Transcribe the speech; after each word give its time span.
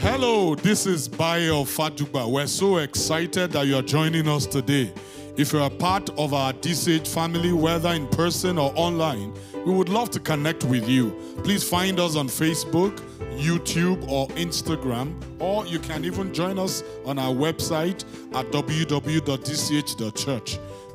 Hello, 0.00 0.54
this 0.54 0.86
is 0.86 1.08
Bayo 1.08 1.62
Fatuba. 1.62 2.26
We're 2.26 2.46
so 2.46 2.78
excited 2.78 3.52
that 3.52 3.66
you're 3.66 3.82
joining 3.82 4.28
us 4.28 4.46
today. 4.46 4.94
If 5.36 5.52
you're 5.52 5.66
a 5.66 5.68
part 5.68 6.08
of 6.18 6.32
our 6.32 6.54
DCH 6.54 7.06
family, 7.06 7.52
whether 7.52 7.90
in 7.90 8.08
person 8.08 8.56
or 8.56 8.72
online, 8.76 9.34
we 9.66 9.74
would 9.74 9.90
love 9.90 10.08
to 10.12 10.18
connect 10.18 10.64
with 10.64 10.88
you. 10.88 11.10
Please 11.44 11.62
find 11.62 12.00
us 12.00 12.16
on 12.16 12.28
Facebook, 12.28 12.96
YouTube, 13.36 14.08
or 14.08 14.26
Instagram, 14.28 15.22
or 15.38 15.66
you 15.66 15.78
can 15.78 16.06
even 16.06 16.32
join 16.32 16.58
us 16.58 16.82
on 17.04 17.18
our 17.18 17.34
website 17.34 18.02
at 18.34 18.50
www.dch.church. 18.52 18.98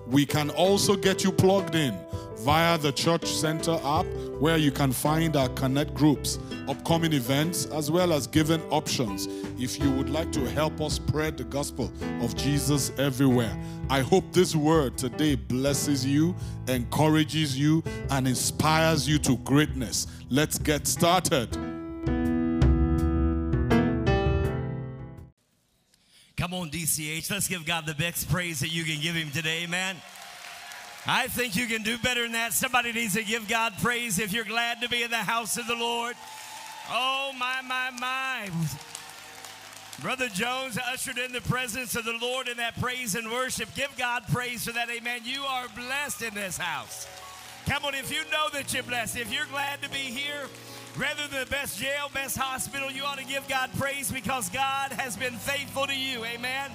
We 0.08 0.26
can 0.26 0.50
also 0.50 0.96
get 0.96 1.24
you 1.24 1.32
plugged 1.32 1.76
in 1.76 1.96
via 2.38 2.80
the 2.80 2.92
Church 2.92 3.28
Center 3.28 3.80
app, 3.84 4.08
where 4.40 4.58
you 4.58 4.72
can 4.72 4.92
find 4.92 5.36
our 5.36 5.50
connect 5.50 5.94
groups, 5.94 6.40
upcoming 6.68 7.14
events, 7.14 7.66
as 7.68 7.90
well 7.92 8.14
as 8.14 8.28
given 8.28 8.62
options 8.70 9.28
if 9.60 9.80
you 9.80 9.92
would 9.92 10.10
like 10.10 10.32
to 10.34 10.50
help 10.52 10.82
us 10.82 10.94
spread 10.96 11.38
the 11.38 11.44
gospel 11.44 11.92
of 12.22 12.36
Jesus 12.36 12.92
everywhere. 12.98 13.56
I 13.90 14.02
hope 14.02 14.24
this 14.32 14.56
word 14.56 14.98
today 14.98 15.36
blesses 15.36 16.06
you, 16.06 16.36
encourages 16.68 17.58
you, 17.58 17.84
and 18.10 18.28
inspires 18.28 19.08
you 19.08 19.18
to 19.20 19.38
greatness. 19.38 20.08
Let's 20.30 20.58
get 20.58 20.88
started. 20.88 21.52
Come 26.38 26.54
on, 26.54 26.70
DCH. 26.70 27.32
Let's 27.32 27.48
give 27.48 27.66
God 27.66 27.86
the 27.86 27.94
best 27.94 28.30
praise 28.30 28.60
that 28.60 28.74
you 28.74 28.84
can 28.84 29.02
give 29.02 29.16
Him 29.16 29.32
today, 29.32 29.66
man. 29.68 29.96
I 31.08 31.28
think 31.28 31.56
you 31.56 31.68
can 31.68 31.84
do 31.84 31.98
better 32.00 32.24
than 32.24 32.32
that. 32.32 32.54
Somebody 32.54 32.92
needs 32.92 33.14
to 33.14 33.24
give 33.24 33.48
God 33.48 33.74
praise 33.82 34.18
if 34.18 34.34
you're 34.34 34.44
glad 34.44 34.82
to 34.82 34.90
be 34.90 35.04
in 35.04 35.12
the 35.12 35.18
house 35.18 35.58
of 35.58 35.68
the 35.68 35.76
Lord. 35.76 36.16
Oh, 36.90 37.32
my, 37.38 37.62
my, 37.62 37.92
my. 38.00 38.50
Brother 40.02 40.28
Jones 40.30 40.78
ushered 40.92 41.18
in 41.18 41.32
the 41.32 41.42
presence 41.42 41.96
of 41.96 42.06
the 42.06 42.18
Lord 42.22 42.48
in 42.48 42.58
that 42.58 42.80
praise 42.80 43.16
and 43.16 43.32
worship. 43.32 43.74
Give 43.76 43.96
God 43.98 44.24
praise 44.32 44.66
for 44.66 44.74
that. 44.74 44.90
Amen. 44.90 45.22
You 45.24 45.42
are 45.44 45.68
blessed 45.76 46.22
in 46.22 46.34
this 46.34 46.58
house. 46.58 47.08
Come 47.66 47.86
on, 47.86 47.96
if 47.96 48.12
you 48.12 48.22
know 48.32 48.50
that 48.54 48.74
you're 48.74 48.84
blessed, 48.84 49.18
if 49.18 49.34
you're 49.34 49.48
glad 49.48 49.82
to 49.82 49.90
be 49.90 49.98
here, 49.98 50.48
rather 50.98 51.28
than 51.28 51.40
the 51.40 51.50
best 51.50 51.80
jail, 51.80 52.12
best 52.14 52.38
hospital, 52.38 52.92
you 52.92 53.04
ought 53.04 53.18
to 53.18 53.26
give 53.26 53.48
God 53.48 53.72
praise 53.78 54.12
because 54.12 54.50
God 54.50 54.92
has 54.92 55.18
been 55.18 55.34
faithful 55.34 55.88
to 55.88 55.96
you. 55.96 56.24
Amen. 56.26 56.70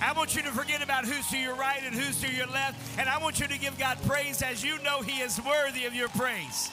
I 0.00 0.12
want 0.12 0.36
you 0.36 0.42
to 0.42 0.50
forget 0.50 0.82
about 0.82 1.04
who's 1.04 1.26
to 1.30 1.38
your 1.38 1.56
right 1.56 1.82
and 1.84 1.94
who's 1.94 2.20
to 2.20 2.32
your 2.32 2.46
left, 2.46 2.78
and 2.98 3.08
I 3.08 3.18
want 3.18 3.40
you 3.40 3.48
to 3.48 3.58
give 3.58 3.76
God 3.78 3.98
praise 4.06 4.42
as 4.42 4.62
you 4.62 4.80
know 4.84 5.02
He 5.02 5.20
is 5.20 5.40
worthy 5.44 5.86
of 5.86 5.94
your 5.94 6.08
praise. 6.10 6.70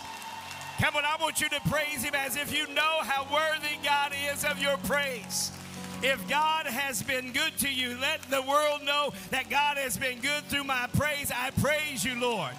Come 0.79 0.97
on, 0.97 1.05
I 1.05 1.15
want 1.21 1.39
you 1.39 1.47
to 1.49 1.59
praise 1.69 2.03
Him 2.03 2.13
as 2.15 2.35
if 2.35 2.55
you 2.55 2.67
know 2.73 2.99
how 3.01 3.23
worthy 3.33 3.75
God 3.83 4.11
is 4.31 4.43
of 4.43 4.61
your 4.61 4.77
praise. 4.77 5.51
If 6.03 6.27
God 6.27 6.65
has 6.65 7.01
been 7.01 7.31
good 7.31 7.57
to 7.59 7.73
you, 7.73 7.97
let 7.99 8.21
the 8.23 8.41
world 8.41 8.83
know 8.83 9.13
that 9.31 9.49
God 9.49 9.77
has 9.77 9.97
been 9.97 10.19
good 10.19 10.43
through 10.43 10.65
my 10.65 10.87
praise. 10.93 11.31
I 11.33 11.51
praise 11.51 12.03
you, 12.03 12.19
Lord. 12.19 12.53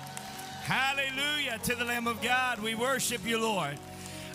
Hallelujah 0.64 1.59
to 1.64 1.75
the 1.75 1.84
Lamb 1.84 2.06
of 2.06 2.22
God. 2.22 2.61
We 2.61 2.75
worship 2.75 3.27
you, 3.27 3.39
Lord. 3.41 3.78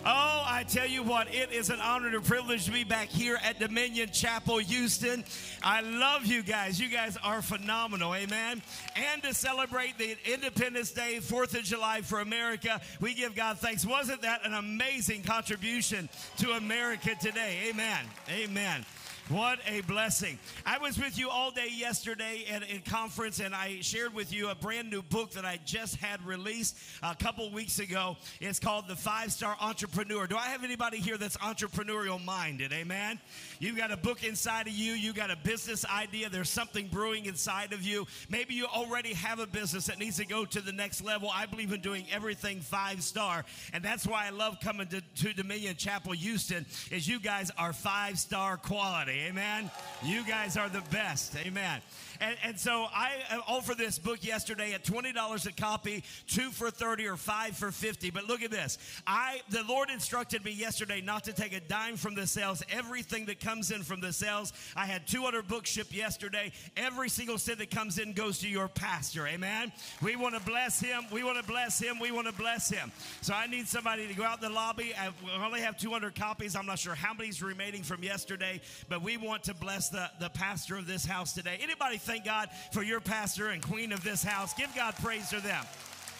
Oh, 0.04 0.42
I 0.44 0.64
tell 0.64 0.88
you 0.88 1.04
what, 1.04 1.32
it 1.32 1.52
is 1.52 1.70
an 1.70 1.78
honor 1.80 2.08
and 2.08 2.16
a 2.16 2.20
privilege 2.20 2.64
to 2.64 2.72
be 2.72 2.82
back 2.82 3.08
here 3.08 3.38
at 3.44 3.60
Dominion 3.60 4.10
Chapel, 4.10 4.58
Houston. 4.58 5.22
I 5.62 5.80
love 5.80 6.26
you 6.26 6.42
guys. 6.42 6.80
You 6.80 6.88
guys 6.88 7.16
are 7.22 7.40
phenomenal, 7.40 8.12
amen. 8.12 8.62
And 8.96 9.22
to 9.22 9.32
celebrate 9.32 9.98
the 9.98 10.16
Independence 10.24 10.90
Day, 10.90 11.18
4th 11.20 11.56
of 11.56 11.62
July 11.62 12.00
for 12.00 12.18
America, 12.18 12.80
we 13.00 13.14
give 13.14 13.36
God 13.36 13.58
thanks. 13.58 13.86
Wasn't 13.86 14.22
that 14.22 14.44
an 14.44 14.54
amazing 14.54 15.22
contribution 15.22 16.08
to 16.38 16.50
America 16.50 17.14
today? 17.20 17.68
Amen. 17.70 18.04
Amen. 18.28 18.84
What 19.28 19.60
a 19.68 19.82
blessing. 19.82 20.36
I 20.66 20.78
was 20.78 20.98
with 20.98 21.16
you 21.16 21.30
all 21.30 21.52
day 21.52 21.68
yesterday 21.72 22.44
at 22.50 22.64
a 22.64 22.80
conference, 22.90 23.38
and 23.38 23.54
I 23.54 23.78
shared 23.80 24.14
with 24.14 24.32
you 24.32 24.48
a 24.48 24.54
brand 24.54 24.90
new 24.90 25.00
book 25.00 25.30
that 25.32 25.44
I 25.44 25.60
just 25.64 25.96
had 25.96 26.22
released 26.26 26.76
a 27.04 27.14
couple 27.14 27.50
weeks 27.52 27.78
ago. 27.78 28.16
It's 28.40 28.58
called 28.58 28.88
The 28.88 28.96
Five 28.96 29.30
Star 29.30 29.56
Entrepreneur. 29.60 30.26
Do 30.26 30.36
I 30.36 30.46
have 30.46 30.64
anybody 30.64 30.98
here 30.98 31.16
that's 31.16 31.36
entrepreneurial 31.36 32.22
minded? 32.22 32.72
Amen. 32.72 33.20
You've 33.60 33.76
got 33.76 33.92
a 33.92 33.96
book 33.96 34.24
inside 34.24 34.66
of 34.66 34.72
you, 34.72 34.92
you 34.92 35.12
got 35.12 35.30
a 35.30 35.36
business 35.36 35.86
idea, 35.86 36.28
there's 36.28 36.50
something 36.50 36.88
brewing 36.88 37.26
inside 37.26 37.72
of 37.72 37.82
you. 37.82 38.08
Maybe 38.28 38.54
you 38.54 38.66
already 38.66 39.14
have 39.14 39.38
a 39.38 39.46
business 39.46 39.86
that 39.86 40.00
needs 40.00 40.16
to 40.16 40.26
go 40.26 40.44
to 40.46 40.60
the 40.60 40.72
next 40.72 41.00
level. 41.00 41.30
I 41.32 41.46
believe 41.46 41.72
in 41.72 41.80
doing 41.80 42.06
everything 42.12 42.60
five 42.60 43.04
star, 43.04 43.44
and 43.72 43.84
that's 43.84 44.04
why 44.04 44.26
I 44.26 44.30
love 44.30 44.58
coming 44.60 44.88
to, 44.88 45.00
to 45.00 45.32
Dominion 45.32 45.76
Chapel, 45.76 46.12
Houston, 46.12 46.66
is 46.90 47.06
you 47.06 47.20
guys 47.20 47.52
are 47.56 47.72
five 47.72 48.18
star 48.18 48.56
quality. 48.56 49.11
Amen. 49.12 49.70
You 50.02 50.24
guys 50.24 50.56
are 50.56 50.70
the 50.70 50.82
best. 50.90 51.36
Amen. 51.36 51.80
And, 52.22 52.36
and 52.44 52.58
so 52.58 52.86
I 52.94 53.14
uh, 53.32 53.40
offered 53.48 53.78
this 53.78 53.98
book 53.98 54.24
yesterday 54.24 54.74
at 54.74 54.84
$20 54.84 55.46
a 55.46 55.52
copy, 55.60 56.04
two 56.28 56.52
for 56.52 56.70
30 56.70 57.08
or 57.08 57.16
five 57.16 57.56
for 57.56 57.72
50. 57.72 58.10
But 58.10 58.28
look 58.28 58.42
at 58.42 58.52
this. 58.52 58.78
I 59.08 59.40
the 59.50 59.64
Lord 59.64 59.90
instructed 59.90 60.44
me 60.44 60.52
yesterday 60.52 61.00
not 61.00 61.24
to 61.24 61.32
take 61.32 61.52
a 61.52 61.58
dime 61.58 61.96
from 61.96 62.14
the 62.14 62.28
sales. 62.28 62.62
Everything 62.70 63.26
that 63.26 63.40
comes 63.40 63.72
in 63.72 63.82
from 63.82 64.00
the 64.00 64.12
sales, 64.12 64.52
I 64.76 64.86
had 64.86 65.04
200 65.08 65.48
books 65.48 65.68
shipped 65.68 65.92
yesterday. 65.92 66.52
Every 66.76 67.08
single 67.08 67.38
cent 67.38 67.58
that 67.58 67.72
comes 67.72 67.98
in 67.98 68.12
goes 68.12 68.38
to 68.38 68.48
your 68.48 68.68
pastor. 68.68 69.26
Amen. 69.26 69.72
We 70.00 70.14
want 70.14 70.36
to 70.36 70.40
bless 70.42 70.78
him. 70.78 71.02
We 71.10 71.24
want 71.24 71.38
to 71.38 71.44
bless 71.44 71.80
him. 71.80 71.98
We 71.98 72.12
want 72.12 72.28
to 72.28 72.32
bless 72.34 72.70
him. 72.70 72.92
So 73.22 73.34
I 73.34 73.48
need 73.48 73.66
somebody 73.66 74.06
to 74.06 74.14
go 74.14 74.22
out 74.22 74.40
in 74.40 74.48
the 74.48 74.54
lobby. 74.54 74.94
I 74.94 75.10
only 75.44 75.60
have 75.60 75.76
200 75.76 76.14
copies. 76.14 76.54
I'm 76.54 76.66
not 76.66 76.78
sure 76.78 76.94
how 76.94 77.14
many's 77.14 77.42
remaining 77.42 77.82
from 77.82 78.04
yesterday, 78.04 78.60
but 78.88 79.02
we 79.02 79.16
want 79.16 79.42
to 79.44 79.54
bless 79.54 79.88
the, 79.88 80.08
the 80.20 80.30
pastor 80.30 80.76
of 80.76 80.86
this 80.86 81.04
house 81.04 81.32
today. 81.32 81.58
Anybody 81.60 81.98
thank 82.12 82.24
God 82.26 82.50
for 82.72 82.82
your 82.82 83.00
pastor 83.00 83.48
and 83.48 83.62
queen 83.62 83.90
of 83.90 84.04
this 84.04 84.22
house? 84.22 84.52
Give 84.52 84.68
God 84.76 84.94
praise 84.96 85.30
for 85.30 85.40
them. 85.40 85.64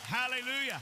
Hallelujah. 0.04 0.80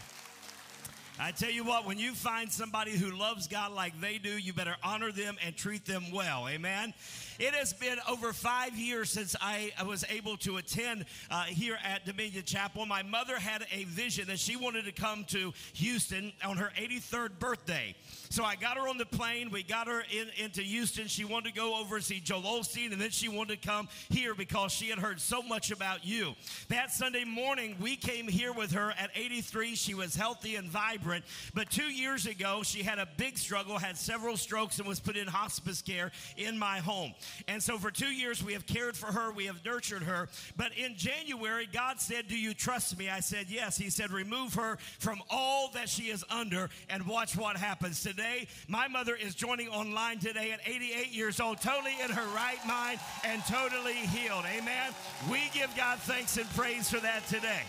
I 1.18 1.32
tell 1.32 1.50
you 1.50 1.64
what, 1.64 1.84
when 1.84 1.98
you 1.98 2.12
find 2.12 2.50
somebody 2.50 2.92
who 2.92 3.10
loves 3.10 3.48
God 3.48 3.72
like 3.72 4.00
they 4.00 4.18
do, 4.18 4.30
you 4.30 4.52
better 4.52 4.76
honor 4.84 5.10
them 5.10 5.36
and 5.44 5.56
treat 5.56 5.84
them 5.84 6.12
well. 6.12 6.46
Amen. 6.48 6.94
It 7.40 7.54
has 7.54 7.72
been 7.72 7.96
over 8.06 8.34
five 8.34 8.76
years 8.76 9.08
since 9.08 9.34
I 9.40 9.72
was 9.86 10.04
able 10.10 10.36
to 10.38 10.58
attend 10.58 11.06
uh, 11.30 11.44
here 11.44 11.78
at 11.82 12.04
Dominion 12.04 12.42
Chapel. 12.44 12.84
My 12.84 13.02
mother 13.02 13.38
had 13.38 13.64
a 13.72 13.84
vision 13.84 14.26
that 14.26 14.38
she 14.38 14.56
wanted 14.56 14.84
to 14.84 14.92
come 14.92 15.24
to 15.28 15.54
Houston 15.72 16.34
on 16.44 16.58
her 16.58 16.70
83rd 16.76 17.38
birthday. 17.38 17.94
So 18.28 18.44
I 18.44 18.56
got 18.56 18.76
her 18.76 18.86
on 18.86 18.98
the 18.98 19.06
plane. 19.06 19.50
We 19.50 19.62
got 19.62 19.86
her 19.86 20.02
in, 20.12 20.28
into 20.36 20.60
Houston. 20.60 21.06
She 21.06 21.24
wanted 21.24 21.54
to 21.54 21.54
go 21.54 21.80
over 21.80 21.96
and 21.96 22.04
see 22.04 22.20
Joel 22.20 22.42
Osteen, 22.42 22.92
and 22.92 23.00
then 23.00 23.08
she 23.08 23.30
wanted 23.30 23.62
to 23.62 23.66
come 23.66 23.88
here 24.10 24.34
because 24.34 24.70
she 24.70 24.90
had 24.90 24.98
heard 24.98 25.18
so 25.18 25.40
much 25.40 25.70
about 25.70 26.04
you. 26.04 26.34
That 26.68 26.90
Sunday 26.90 27.24
morning, 27.24 27.74
we 27.80 27.96
came 27.96 28.28
here 28.28 28.52
with 28.52 28.72
her 28.72 28.90
at 28.98 29.08
83. 29.14 29.76
She 29.76 29.94
was 29.94 30.14
healthy 30.14 30.56
and 30.56 30.68
vibrant. 30.68 31.24
But 31.54 31.70
two 31.70 31.90
years 31.90 32.26
ago, 32.26 32.62
she 32.62 32.82
had 32.82 32.98
a 32.98 33.08
big 33.16 33.38
struggle, 33.38 33.78
had 33.78 33.96
several 33.96 34.36
strokes, 34.36 34.78
and 34.78 34.86
was 34.86 35.00
put 35.00 35.16
in 35.16 35.26
hospice 35.26 35.80
care 35.80 36.12
in 36.36 36.58
my 36.58 36.80
home. 36.80 37.14
And 37.48 37.62
so 37.62 37.78
for 37.78 37.90
two 37.90 38.12
years, 38.12 38.42
we 38.42 38.52
have 38.52 38.66
cared 38.66 38.96
for 38.96 39.06
her, 39.06 39.32
we 39.32 39.46
have 39.46 39.64
nurtured 39.64 40.02
her. 40.02 40.28
But 40.56 40.72
in 40.76 40.96
January, 40.96 41.68
God 41.70 42.00
said, 42.00 42.28
Do 42.28 42.38
you 42.38 42.54
trust 42.54 42.98
me? 42.98 43.08
I 43.08 43.20
said, 43.20 43.46
Yes. 43.48 43.76
He 43.76 43.90
said, 43.90 44.10
Remove 44.10 44.54
her 44.54 44.78
from 44.98 45.22
all 45.30 45.70
that 45.74 45.88
she 45.88 46.04
is 46.04 46.24
under 46.30 46.70
and 46.88 47.06
watch 47.06 47.36
what 47.36 47.56
happens. 47.56 48.02
Today, 48.02 48.46
my 48.68 48.88
mother 48.88 49.14
is 49.14 49.34
joining 49.34 49.68
online 49.68 50.18
today 50.18 50.52
at 50.52 50.60
88 50.66 51.12
years 51.12 51.40
old, 51.40 51.60
totally 51.60 51.94
in 52.02 52.10
her 52.10 52.34
right 52.34 52.64
mind 52.66 53.00
and 53.24 53.42
totally 53.46 53.94
healed. 53.94 54.44
Amen. 54.46 54.92
We 55.30 55.50
give 55.52 55.74
God 55.76 55.98
thanks 56.00 56.36
and 56.36 56.48
praise 56.50 56.90
for 56.90 57.00
that 57.00 57.26
today. 57.28 57.62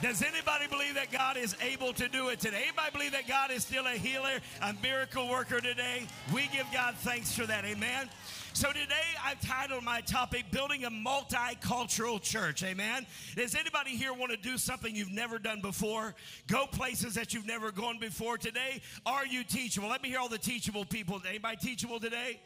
Does 0.00 0.22
anybody 0.22 0.68
believe 0.68 0.94
that 0.94 1.10
God 1.10 1.36
is 1.36 1.56
able 1.60 1.92
to 1.94 2.08
do 2.08 2.28
it 2.28 2.38
today? 2.38 2.62
Anybody 2.68 2.90
believe 2.92 3.12
that 3.12 3.26
God 3.26 3.50
is 3.50 3.64
still 3.64 3.84
a 3.84 3.94
healer, 3.94 4.38
a 4.62 4.72
miracle 4.80 5.28
worker 5.28 5.60
today? 5.60 6.06
We 6.32 6.46
give 6.52 6.66
God 6.72 6.94
thanks 6.98 7.34
for 7.34 7.46
that. 7.46 7.64
Amen. 7.64 8.08
So 8.52 8.68
today 8.68 8.94
I've 9.24 9.40
titled 9.40 9.82
my 9.82 10.00
topic 10.02 10.44
Building 10.52 10.84
a 10.84 10.90
Multicultural 10.90 12.22
Church. 12.22 12.62
Amen. 12.62 13.06
Does 13.34 13.56
anybody 13.56 13.90
here 13.90 14.14
want 14.14 14.30
to 14.30 14.36
do 14.36 14.56
something 14.56 14.94
you've 14.94 15.10
never 15.10 15.40
done 15.40 15.60
before? 15.60 16.14
Go 16.46 16.66
places 16.66 17.14
that 17.14 17.34
you've 17.34 17.46
never 17.46 17.72
gone 17.72 17.98
before 17.98 18.38
today? 18.38 18.80
Are 19.04 19.26
you 19.26 19.42
teachable? 19.42 19.88
Let 19.88 20.04
me 20.04 20.10
hear 20.10 20.20
all 20.20 20.28
the 20.28 20.38
teachable 20.38 20.84
people. 20.84 21.20
Anybody 21.28 21.56
teachable 21.56 21.98
today? 21.98 22.38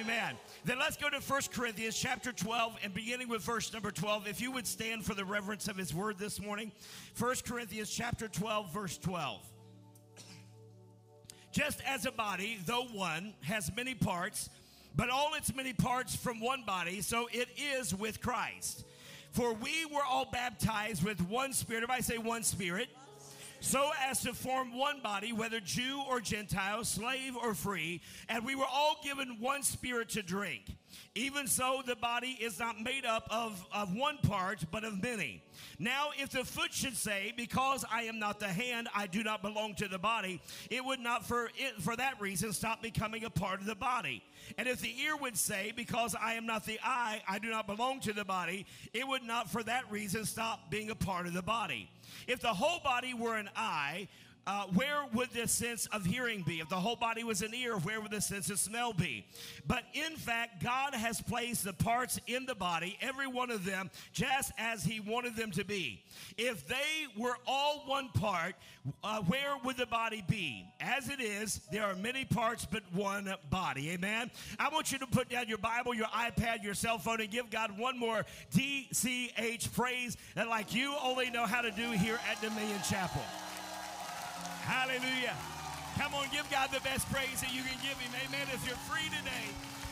Amen. 0.00 0.36
Then 0.66 0.80
let's 0.80 0.96
go 0.96 1.08
to 1.08 1.18
1 1.20 1.42
Corinthians 1.54 1.96
chapter 1.96 2.32
12 2.32 2.78
and 2.82 2.92
beginning 2.92 3.28
with 3.28 3.40
verse 3.42 3.72
number 3.72 3.92
12. 3.92 4.26
If 4.26 4.40
you 4.40 4.50
would 4.50 4.66
stand 4.66 5.04
for 5.04 5.14
the 5.14 5.24
reverence 5.24 5.68
of 5.68 5.76
his 5.76 5.94
word 5.94 6.18
this 6.18 6.42
morning. 6.42 6.72
1 7.16 7.34
Corinthians 7.46 7.88
chapter 7.88 8.26
12 8.26 8.74
verse 8.74 8.98
12. 8.98 9.46
Just 11.52 11.80
as 11.86 12.04
a 12.04 12.10
body, 12.10 12.58
though 12.66 12.82
one, 12.92 13.32
has 13.42 13.70
many 13.76 13.94
parts, 13.94 14.50
but 14.96 15.08
all 15.08 15.34
its 15.34 15.54
many 15.54 15.72
parts 15.72 16.16
from 16.16 16.40
one 16.40 16.64
body, 16.64 17.00
so 17.00 17.28
it 17.30 17.46
is 17.56 17.94
with 17.94 18.20
Christ. 18.20 18.84
For 19.30 19.52
we 19.52 19.86
were 19.86 20.02
all 20.04 20.28
baptized 20.32 21.04
with 21.04 21.20
one 21.28 21.52
spirit. 21.52 21.84
Everybody 21.84 22.02
say 22.02 22.18
one 22.18 22.42
spirit 22.42 22.88
so 23.60 23.90
as 24.08 24.20
to 24.22 24.34
form 24.34 24.76
one 24.76 25.00
body, 25.02 25.32
whether 25.32 25.60
Jew 25.60 26.02
or 26.08 26.20
Gentile, 26.20 26.84
slave 26.84 27.36
or 27.36 27.54
free, 27.54 28.00
and 28.28 28.44
we 28.44 28.54
were 28.54 28.66
all 28.70 28.98
given 29.02 29.36
one 29.40 29.62
spirit 29.62 30.10
to 30.10 30.22
drink. 30.22 30.76
Even 31.14 31.46
so, 31.46 31.82
the 31.86 31.96
body 31.96 32.36
is 32.40 32.58
not 32.58 32.80
made 32.80 33.06
up 33.06 33.26
of, 33.30 33.64
of 33.72 33.94
one 33.94 34.18
part, 34.18 34.64
but 34.70 34.84
of 34.84 35.02
many. 35.02 35.42
Now, 35.78 36.10
if 36.18 36.30
the 36.30 36.44
foot 36.44 36.72
should 36.72 36.96
say, 36.96 37.32
Because 37.36 37.84
I 37.90 38.02
am 38.02 38.18
not 38.18 38.38
the 38.38 38.48
hand, 38.48 38.88
I 38.94 39.06
do 39.06 39.22
not 39.22 39.40
belong 39.42 39.74
to 39.76 39.88
the 39.88 39.98
body, 39.98 40.40
it 40.70 40.84
would 40.84 41.00
not 41.00 41.24
for, 41.26 41.50
it, 41.56 41.80
for 41.80 41.96
that 41.96 42.20
reason 42.20 42.52
stop 42.52 42.82
becoming 42.82 43.24
a 43.24 43.30
part 43.30 43.60
of 43.60 43.66
the 43.66 43.74
body. 43.74 44.22
And 44.58 44.68
if 44.68 44.80
the 44.80 44.94
ear 45.00 45.16
would 45.16 45.36
say, 45.36 45.72
Because 45.74 46.14
I 46.14 46.34
am 46.34 46.44
not 46.44 46.66
the 46.66 46.78
eye, 46.84 47.22
I 47.26 47.38
do 47.38 47.48
not 47.48 47.66
belong 47.66 48.00
to 48.00 48.12
the 48.12 48.24
body, 48.24 48.66
it 48.92 49.06
would 49.06 49.22
not 49.22 49.50
for 49.50 49.62
that 49.62 49.90
reason 49.90 50.24
stop 50.26 50.70
being 50.70 50.90
a 50.90 50.94
part 50.94 51.26
of 51.26 51.32
the 51.32 51.42
body. 51.42 51.90
If 52.26 52.40
the 52.40 52.48
whole 52.48 52.80
body 52.80 53.14
were 53.14 53.36
an 53.36 53.48
eye, 53.56 54.08
uh, 54.46 54.64
where 54.74 55.04
would 55.12 55.30
the 55.30 55.48
sense 55.48 55.86
of 55.86 56.04
hearing 56.04 56.42
be? 56.42 56.60
If 56.60 56.68
the 56.68 56.76
whole 56.76 56.96
body 56.96 57.24
was 57.24 57.42
an 57.42 57.54
ear, 57.54 57.76
where 57.78 58.00
would 58.00 58.12
the 58.12 58.20
sense 58.20 58.48
of 58.50 58.58
smell 58.58 58.92
be? 58.92 59.26
But 59.66 59.82
in 59.92 60.16
fact, 60.16 60.62
God 60.62 60.94
has 60.94 61.20
placed 61.20 61.64
the 61.64 61.72
parts 61.72 62.20
in 62.26 62.46
the 62.46 62.54
body, 62.54 62.96
every 63.00 63.26
one 63.26 63.50
of 63.50 63.64
them, 63.64 63.90
just 64.12 64.52
as 64.56 64.84
He 64.84 65.00
wanted 65.00 65.36
them 65.36 65.50
to 65.52 65.64
be. 65.64 66.04
If 66.38 66.66
they 66.68 67.06
were 67.16 67.36
all 67.46 67.82
one 67.86 68.08
part, 68.10 68.54
uh, 69.02 69.20
where 69.22 69.56
would 69.64 69.76
the 69.76 69.86
body 69.86 70.24
be? 70.28 70.64
As 70.80 71.08
it 71.08 71.20
is, 71.20 71.60
there 71.72 71.84
are 71.84 71.96
many 71.96 72.24
parts 72.24 72.66
but 72.70 72.82
one 72.92 73.34
body. 73.50 73.90
Amen. 73.90 74.30
I 74.60 74.68
want 74.68 74.92
you 74.92 74.98
to 74.98 75.06
put 75.06 75.28
down 75.28 75.48
your 75.48 75.58
Bible, 75.58 75.92
your 75.94 76.06
iPad, 76.06 76.62
your 76.62 76.74
cell 76.74 76.98
phone, 76.98 77.20
and 77.20 77.30
give 77.30 77.50
God 77.50 77.76
one 77.76 77.98
more 77.98 78.24
DCH 78.54 79.72
praise 79.74 80.16
that, 80.34 80.48
like 80.48 80.74
you 80.74 80.94
only 81.02 81.30
know 81.30 81.46
how 81.46 81.62
to 81.62 81.70
do 81.72 81.90
here 81.90 82.20
at 82.30 82.40
Dominion 82.40 82.80
Chapel. 82.88 83.22
Hallelujah. 84.66 85.38
Come 85.94 86.12
on, 86.18 86.26
give 86.34 86.44
God 86.50 86.74
the 86.74 86.82
best 86.82 87.06
praise 87.08 87.40
that 87.40 87.54
you 87.54 87.62
can 87.62 87.78
give 87.80 87.96
Him. 88.02 88.10
Amen. 88.26 88.50
If 88.52 88.66
you're 88.66 88.76
free 88.90 89.06
today 89.14 89.46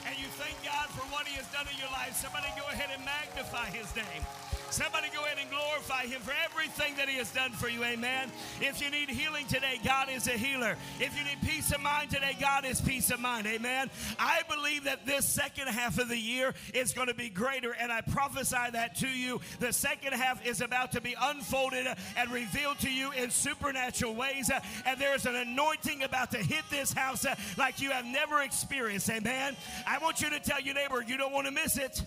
and 0.05 0.19
you 0.19 0.26
thank 0.35 0.59
God 0.67 0.91
for 0.93 1.06
what 1.15 1.31
He 1.31 1.38
has 1.38 1.47
done 1.55 1.65
in 1.71 1.79
your 1.79 1.88
life, 1.94 2.19
somebody 2.19 2.50
go 2.59 2.67
ahead 2.69 2.91
and 2.91 3.00
magnify 3.06 3.71
His 3.71 3.88
name. 3.94 4.23
Somebody 4.70 5.08
go 5.14 5.22
in 5.32 5.38
and 5.38 5.49
glorify 5.50 6.06
him 6.06 6.20
for 6.20 6.32
everything 6.44 6.96
that 6.96 7.08
he 7.08 7.16
has 7.19 7.31
done 7.32 7.52
for 7.52 7.69
you. 7.69 7.84
Amen. 7.84 8.31
If 8.61 8.82
you 8.82 8.90
need 8.90 9.08
healing 9.08 9.46
today, 9.46 9.78
God 9.84 10.08
is 10.11 10.26
a 10.26 10.32
healer. 10.32 10.76
If 10.99 11.16
you 11.16 11.25
need 11.25 11.38
peace 11.43 11.72
of 11.72 11.81
mind 11.81 12.11
today, 12.11 12.37
God 12.40 12.64
is 12.64 12.81
peace 12.81 13.11
of 13.11 13.20
mind. 13.20 13.46
Amen. 13.46 13.90
I 14.19 14.43
believe 14.49 14.84
that 14.84 15.06
this 15.06 15.26
second 15.26 15.69
half 15.69 15.99
of 15.99 16.08
the 16.08 16.19
year 16.19 16.55
is 16.72 16.93
going 16.93 17.08
to 17.08 17.14
be 17.14 17.28
greater, 17.28 17.72
and 17.72 17.93
I 17.93 18.00
prophesy 18.00 18.70
that 18.72 18.96
to 18.96 19.08
you. 19.08 19.40
The 19.61 19.72
second 19.72 20.14
half 20.14 20.44
is 20.44 20.61
about 20.61 20.93
to 20.93 21.00
be 21.00 21.14
unfolded 21.20 21.87
and 22.17 22.32
revealed 22.32 22.78
to 22.81 22.90
you 22.90 23.12
in 23.12 23.31
supernatural 23.31 24.14
ways, 24.14 24.50
and 24.87 25.00
there 25.00 25.14
is 25.14 25.26
an 25.26 25.37
anointing 25.37 26.02
about 26.02 26.32
to 26.32 26.38
hit 26.38 26.64
this 26.70 26.93
house 26.93 27.25
like 27.56 27.81
you 27.81 27.90
have 27.90 28.06
never 28.06 28.43
experienced. 28.43 29.08
Amen. 29.08 29.56
I 29.87 29.99
want 29.99 30.20
you 30.20 30.31
to 30.31 30.40
tell 30.40 30.60
your 30.60 30.75
neighbor, 30.75 31.02
you 31.06 31.17
don't 31.17 31.32
want 31.32 31.46
to 31.46 31.52
miss 31.52 31.76
it. 31.76 32.02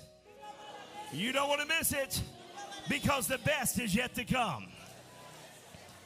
You 1.14 1.32
don't 1.32 1.48
want 1.48 1.62
to 1.62 1.68
miss 1.68 1.94
it 1.94 2.22
because 2.90 3.28
the 3.28 3.38
best 3.40 3.80
is 3.80 3.96
yet 3.96 4.16
to 4.16 4.24
come. 4.24 4.68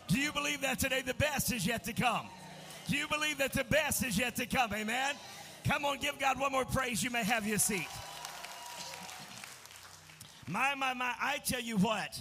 Do 0.08 0.20
you 0.20 0.32
believe 0.32 0.62
that 0.62 0.80
today 0.80 1.02
the 1.02 1.14
best 1.14 1.54
is 1.54 1.66
yet 1.66 1.84
to 1.86 1.94
come? 1.94 2.28
Do 2.88 2.98
you 2.98 3.08
believe 3.08 3.38
that 3.38 3.54
the 3.54 3.64
best 3.64 4.04
is 4.04 4.18
yet 4.18 4.36
to 4.38 4.46
come? 4.46 4.74
Amen. 4.74 5.16
Come 5.66 5.86
on, 5.86 6.00
give 6.00 6.20
God 6.20 6.40
one 6.40 6.52
more 6.52 6.66
praise. 6.66 7.04
You 7.04 7.12
may 7.12 7.24
have 7.24 7.48
your 7.48 7.60
seat. 7.60 7.88
My, 10.48 10.76
my, 10.76 10.94
my, 10.94 11.14
I 11.22 11.38
tell 11.46 11.62
you 11.62 11.78
what. 11.78 12.20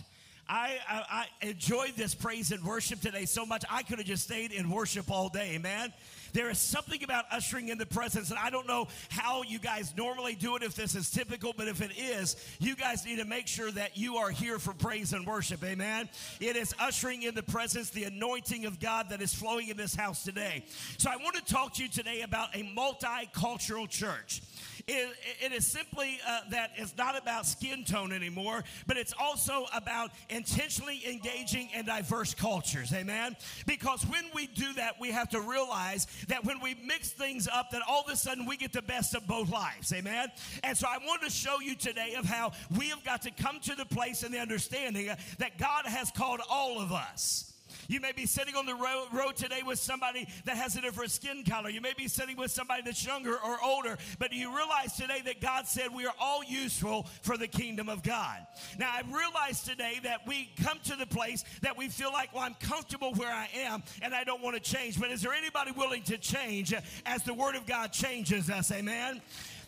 I, 0.50 0.78
I, 0.88 1.26
I 1.42 1.46
enjoyed 1.46 1.92
this 1.96 2.12
praise 2.12 2.50
and 2.50 2.64
worship 2.64 3.00
today 3.00 3.24
so 3.24 3.46
much. 3.46 3.62
I 3.70 3.84
could 3.84 3.98
have 3.98 4.06
just 4.06 4.24
stayed 4.24 4.50
in 4.50 4.68
worship 4.68 5.08
all 5.08 5.28
day, 5.28 5.58
man. 5.58 5.92
There 6.32 6.50
is 6.50 6.58
something 6.58 7.02
about 7.04 7.24
ushering 7.30 7.68
in 7.68 7.78
the 7.78 7.86
presence, 7.86 8.30
and 8.30 8.38
I 8.38 8.50
don't 8.50 8.66
know 8.66 8.88
how 9.10 9.42
you 9.44 9.60
guys 9.60 9.94
normally 9.96 10.34
do 10.34 10.56
it 10.56 10.64
if 10.64 10.74
this 10.74 10.96
is 10.96 11.08
typical, 11.08 11.54
but 11.56 11.68
if 11.68 11.80
it 11.80 11.92
is, 11.96 12.34
you 12.58 12.74
guys 12.74 13.04
need 13.04 13.18
to 13.18 13.24
make 13.24 13.46
sure 13.46 13.70
that 13.70 13.96
you 13.96 14.16
are 14.16 14.30
here 14.30 14.58
for 14.58 14.72
praise 14.72 15.12
and 15.12 15.24
worship. 15.24 15.62
Amen. 15.62 16.08
It 16.40 16.56
is 16.56 16.74
ushering 16.80 17.22
in 17.22 17.36
the 17.36 17.44
presence, 17.44 17.90
the 17.90 18.04
anointing 18.04 18.66
of 18.66 18.80
God 18.80 19.10
that 19.10 19.22
is 19.22 19.32
flowing 19.32 19.68
in 19.68 19.76
this 19.76 19.94
house 19.94 20.24
today. 20.24 20.64
So 20.98 21.10
I 21.10 21.16
want 21.16 21.36
to 21.36 21.44
talk 21.52 21.74
to 21.74 21.82
you 21.82 21.88
today 21.88 22.22
about 22.22 22.56
a 22.56 22.64
multicultural 22.76 23.88
church. 23.88 24.42
It, 24.86 25.16
it 25.42 25.52
is 25.52 25.66
simply 25.66 26.18
uh, 26.26 26.40
that 26.50 26.72
it's 26.76 26.96
not 26.96 27.16
about 27.16 27.46
skin 27.46 27.84
tone 27.84 28.12
anymore, 28.12 28.64
but 28.86 28.96
it's 28.96 29.14
also 29.18 29.66
about 29.74 30.10
intentionally 30.28 31.02
engaging 31.08 31.68
in 31.74 31.86
diverse 31.86 32.34
cultures. 32.34 32.92
Amen. 32.92 33.36
Because 33.66 34.04
when 34.06 34.24
we 34.34 34.46
do 34.46 34.72
that, 34.74 35.00
we 35.00 35.10
have 35.10 35.28
to 35.30 35.40
realize 35.40 36.06
that 36.28 36.44
when 36.44 36.60
we 36.60 36.76
mix 36.84 37.10
things 37.10 37.48
up, 37.48 37.70
that 37.70 37.82
all 37.88 38.02
of 38.06 38.12
a 38.12 38.16
sudden 38.16 38.46
we 38.46 38.56
get 38.56 38.72
the 38.72 38.82
best 38.82 39.14
of 39.14 39.26
both 39.26 39.50
lives. 39.50 39.92
Amen. 39.92 40.28
And 40.64 40.76
so 40.76 40.86
I 40.88 40.98
want 40.98 41.22
to 41.22 41.30
show 41.30 41.60
you 41.60 41.74
today 41.74 42.14
of 42.18 42.24
how 42.24 42.52
we 42.76 42.88
have 42.88 43.04
got 43.04 43.22
to 43.22 43.30
come 43.30 43.60
to 43.60 43.74
the 43.74 43.86
place 43.86 44.22
and 44.22 44.32
the 44.32 44.38
understanding 44.38 45.10
that 45.38 45.58
God 45.58 45.86
has 45.86 46.10
called 46.10 46.40
all 46.48 46.80
of 46.80 46.92
us. 46.92 47.52
You 47.90 47.98
may 47.98 48.12
be 48.12 48.24
sitting 48.24 48.54
on 48.54 48.66
the 48.66 48.74
road, 48.74 49.34
today 49.34 49.62
with 49.66 49.80
somebody 49.80 50.28
that 50.44 50.56
has 50.56 50.76
a 50.76 50.80
different 50.80 51.10
skin 51.10 51.42
color. 51.42 51.70
You 51.70 51.80
may 51.80 51.92
be 51.96 52.06
sitting 52.06 52.36
with 52.36 52.52
somebody 52.52 52.82
that's 52.84 53.04
younger 53.04 53.34
or 53.34 53.58
older. 53.64 53.98
But 54.18 54.30
do 54.30 54.36
you 54.36 54.54
realize 54.54 54.96
today 54.96 55.22
that 55.24 55.40
God 55.40 55.66
said 55.66 55.88
we 55.92 56.06
are 56.06 56.14
all 56.20 56.44
useful 56.44 57.06
for 57.22 57.36
the 57.36 57.48
kingdom 57.48 57.88
of 57.88 58.04
God? 58.04 58.46
Now, 58.78 58.90
I 58.92 59.02
realize 59.10 59.64
today 59.64 59.98
that 60.04 60.20
we 60.26 60.50
come 60.62 60.78
to 60.84 60.96
the 60.96 61.06
place 61.06 61.44
that 61.62 61.76
we 61.76 61.88
feel 61.88 62.12
like, 62.12 62.32
well, 62.32 62.44
I'm 62.44 62.54
comfortable 62.60 63.12
where 63.14 63.32
I 63.32 63.48
am 63.56 63.82
and 64.02 64.14
I 64.14 64.22
don't 64.22 64.42
want 64.42 64.54
to 64.54 64.60
change. 64.62 65.00
But 65.00 65.10
is 65.10 65.22
there 65.22 65.32
anybody 65.32 65.72
willing 65.72 66.02
to 66.04 66.18
change 66.18 66.72
as 67.06 67.24
the 67.24 67.34
Word 67.34 67.56
of 67.56 67.66
God 67.66 67.92
changes 67.92 68.50
us? 68.50 68.70
Amen. 68.70 69.20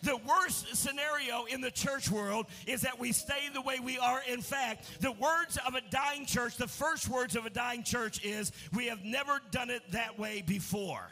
The 0.03 0.17
worst 0.17 0.75
scenario 0.75 1.45
in 1.45 1.61
the 1.61 1.71
church 1.71 2.11
world 2.11 2.47
is 2.67 2.81
that 2.81 2.99
we 2.99 3.13
stay 3.13 3.49
the 3.53 3.61
way 3.61 3.79
we 3.79 3.97
are. 3.97 4.21
In 4.27 4.41
fact, 4.41 5.01
the 5.01 5.13
words 5.13 5.57
of 5.65 5.75
a 5.75 5.81
dying 5.89 6.25
church, 6.25 6.57
the 6.57 6.67
first 6.67 7.07
words 7.07 7.37
of 7.37 7.45
a 7.45 7.49
dying 7.49 7.83
church 7.83 8.23
is, 8.23 8.51
We 8.73 8.87
have 8.87 9.03
never 9.03 9.39
done 9.51 9.69
it 9.69 9.81
that 9.91 10.19
way 10.19 10.43
before. 10.45 11.09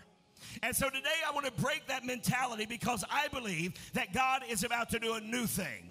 And 0.62 0.76
so 0.76 0.90
today 0.90 1.10
I 1.26 1.32
want 1.32 1.46
to 1.46 1.52
break 1.54 1.88
that 1.88 2.06
mentality 2.06 2.66
because 2.66 3.06
I 3.10 3.30
believe 3.30 3.74
that 3.94 4.14
God 4.14 4.44
is 4.50 4.66
about 4.66 4.90
to 4.90 5.00
do 5.00 5.14
a 5.14 5.22
new 5.22 5.48
thing. 5.48 5.90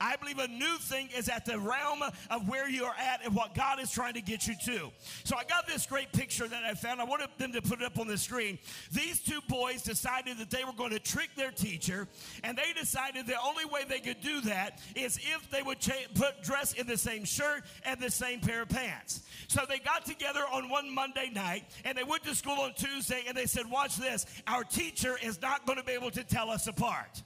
I 0.00 0.16
believe 0.16 0.38
a 0.38 0.48
new 0.48 0.76
thing 0.78 1.08
is 1.16 1.28
at 1.28 1.44
the 1.44 1.58
realm 1.58 2.02
of 2.30 2.48
where 2.48 2.68
you 2.68 2.84
are 2.84 2.94
at 2.98 3.24
and 3.24 3.34
what 3.34 3.54
God 3.54 3.80
is 3.80 3.90
trying 3.90 4.14
to 4.14 4.20
get 4.20 4.46
you 4.46 4.54
to. 4.64 4.90
So 5.24 5.36
I 5.36 5.44
got 5.44 5.66
this 5.66 5.86
great 5.86 6.12
picture 6.12 6.46
that 6.46 6.64
I 6.64 6.74
found. 6.74 7.00
I 7.00 7.04
wanted 7.04 7.28
them 7.38 7.52
to 7.52 7.62
put 7.62 7.80
it 7.80 7.84
up 7.84 7.98
on 7.98 8.06
the 8.06 8.18
screen. 8.18 8.58
These 8.92 9.20
two 9.20 9.40
boys 9.48 9.82
decided 9.82 10.38
that 10.38 10.50
they 10.50 10.64
were 10.64 10.72
going 10.72 10.90
to 10.90 10.98
trick 10.98 11.30
their 11.36 11.50
teacher, 11.50 12.08
and 12.42 12.56
they 12.56 12.72
decided 12.78 13.26
the 13.26 13.40
only 13.40 13.64
way 13.64 13.84
they 13.88 14.00
could 14.00 14.20
do 14.20 14.40
that 14.42 14.80
is 14.94 15.18
if 15.18 15.50
they 15.50 15.62
would 15.62 15.80
cha- 15.80 15.92
put 16.14 16.42
dress 16.42 16.72
in 16.72 16.86
the 16.86 16.96
same 16.96 17.24
shirt 17.24 17.64
and 17.84 18.00
the 18.00 18.10
same 18.10 18.40
pair 18.40 18.62
of 18.62 18.68
pants. 18.68 19.22
So 19.48 19.62
they 19.68 19.78
got 19.78 20.04
together 20.04 20.42
on 20.52 20.68
one 20.68 20.94
Monday 20.94 21.30
night, 21.32 21.64
and 21.84 21.96
they 21.96 22.04
went 22.04 22.24
to 22.24 22.34
school 22.34 22.60
on 22.60 22.74
Tuesday, 22.74 23.24
and 23.26 23.36
they 23.36 23.46
said, 23.46 23.70
"Watch 23.70 23.96
this. 23.96 24.26
Our 24.46 24.64
teacher 24.64 25.16
is 25.22 25.40
not 25.40 25.66
going 25.66 25.78
to 25.78 25.84
be 25.84 25.92
able 25.92 26.10
to 26.12 26.24
tell 26.24 26.50
us 26.50 26.66
apart." 26.66 27.22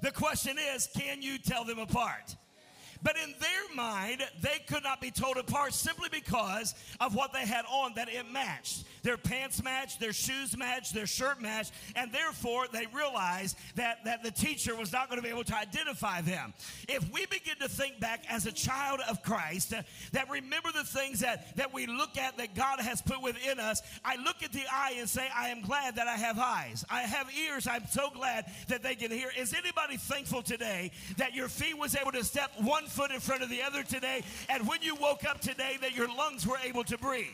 The 0.00 0.12
question 0.12 0.56
is, 0.74 0.88
can 0.96 1.22
you 1.22 1.38
tell 1.38 1.64
them 1.64 1.78
apart? 1.78 2.36
But 3.02 3.16
in 3.16 3.34
their 3.40 3.76
mind, 3.76 4.22
they 4.40 4.58
could 4.66 4.82
not 4.82 5.00
be 5.00 5.10
told 5.10 5.36
apart 5.36 5.72
simply 5.72 6.08
because 6.10 6.74
of 7.00 7.14
what 7.14 7.32
they 7.32 7.46
had 7.46 7.64
on 7.70 7.92
that 7.94 8.08
it 8.08 8.30
matched. 8.30 8.84
Their 9.02 9.16
pants 9.16 9.62
matched, 9.62 10.00
their 10.00 10.12
shoes 10.12 10.56
matched, 10.56 10.94
their 10.94 11.06
shirt 11.06 11.40
matched, 11.40 11.72
and 11.94 12.12
therefore 12.12 12.66
they 12.72 12.86
realized 12.92 13.56
that, 13.76 14.04
that 14.04 14.22
the 14.22 14.30
teacher 14.30 14.74
was 14.74 14.92
not 14.92 15.08
going 15.08 15.18
to 15.18 15.22
be 15.22 15.30
able 15.30 15.44
to 15.44 15.56
identify 15.56 16.20
them. 16.20 16.52
If 16.88 17.10
we 17.12 17.26
begin 17.26 17.56
to 17.60 17.68
think 17.68 18.00
back 18.00 18.24
as 18.28 18.46
a 18.46 18.52
child 18.52 19.00
of 19.08 19.22
Christ, 19.22 19.72
uh, 19.72 19.82
that 20.12 20.28
remember 20.28 20.70
the 20.72 20.84
things 20.84 21.20
that, 21.20 21.56
that 21.56 21.72
we 21.72 21.86
look 21.86 22.18
at 22.18 22.36
that 22.38 22.54
God 22.54 22.80
has 22.80 23.00
put 23.00 23.22
within 23.22 23.60
us, 23.60 23.80
I 24.04 24.16
look 24.16 24.42
at 24.42 24.52
the 24.52 24.64
eye 24.70 24.96
and 24.98 25.08
say, 25.08 25.28
I 25.34 25.48
am 25.48 25.62
glad 25.62 25.96
that 25.96 26.08
I 26.08 26.16
have 26.16 26.38
eyes. 26.38 26.84
I 26.90 27.02
have 27.02 27.28
ears. 27.34 27.66
I'm 27.66 27.86
so 27.86 28.10
glad 28.10 28.46
that 28.68 28.82
they 28.82 28.94
can 28.94 29.10
hear. 29.10 29.30
Is 29.38 29.54
anybody 29.54 29.96
thankful 29.96 30.42
today 30.42 30.90
that 31.16 31.34
your 31.34 31.48
feet 31.48 31.78
was 31.78 31.94
able 31.96 32.12
to 32.12 32.24
step 32.24 32.50
one 32.58 32.87
foot 32.88 33.10
in 33.10 33.20
front 33.20 33.42
of 33.42 33.50
the 33.50 33.62
other 33.62 33.82
today, 33.82 34.22
and 34.48 34.66
when 34.66 34.82
you 34.82 34.94
woke 34.94 35.24
up 35.24 35.40
today, 35.40 35.76
that 35.80 35.94
your 35.94 36.08
lungs 36.08 36.46
were 36.46 36.58
able 36.64 36.84
to 36.84 36.98
breathe? 36.98 37.26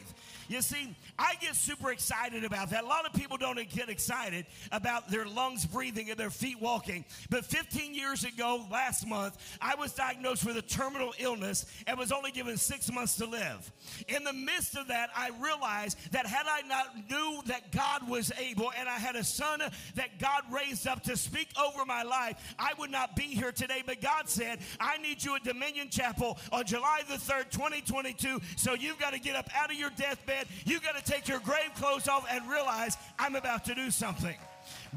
You 0.48 0.62
see, 0.62 0.94
I 1.18 1.34
get 1.40 1.54
super 1.54 1.90
excited 1.90 2.44
about 2.44 2.70
that. 2.70 2.84
A 2.84 2.86
lot 2.86 3.06
of 3.06 3.12
people 3.12 3.36
don't 3.36 3.58
get 3.70 3.88
excited 3.88 4.46
about 4.72 5.08
their 5.08 5.26
lungs 5.26 5.64
breathing 5.64 6.10
and 6.10 6.18
their 6.18 6.30
feet 6.30 6.60
walking. 6.60 7.04
But 7.30 7.44
15 7.44 7.94
years 7.94 8.24
ago, 8.24 8.66
last 8.70 9.06
month, 9.06 9.36
I 9.60 9.74
was 9.76 9.92
diagnosed 9.92 10.44
with 10.44 10.56
a 10.56 10.62
terminal 10.62 11.14
illness 11.18 11.66
and 11.86 11.98
was 11.98 12.12
only 12.12 12.30
given 12.30 12.56
six 12.56 12.92
months 12.92 13.16
to 13.16 13.26
live. 13.26 13.70
In 14.08 14.24
the 14.24 14.32
midst 14.32 14.76
of 14.76 14.88
that, 14.88 15.10
I 15.16 15.30
realized 15.40 15.98
that 16.12 16.26
had 16.26 16.46
I 16.46 16.66
not 16.66 17.08
knew 17.08 17.40
that 17.46 17.72
God 17.72 18.08
was 18.08 18.32
able 18.38 18.72
and 18.78 18.88
I 18.88 18.98
had 18.98 19.16
a 19.16 19.24
son 19.24 19.60
that 19.94 20.18
God 20.18 20.42
raised 20.52 20.86
up 20.86 21.02
to 21.04 21.16
speak 21.16 21.48
over 21.58 21.84
my 21.84 22.02
life, 22.02 22.54
I 22.58 22.72
would 22.78 22.90
not 22.90 23.16
be 23.16 23.22
here 23.22 23.52
today. 23.52 23.82
But 23.86 24.00
God 24.00 24.28
said, 24.28 24.58
I 24.80 24.98
need 24.98 25.22
you 25.22 25.36
at 25.36 25.44
Dominion 25.44 25.88
Chapel 25.90 26.38
on 26.52 26.66
July 26.66 27.02
the 27.08 27.14
3rd, 27.14 27.50
2022. 27.50 28.40
So 28.56 28.74
you've 28.74 28.98
got 28.98 29.12
to 29.12 29.20
get 29.20 29.36
up 29.36 29.48
out 29.54 29.70
of 29.70 29.76
your 29.76 29.90
deathbed. 29.90 30.33
You've 30.64 30.82
got 30.82 30.96
to 30.96 31.04
take 31.04 31.28
your 31.28 31.40
grave 31.40 31.74
clothes 31.76 32.08
off 32.08 32.26
and 32.30 32.48
realize 32.48 32.96
I'm 33.18 33.36
about 33.36 33.64
to 33.66 33.74
do 33.74 33.90
something. 33.90 34.36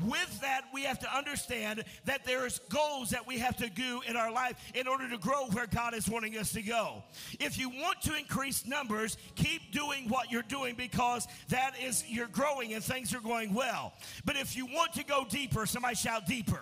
With 0.05 0.39
that, 0.41 0.61
we 0.73 0.83
have 0.83 0.99
to 0.99 1.13
understand 1.13 1.83
that 2.05 2.23
there's 2.23 2.59
goals 2.69 3.09
that 3.09 3.27
we 3.27 3.39
have 3.39 3.57
to 3.57 3.69
do 3.69 4.01
in 4.07 4.15
our 4.15 4.31
life 4.31 4.55
in 4.73 4.87
order 4.87 5.09
to 5.09 5.17
grow 5.17 5.47
where 5.47 5.67
God 5.67 5.93
is 5.93 6.09
wanting 6.09 6.37
us 6.37 6.53
to 6.53 6.61
go. 6.61 7.03
If 7.39 7.57
you 7.57 7.69
want 7.69 8.01
to 8.03 8.15
increase 8.15 8.65
numbers, 8.65 9.17
keep 9.35 9.71
doing 9.71 10.07
what 10.07 10.31
you're 10.31 10.43
doing 10.43 10.75
because 10.75 11.27
that 11.49 11.73
is 11.81 12.03
you're 12.07 12.27
growing 12.27 12.73
and 12.73 12.83
things 12.83 13.13
are 13.13 13.19
going 13.19 13.53
well. 13.53 13.93
But 14.25 14.37
if 14.37 14.55
you 14.55 14.65
want 14.65 14.93
to 14.93 15.03
go 15.03 15.25
deeper, 15.29 15.65
somebody 15.65 15.95
shout 15.95 16.27
deeper 16.27 16.61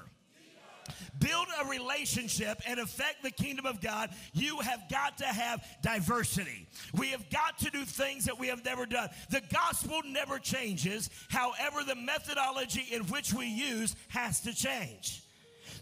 build 1.20 1.48
a 1.62 1.68
relationship 1.68 2.62
and 2.68 2.80
affect 2.80 3.24
the 3.24 3.32
kingdom 3.32 3.66
of 3.66 3.82
God, 3.82 4.10
you 4.34 4.60
have 4.60 4.84
got 4.90 5.18
to 5.20 5.26
have 5.26 5.64
diversity. 5.82 6.68
We 6.94 7.10
have 7.10 7.30
got 7.30 7.58
to 7.60 7.70
do 7.70 7.86
things 7.86 8.26
that 8.26 8.40
we 8.40 8.48
have 8.48 8.64
never 8.64 8.86
done. 8.86 9.10
The 9.30 9.42
gospel 9.52 10.02
never 10.06 10.40
changes. 10.40 11.10
However, 11.30 11.84
the 11.86 11.96
methodology 11.96 12.88
in 12.92 13.04
which 13.04 13.34
we 13.34 13.48
use 13.48 13.96
has 14.10 14.42
to 14.42 14.54
change 14.54 15.22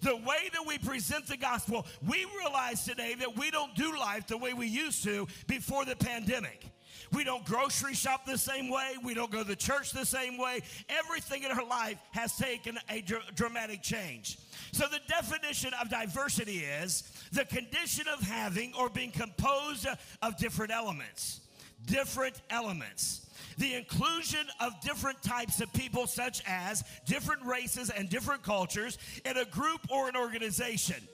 the 0.01 0.15
way 0.17 0.50
that 0.51 0.65
we 0.67 0.77
present 0.77 1.27
the 1.27 1.38
gospel, 1.38 1.86
we 2.05 2.25
realize 2.38 2.83
today 2.83 3.15
that 3.19 3.38
we 3.38 3.50
don't 3.50 3.74
do 3.75 3.98
life 3.98 4.27
the 4.27 4.38
way 4.38 4.53
we 4.53 4.67
used 4.67 5.03
to 5.05 5.27
before 5.48 5.86
the 5.86 5.95
pandemic. 5.95 6.65
We 7.12 7.24
don't 7.24 7.45
grocery 7.45 7.93
shop 7.93 8.25
the 8.25 8.38
same 8.38 8.69
way. 8.69 8.93
We 9.03 9.13
don't 9.13 9.31
go 9.31 9.43
to 9.43 9.55
church 9.55 9.91
the 9.91 10.05
same 10.05 10.38
way. 10.38 10.62
Everything 10.89 11.43
in 11.43 11.51
our 11.51 11.65
life 11.65 11.98
has 12.12 12.36
taken 12.36 12.79
a 12.89 13.01
dr- 13.01 13.36
dramatic 13.36 13.83
change. 13.83 14.39
So, 14.74 14.88
the 14.88 15.00
definition 15.08 15.72
of 15.80 15.89
diversity 15.92 16.62
is 16.62 17.03
the 17.32 17.46
condition 17.46 18.08
of 18.08 18.20
having 18.22 18.74
or 18.74 18.89
being 18.89 19.12
composed 19.12 19.86
of 20.24 20.38
different 20.38 20.72
elements. 20.72 21.42
Different 21.86 22.42
elements. 22.50 23.30
The 23.60 23.75
inclusion 23.75 24.48
of 24.60 24.74
different 24.82 25.22
types 25.22 25.62
of 25.62 25.72
people, 25.74 26.08
such 26.08 26.42
as 26.48 26.84
different 27.06 27.46
races 27.46 27.92
and 27.92 28.10
different 28.10 28.42
cultures, 28.42 28.98
in 29.24 29.38
a 29.38 29.46
group 29.46 29.82
or 29.92 30.10
an 30.10 30.15
organization. 30.15 31.08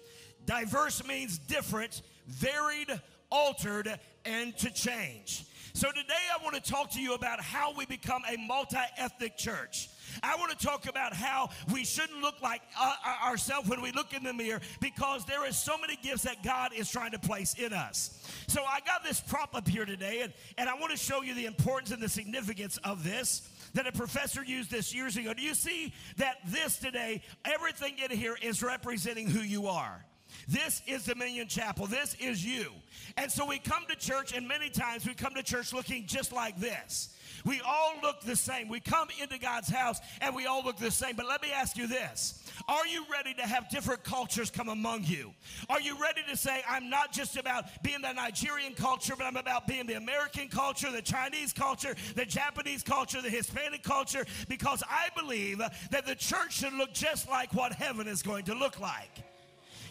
Diverse 0.45 1.05
means 1.05 1.37
different, 1.37 2.01
varied, 2.27 2.87
altered, 3.29 3.99
and 4.23 4.57
to 4.59 4.71
change. 4.71 5.43
So 5.73 5.89
today 5.89 6.13
I 6.33 6.41
want 6.43 6.55
to 6.55 6.71
talk 6.71 6.91
to 6.91 7.01
you 7.01 7.13
about 7.13 7.41
how 7.41 7.73
we 7.73 7.85
become 7.85 8.21
a 8.29 8.37
multi 8.37 8.77
ethnic 8.97 9.35
church. 9.37 9.89
I 10.23 10.35
want 10.35 10.57
to 10.57 10.65
talk 10.65 10.87
about 10.87 11.13
how 11.13 11.49
we 11.71 11.83
shouldn't 11.85 12.21
look 12.21 12.41
like 12.41 12.61
uh, 12.79 12.93
uh 13.05 13.29
ourselves 13.29 13.69
when 13.69 13.81
we 13.81 13.91
look 13.91 14.13
in 14.13 14.23
the 14.23 14.33
mirror 14.33 14.61
because 14.79 15.25
there 15.25 15.47
is 15.47 15.57
so 15.57 15.77
many 15.77 15.97
gifts 15.97 16.23
that 16.23 16.43
God 16.43 16.71
is 16.75 16.89
trying 16.89 17.11
to 17.11 17.19
place 17.19 17.53
in 17.55 17.73
us. 17.73 18.19
So 18.47 18.63
I 18.63 18.79
got 18.85 19.03
this 19.03 19.19
prop 19.19 19.55
up 19.55 19.67
here 19.67 19.85
today, 19.85 20.21
and, 20.21 20.33
and 20.57 20.69
I 20.69 20.73
want 20.75 20.91
to 20.91 20.97
show 20.97 21.21
you 21.21 21.33
the 21.33 21.45
importance 21.45 21.91
and 21.91 22.01
the 22.01 22.09
significance 22.09 22.77
of 22.83 23.03
this 23.03 23.47
that 23.73 23.87
a 23.87 23.91
professor 23.91 24.43
used 24.43 24.71
this 24.71 24.93
years 24.93 25.17
ago. 25.17 25.33
Do 25.33 25.41
you 25.41 25.53
see 25.53 25.93
that 26.17 26.37
this 26.47 26.77
today, 26.77 27.21
everything 27.45 27.95
in 28.03 28.15
here 28.15 28.35
is 28.41 28.63
representing 28.63 29.29
who 29.29 29.41
you 29.41 29.67
are? 29.67 30.05
This 30.47 30.81
is 30.87 31.05
Dominion 31.05 31.47
Chapel. 31.47 31.87
This 31.87 32.15
is 32.19 32.45
you. 32.45 32.71
And 33.17 33.31
so 33.31 33.45
we 33.45 33.59
come 33.59 33.83
to 33.89 33.95
church, 33.95 34.33
and 34.35 34.47
many 34.47 34.69
times 34.69 35.05
we 35.05 35.13
come 35.13 35.33
to 35.35 35.43
church 35.43 35.73
looking 35.73 36.05
just 36.05 36.31
like 36.31 36.57
this. 36.59 37.15
We 37.45 37.61
all 37.61 37.93
look 38.01 38.21
the 38.21 38.35
same. 38.35 38.67
We 38.67 38.79
come 38.79 39.07
into 39.21 39.37
God's 39.39 39.69
house 39.69 39.99
and 40.21 40.35
we 40.35 40.45
all 40.45 40.63
look 40.63 40.77
the 40.77 40.91
same. 40.91 41.15
But 41.15 41.27
let 41.27 41.41
me 41.41 41.49
ask 41.51 41.77
you 41.77 41.87
this 41.87 42.43
Are 42.67 42.87
you 42.87 43.05
ready 43.11 43.33
to 43.35 43.41
have 43.43 43.69
different 43.69 44.03
cultures 44.03 44.49
come 44.49 44.69
among 44.69 45.03
you? 45.05 45.33
Are 45.69 45.81
you 45.81 45.99
ready 46.01 46.21
to 46.29 46.37
say, 46.37 46.61
I'm 46.67 46.89
not 46.89 47.11
just 47.11 47.37
about 47.37 47.65
being 47.83 48.01
the 48.01 48.13
Nigerian 48.13 48.73
culture, 48.73 49.13
but 49.17 49.25
I'm 49.25 49.37
about 49.37 49.67
being 49.67 49.85
the 49.85 49.95
American 49.95 50.47
culture, 50.47 50.91
the 50.91 51.01
Chinese 51.01 51.53
culture, 51.53 51.95
the 52.15 52.25
Japanese 52.25 52.83
culture, 52.83 53.21
the 53.21 53.29
Hispanic 53.29 53.83
culture? 53.83 54.25
Because 54.47 54.83
I 54.89 55.09
believe 55.19 55.59
that 55.91 56.05
the 56.05 56.15
church 56.15 56.57
should 56.57 56.73
look 56.73 56.93
just 56.93 57.29
like 57.29 57.53
what 57.53 57.73
heaven 57.73 58.07
is 58.07 58.21
going 58.21 58.45
to 58.45 58.53
look 58.53 58.79
like. 58.79 59.23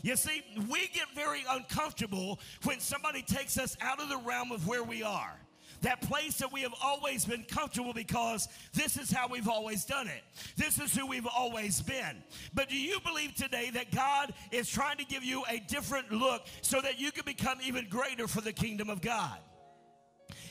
You 0.02 0.14
see, 0.16 0.44
we 0.70 0.88
get 0.94 1.06
very 1.14 1.42
uncomfortable 1.48 2.38
when 2.62 2.78
somebody 2.78 3.22
takes 3.22 3.58
us 3.58 3.76
out 3.80 4.00
of 4.00 4.08
the 4.08 4.18
realm 4.18 4.52
of 4.52 4.66
where 4.66 4.84
we 4.84 5.02
are 5.02 5.36
that 5.82 6.02
place 6.02 6.38
that 6.38 6.52
we 6.52 6.62
have 6.62 6.74
always 6.82 7.24
been 7.24 7.44
comfortable 7.44 7.92
because 7.92 8.48
this 8.74 8.96
is 8.96 9.10
how 9.10 9.28
we've 9.28 9.48
always 9.48 9.84
done 9.84 10.08
it. 10.08 10.22
This 10.56 10.80
is 10.80 10.94
who 10.94 11.06
we've 11.06 11.26
always 11.26 11.80
been. 11.80 12.22
But 12.54 12.68
do 12.68 12.76
you 12.76 12.98
believe 13.00 13.34
today 13.34 13.70
that 13.74 13.94
God 13.94 14.32
is 14.50 14.68
trying 14.68 14.98
to 14.98 15.04
give 15.04 15.24
you 15.24 15.44
a 15.48 15.60
different 15.60 16.12
look 16.12 16.46
so 16.62 16.80
that 16.80 17.00
you 17.00 17.12
can 17.12 17.24
become 17.24 17.58
even 17.64 17.88
greater 17.88 18.26
for 18.26 18.40
the 18.40 18.52
kingdom 18.52 18.90
of 18.90 19.00
God? 19.00 19.38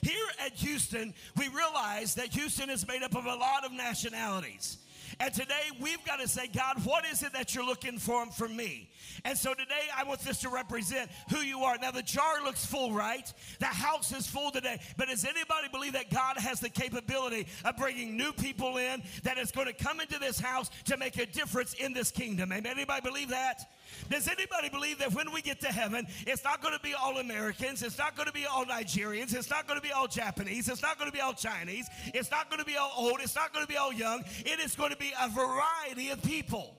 Here 0.02 0.26
at 0.46 0.54
Houston, 0.54 1.14
we 1.36 1.48
realize 1.50 2.16
that 2.16 2.28
Houston 2.28 2.70
is 2.70 2.88
made 2.88 3.04
up 3.04 3.16
of 3.16 3.26
a 3.26 3.36
lot 3.36 3.66
of 3.66 3.72
nationalities. 3.72 4.78
And 5.20 5.34
today 5.34 5.62
we've 5.80 6.04
got 6.06 6.20
to 6.20 6.28
say, 6.28 6.48
God, 6.48 6.84
what 6.84 7.06
is 7.06 7.24
it 7.24 7.34
that 7.34 7.56
you're 7.56 7.66
looking 7.66 7.98
for 7.98 8.26
from 8.28 8.56
me? 8.56 8.90
And 9.26 9.38
so 9.38 9.54
today 9.54 9.74
I 9.96 10.04
want 10.04 10.20
this 10.22 10.40
to 10.42 10.50
represent 10.50 11.10
who 11.30 11.40
you 11.40 11.60
are. 11.62 11.78
Now 11.78 11.92
the 11.92 12.04
jar 12.04 12.44
looks 12.44 12.66
full, 12.66 12.94
right? 12.94 13.32
The 13.60 13.66
house 13.66 14.12
is 14.12 14.28
full 14.28 14.52
today. 14.52 14.80
But 14.98 15.10
does 15.10 15.26
anybody 15.26 15.68
believe 15.72 15.94
that 15.94 16.10
God 16.12 16.38
has 16.38 16.60
the 16.60 16.70
capability 16.70 17.48
of 17.66 17.78
bringing 17.78 18.18
new 18.18 18.32
people 18.34 18.78
in 18.78 19.04
that 19.24 19.38
is 19.38 19.52
going 19.52 19.68
to 19.68 19.74
come 19.74 20.00
into 20.00 20.20
this 20.20 20.40
house 20.40 20.70
to 20.86 20.98
make 20.98 21.18
a 21.18 21.26
difference 21.26 21.74
in 21.74 21.94
this 21.94 22.12
kingdom? 22.12 22.52
Amen. 22.52 22.74
Anybody 22.74 23.02
believe 23.02 23.30
that? 23.30 23.62
Does 24.10 24.28
anybody 24.28 24.70
believe 24.70 25.00
that 25.00 25.14
when 25.14 25.32
we 25.32 25.42
get 25.42 25.60
to 25.62 25.68
heaven, 25.68 26.08
it's 26.26 26.44
not 26.44 26.62
going 26.62 26.74
to 26.74 26.82
be 26.82 26.94
all 26.94 27.18
Americans, 27.18 27.84
it's 27.84 27.98
not 27.98 28.16
going 28.16 28.28
to 28.28 28.34
be 28.34 28.46
all 28.46 28.66
Nigerians, 28.66 29.34
it's 29.34 29.50
not 29.50 29.68
going 29.68 29.80
to 29.80 29.86
be 29.86 29.92
all 29.92 30.08
Japanese, 30.08 30.70
it's 30.70 30.82
not 30.82 30.98
going 30.98 31.10
to 31.10 31.16
be 31.16 31.22
all 31.22 31.34
Chinese, 31.34 31.88
it's 32.14 32.32
not 32.32 32.50
going 32.50 32.60
to 32.60 32.66
be 32.66 32.78
all 32.78 32.92
old, 32.98 33.20
it's 33.22 33.36
not 33.36 33.54
going 33.54 33.66
to 33.66 33.72
be 33.72 33.78
all 33.78 33.94
young. 33.94 34.24
It 34.40 34.60
is 34.60 34.76
going 34.76 34.92
to 34.92 34.98
be 34.98 35.14
a 35.22 35.30
variety 35.30 36.10
of 36.10 36.22
people. 36.24 36.76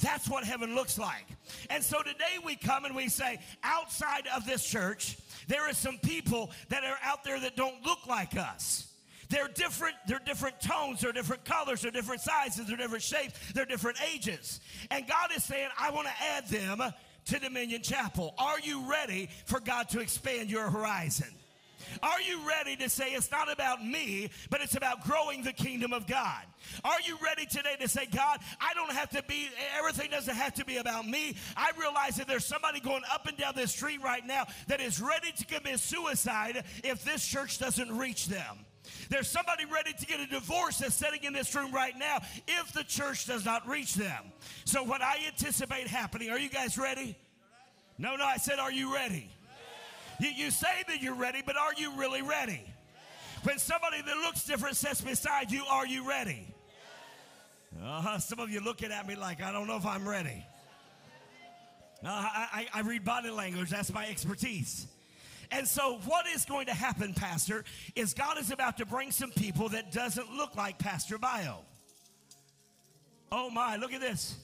That's 0.00 0.28
what 0.28 0.44
heaven 0.44 0.74
looks 0.74 0.98
like. 0.98 1.26
And 1.68 1.84
so 1.84 2.02
today 2.02 2.38
we 2.44 2.56
come 2.56 2.84
and 2.84 2.96
we 2.96 3.08
say, 3.08 3.38
outside 3.62 4.26
of 4.34 4.46
this 4.46 4.64
church, 4.64 5.18
there 5.46 5.68
are 5.68 5.74
some 5.74 5.98
people 5.98 6.50
that 6.68 6.84
are 6.84 6.96
out 7.04 7.22
there 7.24 7.38
that 7.40 7.56
don't 7.56 7.84
look 7.84 8.06
like 8.06 8.36
us. 8.36 8.89
They're 9.30 9.48
different, 9.48 9.94
they're 10.08 10.20
different 10.24 10.60
tones, 10.60 11.00
they're 11.00 11.12
different 11.12 11.44
colors, 11.44 11.82
they're 11.82 11.92
different 11.92 12.20
sizes, 12.20 12.66
they're 12.66 12.76
different 12.76 13.04
shapes, 13.04 13.34
they're 13.54 13.64
different 13.64 13.98
ages. 14.12 14.60
And 14.90 15.06
God 15.06 15.30
is 15.34 15.44
saying, 15.44 15.68
I 15.78 15.92
want 15.92 16.08
to 16.08 16.14
add 16.34 16.48
them 16.48 16.82
to 17.26 17.38
Dominion 17.38 17.82
Chapel. 17.82 18.34
Are 18.38 18.58
you 18.58 18.90
ready 18.90 19.30
for 19.46 19.60
God 19.60 19.88
to 19.90 20.00
expand 20.00 20.50
your 20.50 20.68
horizon? 20.68 21.28
Are 22.02 22.20
you 22.20 22.40
ready 22.46 22.76
to 22.76 22.88
say 22.88 23.12
it's 23.12 23.30
not 23.30 23.50
about 23.50 23.84
me, 23.84 24.30
but 24.50 24.60
it's 24.60 24.76
about 24.76 25.04
growing 25.04 25.42
the 25.42 25.52
kingdom 25.52 25.92
of 25.92 26.06
God? 26.06 26.42
Are 26.84 27.00
you 27.06 27.16
ready 27.24 27.46
today 27.46 27.76
to 27.80 27.88
say, 27.88 28.06
God, 28.06 28.40
I 28.60 28.74
don't 28.74 28.92
have 28.92 29.10
to 29.10 29.22
be, 29.22 29.48
everything 29.78 30.10
doesn't 30.10 30.34
have 30.34 30.54
to 30.54 30.64
be 30.64 30.76
about 30.78 31.06
me. 31.06 31.36
I 31.56 31.70
realize 31.78 32.16
that 32.16 32.26
there's 32.26 32.44
somebody 32.44 32.80
going 32.80 33.02
up 33.12 33.26
and 33.26 33.36
down 33.36 33.54
this 33.56 33.72
street 33.72 34.02
right 34.02 34.26
now 34.26 34.46
that 34.66 34.80
is 34.80 35.00
ready 35.00 35.32
to 35.32 35.44
commit 35.46 35.78
suicide 35.80 36.64
if 36.84 37.04
this 37.04 37.26
church 37.26 37.58
doesn't 37.58 37.96
reach 37.96 38.26
them. 38.26 38.58
There's 39.08 39.28
somebody 39.28 39.64
ready 39.64 39.92
to 39.92 40.06
get 40.06 40.20
a 40.20 40.26
divorce 40.26 40.78
that's 40.78 40.94
sitting 40.94 41.24
in 41.24 41.32
this 41.32 41.54
room 41.54 41.72
right 41.72 41.96
now 41.98 42.18
if 42.46 42.72
the 42.72 42.84
church 42.84 43.26
does 43.26 43.44
not 43.44 43.68
reach 43.68 43.94
them. 43.94 44.24
So, 44.64 44.82
what 44.82 45.02
I 45.02 45.18
anticipate 45.26 45.86
happening, 45.86 46.30
are 46.30 46.38
you 46.38 46.48
guys 46.48 46.78
ready? 46.78 47.16
No, 47.98 48.16
no, 48.16 48.24
I 48.24 48.36
said, 48.36 48.58
are 48.58 48.72
you 48.72 48.94
ready? 48.94 49.28
You, 50.20 50.30
you 50.30 50.50
say 50.50 50.84
that 50.88 51.02
you're 51.02 51.14
ready, 51.14 51.42
but 51.44 51.56
are 51.56 51.74
you 51.76 51.92
really 51.96 52.22
ready? 52.22 52.62
When 53.42 53.58
somebody 53.58 54.02
that 54.02 54.16
looks 54.18 54.44
different 54.44 54.76
sits 54.76 55.00
beside 55.00 55.50
you, 55.50 55.64
are 55.68 55.86
you 55.86 56.08
ready? 56.08 56.46
Uh-huh. 57.82 58.18
Some 58.18 58.38
of 58.38 58.50
you 58.50 58.60
looking 58.60 58.92
at 58.92 59.06
me 59.06 59.14
like, 59.14 59.42
I 59.42 59.52
don't 59.52 59.66
know 59.66 59.76
if 59.76 59.86
I'm 59.86 60.06
ready. 60.08 60.44
Uh, 62.04 62.08
I, 62.08 62.66
I, 62.74 62.78
I 62.78 62.80
read 62.80 63.04
body 63.04 63.30
language, 63.30 63.70
that's 63.70 63.92
my 63.92 64.06
expertise. 64.06 64.86
And 65.52 65.66
so, 65.66 65.98
what 66.06 66.26
is 66.28 66.44
going 66.44 66.66
to 66.66 66.74
happen, 66.74 67.12
Pastor, 67.14 67.64
is 67.96 68.14
God 68.14 68.38
is 68.38 68.50
about 68.50 68.76
to 68.78 68.86
bring 68.86 69.10
some 69.10 69.30
people 69.32 69.68
that 69.70 69.92
doesn't 69.92 70.32
look 70.32 70.56
like 70.56 70.78
Pastor 70.78 71.18
Bayo. 71.18 71.60
Oh 73.32 73.50
my, 73.50 73.76
look 73.76 73.92
at 73.92 74.00
this. 74.00 74.36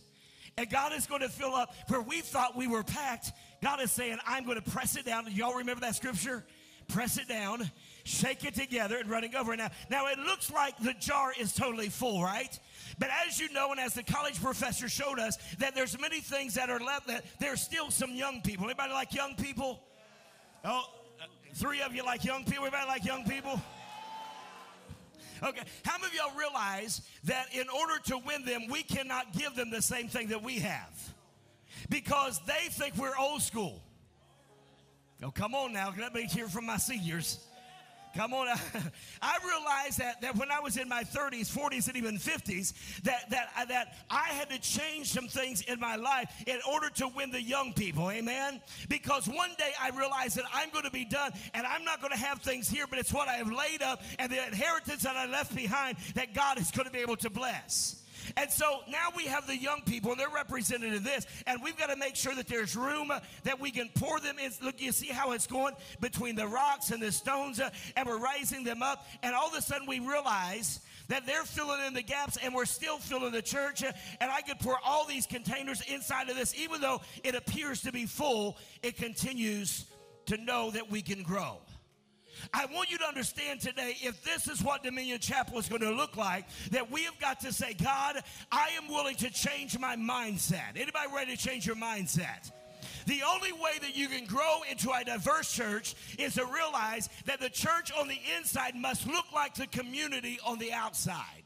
And 0.56 0.68
God 0.70 0.92
is 0.94 1.06
going 1.06 1.20
to 1.20 1.28
fill 1.28 1.54
up 1.54 1.74
where 1.88 2.00
we 2.00 2.20
thought 2.20 2.56
we 2.56 2.66
were 2.66 2.82
packed. 2.82 3.32
God 3.62 3.80
is 3.80 3.92
saying, 3.92 4.18
I'm 4.26 4.44
going 4.44 4.60
to 4.60 4.70
press 4.70 4.96
it 4.96 5.04
down. 5.04 5.26
Y'all 5.30 5.54
remember 5.54 5.82
that 5.82 5.96
scripture? 5.96 6.44
Press 6.88 7.18
it 7.18 7.28
down 7.28 7.70
shake 8.06 8.44
it 8.44 8.54
together, 8.54 8.98
and 8.98 9.10
running 9.10 9.34
over. 9.34 9.56
Now, 9.56 9.68
now 9.90 10.06
it 10.06 10.18
looks 10.18 10.50
like 10.50 10.78
the 10.78 10.94
jar 10.94 11.32
is 11.38 11.52
totally 11.52 11.88
full, 11.88 12.22
right? 12.22 12.58
But 12.98 13.10
as 13.26 13.40
you 13.40 13.52
know, 13.52 13.72
and 13.72 13.80
as 13.80 13.94
the 13.94 14.04
college 14.04 14.40
professor 14.40 14.88
showed 14.88 15.18
us, 15.18 15.36
that 15.58 15.74
there's 15.74 15.98
many 16.00 16.20
things 16.20 16.54
that 16.54 16.70
are 16.70 16.78
left 16.78 17.08
that 17.08 17.24
there's 17.40 17.60
still 17.60 17.90
some 17.90 18.12
young 18.12 18.40
people. 18.42 18.66
Anybody 18.66 18.92
like 18.92 19.12
young 19.12 19.34
people? 19.34 19.82
Oh, 20.64 20.84
three 21.56 21.80
of 21.82 21.94
you 21.94 22.04
like 22.04 22.24
young 22.24 22.44
people. 22.44 22.66
Everybody 22.66 22.86
like 22.86 23.04
young 23.04 23.24
people? 23.24 23.60
Okay, 25.42 25.62
how 25.84 25.98
many 25.98 26.06
of 26.06 26.14
y'all 26.14 26.38
realize 26.38 27.02
that 27.24 27.54
in 27.54 27.68
order 27.68 27.98
to 28.06 28.18
win 28.18 28.44
them, 28.44 28.68
we 28.70 28.82
cannot 28.82 29.32
give 29.32 29.54
them 29.54 29.70
the 29.70 29.82
same 29.82 30.08
thing 30.08 30.28
that 30.28 30.42
we 30.42 30.60
have? 30.60 31.14
Because 31.90 32.40
they 32.46 32.68
think 32.70 32.96
we're 32.96 33.16
old 33.18 33.42
school. 33.42 33.82
Oh, 35.22 35.30
come 35.30 35.54
on 35.54 35.72
now, 35.72 35.92
let 35.98 36.14
me 36.14 36.24
hear 36.24 36.48
from 36.48 36.66
my 36.66 36.78
seniors. 36.78 37.45
Come 38.16 38.32
on. 38.32 38.48
I 39.22 39.38
realized 39.44 39.98
that, 39.98 40.22
that 40.22 40.36
when 40.36 40.50
I 40.50 40.58
was 40.60 40.78
in 40.78 40.88
my 40.88 41.04
30s, 41.04 41.52
40s, 41.52 41.88
and 41.88 41.96
even 41.96 42.16
50s, 42.16 43.02
that, 43.02 43.28
that, 43.30 43.50
uh, 43.56 43.66
that 43.66 43.96
I 44.10 44.28
had 44.28 44.48
to 44.50 44.58
change 44.58 45.12
some 45.12 45.28
things 45.28 45.60
in 45.62 45.78
my 45.78 45.96
life 45.96 46.30
in 46.46 46.58
order 46.70 46.88
to 46.96 47.08
win 47.08 47.30
the 47.30 47.42
young 47.42 47.74
people. 47.74 48.10
Amen? 48.10 48.60
Because 48.88 49.28
one 49.28 49.50
day 49.58 49.72
I 49.80 49.90
realized 49.90 50.36
that 50.36 50.44
I'm 50.54 50.70
going 50.70 50.84
to 50.84 50.90
be 50.90 51.04
done 51.04 51.32
and 51.52 51.66
I'm 51.66 51.84
not 51.84 52.00
going 52.00 52.12
to 52.12 52.18
have 52.18 52.40
things 52.40 52.68
here, 52.68 52.86
but 52.88 52.98
it's 52.98 53.12
what 53.12 53.28
I 53.28 53.34
have 53.34 53.52
laid 53.52 53.82
up 53.82 54.02
and 54.18 54.32
the 54.32 54.46
inheritance 54.46 55.02
that 55.02 55.16
I 55.16 55.26
left 55.26 55.54
behind 55.54 55.98
that 56.14 56.32
God 56.32 56.58
is 56.58 56.70
going 56.70 56.86
to 56.86 56.92
be 56.92 57.00
able 57.00 57.16
to 57.16 57.30
bless. 57.30 58.02
And 58.36 58.50
so 58.50 58.80
now 58.88 59.08
we 59.16 59.24
have 59.24 59.46
the 59.46 59.56
young 59.56 59.82
people, 59.82 60.12
and 60.12 60.20
they're 60.20 60.28
represented 60.28 60.92
in 60.92 61.02
this. 61.02 61.26
And 61.46 61.62
we've 61.62 61.76
got 61.76 61.90
to 61.90 61.96
make 61.96 62.16
sure 62.16 62.34
that 62.34 62.48
there's 62.48 62.76
room 62.76 63.10
uh, 63.10 63.20
that 63.44 63.60
we 63.60 63.70
can 63.70 63.88
pour 63.94 64.20
them 64.20 64.38
in. 64.38 64.52
Look, 64.62 64.80
you 64.80 64.92
see 64.92 65.08
how 65.08 65.32
it's 65.32 65.46
going 65.46 65.74
between 66.00 66.36
the 66.36 66.46
rocks 66.46 66.90
and 66.90 67.02
the 67.02 67.12
stones, 67.12 67.60
uh, 67.60 67.70
and 67.96 68.06
we're 68.06 68.22
raising 68.22 68.64
them 68.64 68.82
up. 68.82 69.06
And 69.22 69.34
all 69.34 69.48
of 69.48 69.54
a 69.54 69.62
sudden, 69.62 69.86
we 69.86 70.00
realize 70.00 70.80
that 71.08 71.26
they're 71.26 71.44
filling 71.44 71.84
in 71.86 71.94
the 71.94 72.02
gaps, 72.02 72.36
and 72.42 72.54
we're 72.54 72.64
still 72.64 72.98
filling 72.98 73.32
the 73.32 73.42
church. 73.42 73.84
Uh, 73.84 73.92
and 74.20 74.30
I 74.30 74.40
could 74.40 74.58
pour 74.58 74.76
all 74.84 75.06
these 75.06 75.26
containers 75.26 75.82
inside 75.88 76.28
of 76.28 76.36
this, 76.36 76.54
even 76.58 76.80
though 76.80 77.00
it 77.24 77.34
appears 77.34 77.82
to 77.82 77.92
be 77.92 78.06
full, 78.06 78.58
it 78.82 78.96
continues 78.96 79.86
to 80.26 80.36
know 80.36 80.70
that 80.72 80.90
we 80.90 81.02
can 81.02 81.22
grow. 81.22 81.58
I 82.52 82.66
want 82.66 82.90
you 82.90 82.98
to 82.98 83.04
understand 83.04 83.60
today 83.60 83.96
if 84.00 84.22
this 84.22 84.48
is 84.48 84.62
what 84.62 84.82
Dominion 84.82 85.18
Chapel 85.18 85.58
is 85.58 85.68
going 85.68 85.82
to 85.82 85.90
look 85.90 86.16
like, 86.16 86.46
that 86.70 86.90
we 86.90 87.04
have 87.04 87.18
got 87.18 87.40
to 87.40 87.52
say, 87.52 87.74
God, 87.74 88.22
I 88.50 88.70
am 88.76 88.88
willing 88.88 89.16
to 89.16 89.30
change 89.30 89.78
my 89.78 89.96
mindset. 89.96 90.76
Anybody 90.76 91.06
ready 91.14 91.36
to 91.36 91.42
change 91.42 91.66
your 91.66 91.76
mindset? 91.76 92.50
The 93.06 93.22
only 93.22 93.52
way 93.52 93.78
that 93.82 93.96
you 93.96 94.08
can 94.08 94.26
grow 94.26 94.62
into 94.68 94.90
a 94.90 95.04
diverse 95.04 95.52
church 95.52 95.94
is 96.18 96.34
to 96.34 96.44
realize 96.44 97.08
that 97.26 97.40
the 97.40 97.50
church 97.50 97.92
on 97.98 98.08
the 98.08 98.18
inside 98.36 98.74
must 98.74 99.06
look 99.06 99.26
like 99.32 99.54
the 99.54 99.66
community 99.68 100.38
on 100.44 100.58
the 100.58 100.72
outside. 100.72 101.42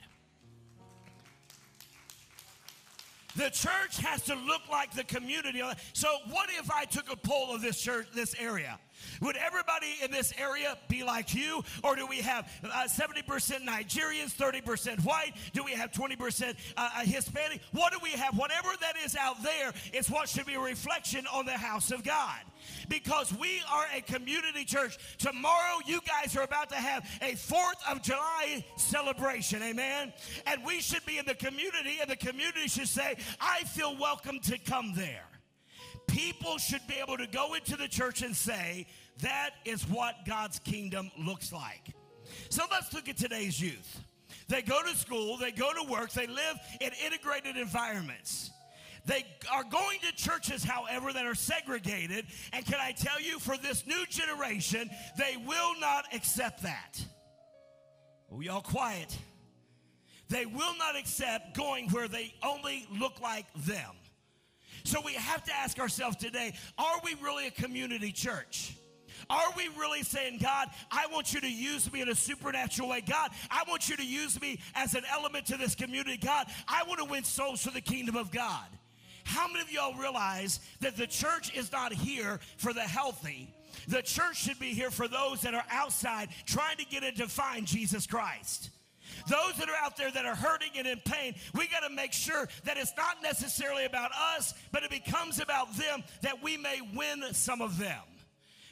The 3.36 3.50
church 3.50 3.98
has 3.98 4.22
to 4.24 4.34
look 4.34 4.62
like 4.70 4.92
the 4.92 5.04
community. 5.04 5.62
So, 5.92 6.08
what 6.30 6.48
if 6.58 6.70
I 6.70 6.84
took 6.84 7.12
a 7.12 7.16
poll 7.16 7.54
of 7.54 7.62
this 7.62 7.80
church, 7.80 8.06
this 8.12 8.34
area? 8.38 8.78
Would 9.20 9.36
everybody 9.36 9.94
in 10.02 10.10
this 10.10 10.32
area 10.38 10.76
be 10.88 11.02
like 11.02 11.34
you? 11.34 11.62
Or 11.84 11.96
do 11.96 12.06
we 12.06 12.18
have 12.18 12.50
uh, 12.64 12.84
70% 12.84 13.64
Nigerians, 13.66 14.34
30% 14.34 15.04
white? 15.04 15.32
Do 15.52 15.64
we 15.64 15.72
have 15.72 15.92
20% 15.92 16.54
uh, 16.76 16.88
uh, 16.96 17.00
Hispanic? 17.04 17.60
What 17.72 17.92
do 17.92 17.98
we 18.02 18.10
have? 18.10 18.36
Whatever 18.36 18.68
that 18.80 18.94
is 19.04 19.16
out 19.16 19.42
there 19.42 19.72
is 19.92 20.10
what 20.10 20.28
should 20.28 20.46
be 20.46 20.54
a 20.54 20.60
reflection 20.60 21.26
on 21.32 21.46
the 21.46 21.52
house 21.52 21.90
of 21.90 22.04
God 22.04 22.40
because 22.88 23.32
we 23.38 23.62
are 23.72 23.86
a 23.94 24.00
community 24.02 24.64
church. 24.64 24.98
Tomorrow, 25.18 25.80
you 25.86 26.00
guys 26.06 26.36
are 26.36 26.42
about 26.42 26.68
to 26.70 26.76
have 26.76 27.08
a 27.22 27.32
4th 27.32 27.90
of 27.90 28.02
July 28.02 28.64
celebration, 28.76 29.62
amen? 29.62 30.12
And 30.46 30.64
we 30.64 30.80
should 30.80 31.04
be 31.06 31.18
in 31.18 31.26
the 31.26 31.34
community, 31.34 31.98
and 32.00 32.10
the 32.10 32.16
community 32.16 32.68
should 32.68 32.88
say, 32.88 33.16
I 33.40 33.60
feel 33.64 33.96
welcome 33.96 34.40
to 34.40 34.58
come 34.58 34.92
there. 34.94 35.29
People 36.06 36.58
should 36.58 36.86
be 36.86 36.96
able 37.00 37.16
to 37.16 37.26
go 37.26 37.54
into 37.54 37.76
the 37.76 37.88
church 37.88 38.22
and 38.22 38.34
say, 38.34 38.86
that 39.22 39.50
is 39.64 39.82
what 39.88 40.14
God's 40.26 40.58
kingdom 40.58 41.10
looks 41.18 41.52
like. 41.52 41.94
So 42.48 42.64
let's 42.70 42.92
look 42.92 43.08
at 43.08 43.16
today's 43.16 43.60
youth. 43.60 44.00
They 44.48 44.62
go 44.62 44.82
to 44.82 44.96
school, 44.96 45.36
they 45.36 45.52
go 45.52 45.72
to 45.72 45.90
work, 45.90 46.12
they 46.12 46.26
live 46.26 46.56
in 46.80 46.90
integrated 47.04 47.56
environments. 47.56 48.50
They 49.06 49.24
are 49.50 49.64
going 49.64 49.98
to 50.00 50.12
churches, 50.12 50.62
however, 50.62 51.12
that 51.12 51.24
are 51.24 51.34
segregated. 51.34 52.26
And 52.52 52.66
can 52.66 52.78
I 52.80 52.92
tell 52.92 53.20
you, 53.20 53.38
for 53.38 53.56
this 53.56 53.86
new 53.86 54.04
generation, 54.06 54.90
they 55.16 55.36
will 55.46 55.78
not 55.80 56.04
accept 56.12 56.64
that. 56.64 57.02
Oh, 58.32 58.40
y'all 58.40 58.60
quiet. 58.60 59.16
They 60.28 60.46
will 60.46 60.76
not 60.78 60.96
accept 60.96 61.56
going 61.56 61.88
where 61.88 62.08
they 62.08 62.34
only 62.42 62.86
look 62.98 63.20
like 63.20 63.46
them. 63.54 63.94
So 64.84 65.00
we 65.04 65.14
have 65.14 65.44
to 65.44 65.52
ask 65.54 65.78
ourselves 65.78 66.16
today 66.16 66.54
are 66.78 67.00
we 67.04 67.14
really 67.22 67.46
a 67.46 67.50
community 67.50 68.12
church? 68.12 68.76
Are 69.28 69.52
we 69.56 69.68
really 69.78 70.02
saying, 70.02 70.38
God, 70.42 70.68
I 70.90 71.06
want 71.08 71.34
you 71.34 71.40
to 71.40 71.50
use 71.50 71.92
me 71.92 72.00
in 72.00 72.08
a 72.08 72.14
supernatural 72.14 72.88
way? 72.88 73.00
God, 73.00 73.30
I 73.50 73.64
want 73.68 73.88
you 73.88 73.96
to 73.96 74.04
use 74.04 74.40
me 74.40 74.60
as 74.74 74.94
an 74.94 75.04
element 75.10 75.46
to 75.46 75.56
this 75.56 75.74
community. 75.74 76.16
God, 76.16 76.46
I 76.66 76.84
want 76.84 76.98
to 76.98 77.04
win 77.04 77.24
souls 77.24 77.62
for 77.62 77.70
the 77.70 77.80
kingdom 77.80 78.16
of 78.16 78.30
God. 78.30 78.66
How 79.24 79.46
many 79.46 79.60
of 79.60 79.70
y'all 79.70 79.94
realize 79.94 80.60
that 80.80 80.96
the 80.96 81.06
church 81.06 81.54
is 81.54 81.70
not 81.70 81.92
here 81.92 82.40
for 82.56 82.72
the 82.72 82.80
healthy? 82.80 83.54
The 83.86 84.02
church 84.02 84.38
should 84.42 84.58
be 84.58 84.72
here 84.72 84.90
for 84.90 85.06
those 85.06 85.42
that 85.42 85.54
are 85.54 85.64
outside 85.70 86.30
trying 86.46 86.78
to 86.78 86.84
get 86.84 87.04
in 87.04 87.14
to 87.16 87.28
find 87.28 87.66
Jesus 87.66 88.06
Christ. 88.06 88.70
Those 89.28 89.56
that 89.58 89.68
are 89.68 89.84
out 89.84 89.96
there 89.96 90.10
that 90.10 90.26
are 90.26 90.34
hurting 90.34 90.70
and 90.76 90.86
in 90.86 90.98
pain, 91.04 91.34
we 91.54 91.66
got 91.68 91.86
to 91.86 91.94
make 91.94 92.12
sure 92.12 92.48
that 92.64 92.76
it's 92.76 92.92
not 92.96 93.22
necessarily 93.22 93.84
about 93.84 94.10
us, 94.36 94.54
but 94.72 94.82
it 94.82 94.90
becomes 94.90 95.40
about 95.40 95.74
them 95.76 96.02
that 96.22 96.42
we 96.42 96.56
may 96.56 96.80
win 96.94 97.22
some 97.32 97.60
of 97.60 97.78
them. 97.78 98.00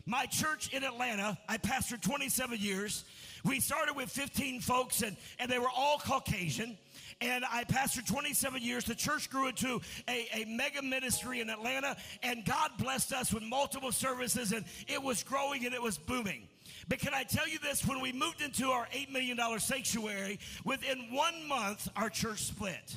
My 0.09 0.25
church 0.25 0.73
in 0.73 0.85
Atlanta, 0.85 1.37
I 1.51 1.59
pastored 1.59 2.01
27 2.01 2.59
years. 2.59 3.05
We 3.45 3.61
started 3.61 3.95
with 3.95 4.09
15 4.09 4.61
folks, 4.63 5.03
and, 5.03 5.19
and 5.39 5.51
they 5.51 5.59
were 5.59 5.69
all 5.69 5.99
Caucasian. 5.99 6.79
And 7.21 7.45
I 7.45 7.65
pastored 7.65 8.07
27 8.07 8.63
years. 8.63 8.85
The 8.85 8.95
church 8.95 9.29
grew 9.29 9.49
into 9.49 9.83
a, 10.09 10.29
a 10.33 10.45
mega 10.47 10.81
ministry 10.81 11.41
in 11.41 11.51
Atlanta, 11.51 11.95
and 12.23 12.43
God 12.47 12.71
blessed 12.79 13.13
us 13.13 13.35
with 13.35 13.43
multiple 13.43 13.93
services, 13.93 14.53
and 14.53 14.65
it 14.87 15.03
was 15.03 15.23
growing 15.23 15.67
and 15.67 15.75
it 15.75 15.83
was 15.83 15.99
booming. 15.99 16.49
But 16.88 17.01
can 17.01 17.12
I 17.12 17.22
tell 17.22 17.46
you 17.46 17.59
this? 17.59 17.87
When 17.87 18.01
we 18.01 18.12
moved 18.12 18.40
into 18.40 18.68
our 18.68 18.87
$8 18.87 19.12
million 19.12 19.38
sanctuary, 19.59 20.38
within 20.64 21.09
one 21.11 21.46
month, 21.46 21.88
our 21.96 22.09
church 22.09 22.44
split. 22.44 22.96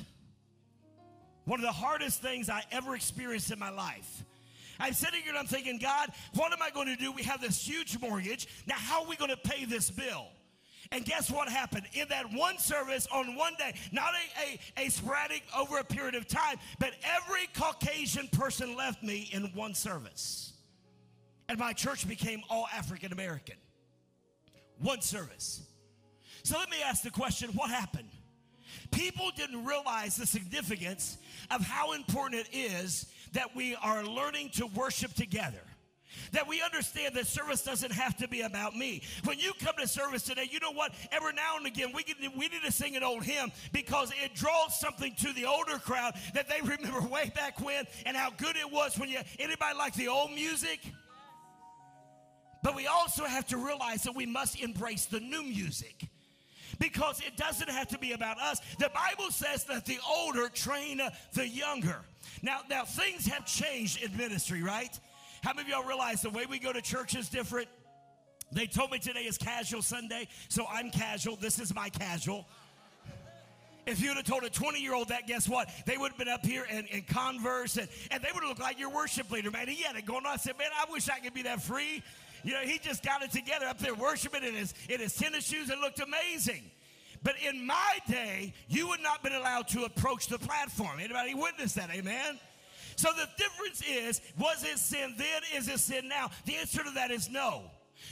One 1.44 1.58
of 1.58 1.66
the 1.66 1.72
hardest 1.72 2.22
things 2.22 2.48
I 2.48 2.62
ever 2.70 2.94
experienced 2.94 3.50
in 3.50 3.58
my 3.58 3.70
life. 3.70 4.24
I'm 4.80 4.94
sitting 4.94 5.20
here 5.20 5.30
and 5.30 5.38
I'm 5.38 5.46
thinking, 5.46 5.78
God, 5.78 6.08
what 6.34 6.52
am 6.52 6.62
I 6.62 6.70
going 6.70 6.88
to 6.88 6.96
do? 6.96 7.12
We 7.12 7.22
have 7.24 7.40
this 7.40 7.66
huge 7.66 8.00
mortgage. 8.00 8.48
Now, 8.66 8.76
how 8.76 9.02
are 9.02 9.08
we 9.08 9.16
going 9.16 9.30
to 9.30 9.36
pay 9.36 9.64
this 9.64 9.90
bill? 9.90 10.26
And 10.90 11.04
guess 11.04 11.30
what 11.30 11.48
happened? 11.48 11.84
In 11.92 12.08
that 12.08 12.32
one 12.32 12.58
service 12.58 13.06
on 13.12 13.36
one 13.36 13.54
day, 13.58 13.74
not 13.92 14.12
a, 14.14 14.82
a, 14.82 14.86
a, 14.86 14.90
sporadic 14.90 15.42
over 15.56 15.78
a 15.78 15.84
period 15.84 16.14
of 16.14 16.26
time, 16.26 16.56
but 16.78 16.90
every 17.04 17.48
Caucasian 17.54 18.28
person 18.28 18.76
left 18.76 19.02
me 19.02 19.28
in 19.32 19.44
one 19.54 19.74
service. 19.74 20.52
And 21.48 21.58
my 21.58 21.72
church 21.72 22.06
became 22.06 22.42
all 22.50 22.66
African 22.74 23.12
American. 23.12 23.56
One 24.82 25.00
service. 25.00 25.62
So 26.42 26.58
let 26.58 26.70
me 26.70 26.78
ask 26.84 27.02
the 27.02 27.10
question 27.10 27.50
what 27.50 27.70
happened? 27.70 28.08
People 28.90 29.30
didn't 29.36 29.64
realize 29.64 30.16
the 30.16 30.26
significance 30.26 31.16
of 31.50 31.62
how 31.62 31.92
important 31.92 32.46
it 32.46 32.56
is 32.56 33.06
that 33.32 33.54
we 33.54 33.76
are 33.76 34.04
learning 34.04 34.50
to 34.56 34.66
worship 34.66 35.14
together. 35.14 35.62
That 36.32 36.46
we 36.46 36.60
understand 36.60 37.14
that 37.14 37.26
service 37.26 37.62
doesn't 37.62 37.92
have 37.92 38.16
to 38.18 38.28
be 38.28 38.42
about 38.42 38.76
me. 38.76 39.02
When 39.24 39.38
you 39.38 39.52
come 39.58 39.74
to 39.78 39.88
service 39.88 40.22
today, 40.22 40.46
you 40.50 40.60
know 40.60 40.72
what? 40.72 40.92
Every 41.10 41.32
now 41.32 41.56
and 41.56 41.66
again, 41.66 41.92
we, 41.94 42.02
can, 42.02 42.16
we 42.36 42.48
need 42.48 42.62
to 42.64 42.72
sing 42.72 42.96
an 42.96 43.02
old 43.02 43.22
hymn 43.22 43.50
because 43.72 44.12
it 44.22 44.34
draws 44.34 44.78
something 44.78 45.14
to 45.20 45.32
the 45.32 45.46
older 45.46 45.78
crowd 45.78 46.14
that 46.34 46.48
they 46.48 46.60
remember 46.62 47.00
way 47.08 47.32
back 47.34 47.64
when 47.64 47.86
and 48.04 48.16
how 48.16 48.30
good 48.30 48.56
it 48.56 48.70
was 48.70 48.98
when 48.98 49.08
you. 49.08 49.20
Anybody 49.38 49.78
like 49.78 49.94
the 49.94 50.08
old 50.08 50.32
music? 50.32 50.80
But 52.62 52.76
we 52.76 52.86
also 52.86 53.24
have 53.24 53.46
to 53.48 53.56
realize 53.56 54.04
that 54.04 54.14
we 54.14 54.26
must 54.26 54.60
embrace 54.60 55.06
the 55.06 55.20
new 55.20 55.42
music 55.42 56.08
because 56.78 57.20
it 57.20 57.36
doesn't 57.36 57.68
have 57.68 57.88
to 57.88 57.98
be 57.98 58.12
about 58.12 58.38
us. 58.38 58.60
The 58.78 58.90
Bible 58.94 59.30
says 59.30 59.64
that 59.64 59.84
the 59.84 59.98
older 60.08 60.48
train 60.48 61.00
the 61.32 61.48
younger. 61.48 62.00
Now, 62.40 62.60
now 62.70 62.84
things 62.84 63.26
have 63.26 63.46
changed 63.46 64.02
in 64.02 64.16
ministry, 64.16 64.62
right? 64.62 64.98
How 65.42 65.52
many 65.52 65.72
of 65.72 65.76
y'all 65.76 65.88
realize 65.88 66.22
the 66.22 66.30
way 66.30 66.46
we 66.46 66.58
go 66.58 66.72
to 66.72 66.80
church 66.80 67.16
is 67.16 67.28
different? 67.28 67.68
They 68.52 68.66
told 68.66 68.90
me 68.90 68.98
today 68.98 69.22
is 69.22 69.38
casual 69.38 69.82
Sunday, 69.82 70.28
so 70.48 70.66
I'm 70.70 70.90
casual. 70.90 71.36
This 71.36 71.58
is 71.58 71.74
my 71.74 71.88
casual. 71.88 72.46
If 73.86 74.00
you'd 74.00 74.16
have 74.16 74.24
told 74.24 74.44
a 74.44 74.50
20 74.50 74.80
year 74.80 74.94
old 74.94 75.08
that, 75.08 75.26
guess 75.26 75.48
what? 75.48 75.68
They 75.86 75.96
would 75.96 76.12
have 76.12 76.18
been 76.18 76.28
up 76.28 76.46
here 76.46 76.64
and, 76.70 76.86
and 76.92 77.04
converse 77.06 77.76
and, 77.76 77.88
and 78.12 78.22
they 78.22 78.28
would 78.32 78.42
have 78.42 78.50
looked 78.50 78.60
like 78.60 78.78
your 78.78 78.90
worship 78.90 79.30
leader, 79.30 79.50
man. 79.50 79.66
He 79.66 79.82
had 79.82 79.96
it 79.96 80.06
going 80.06 80.24
on. 80.24 80.34
I 80.34 80.36
said, 80.36 80.56
man, 80.56 80.68
I 80.78 80.90
wish 80.92 81.08
I 81.08 81.18
could 81.18 81.34
be 81.34 81.42
that 81.42 81.62
free. 81.62 82.02
You 82.44 82.52
know, 82.52 82.60
he 82.60 82.78
just 82.78 83.04
got 83.04 83.22
it 83.22 83.30
together 83.30 83.66
up 83.66 83.78
there 83.78 83.94
worshiping 83.94 84.42
in 84.42 84.54
his, 84.54 84.74
in 84.88 85.00
his 85.00 85.14
tennis 85.14 85.46
shoes. 85.46 85.70
It 85.70 85.78
looked 85.78 86.00
amazing. 86.00 86.70
But 87.22 87.34
in 87.46 87.64
my 87.66 87.98
day, 88.08 88.52
you 88.68 88.88
would 88.88 89.00
not 89.00 89.22
been 89.22 89.34
allowed 89.34 89.68
to 89.68 89.84
approach 89.84 90.26
the 90.26 90.38
platform. 90.38 90.98
Anybody 90.98 91.34
witness 91.34 91.74
that? 91.74 91.90
Amen? 91.90 92.38
So 92.96 93.10
the 93.12 93.28
difference 93.38 93.82
is, 93.82 94.20
was 94.38 94.64
it 94.64 94.78
sin 94.78 95.14
then? 95.16 95.42
Is 95.54 95.68
it 95.68 95.78
sin 95.78 96.08
now? 96.08 96.30
The 96.46 96.56
answer 96.56 96.82
to 96.82 96.90
that 96.90 97.10
is 97.10 97.30
no. 97.30 97.62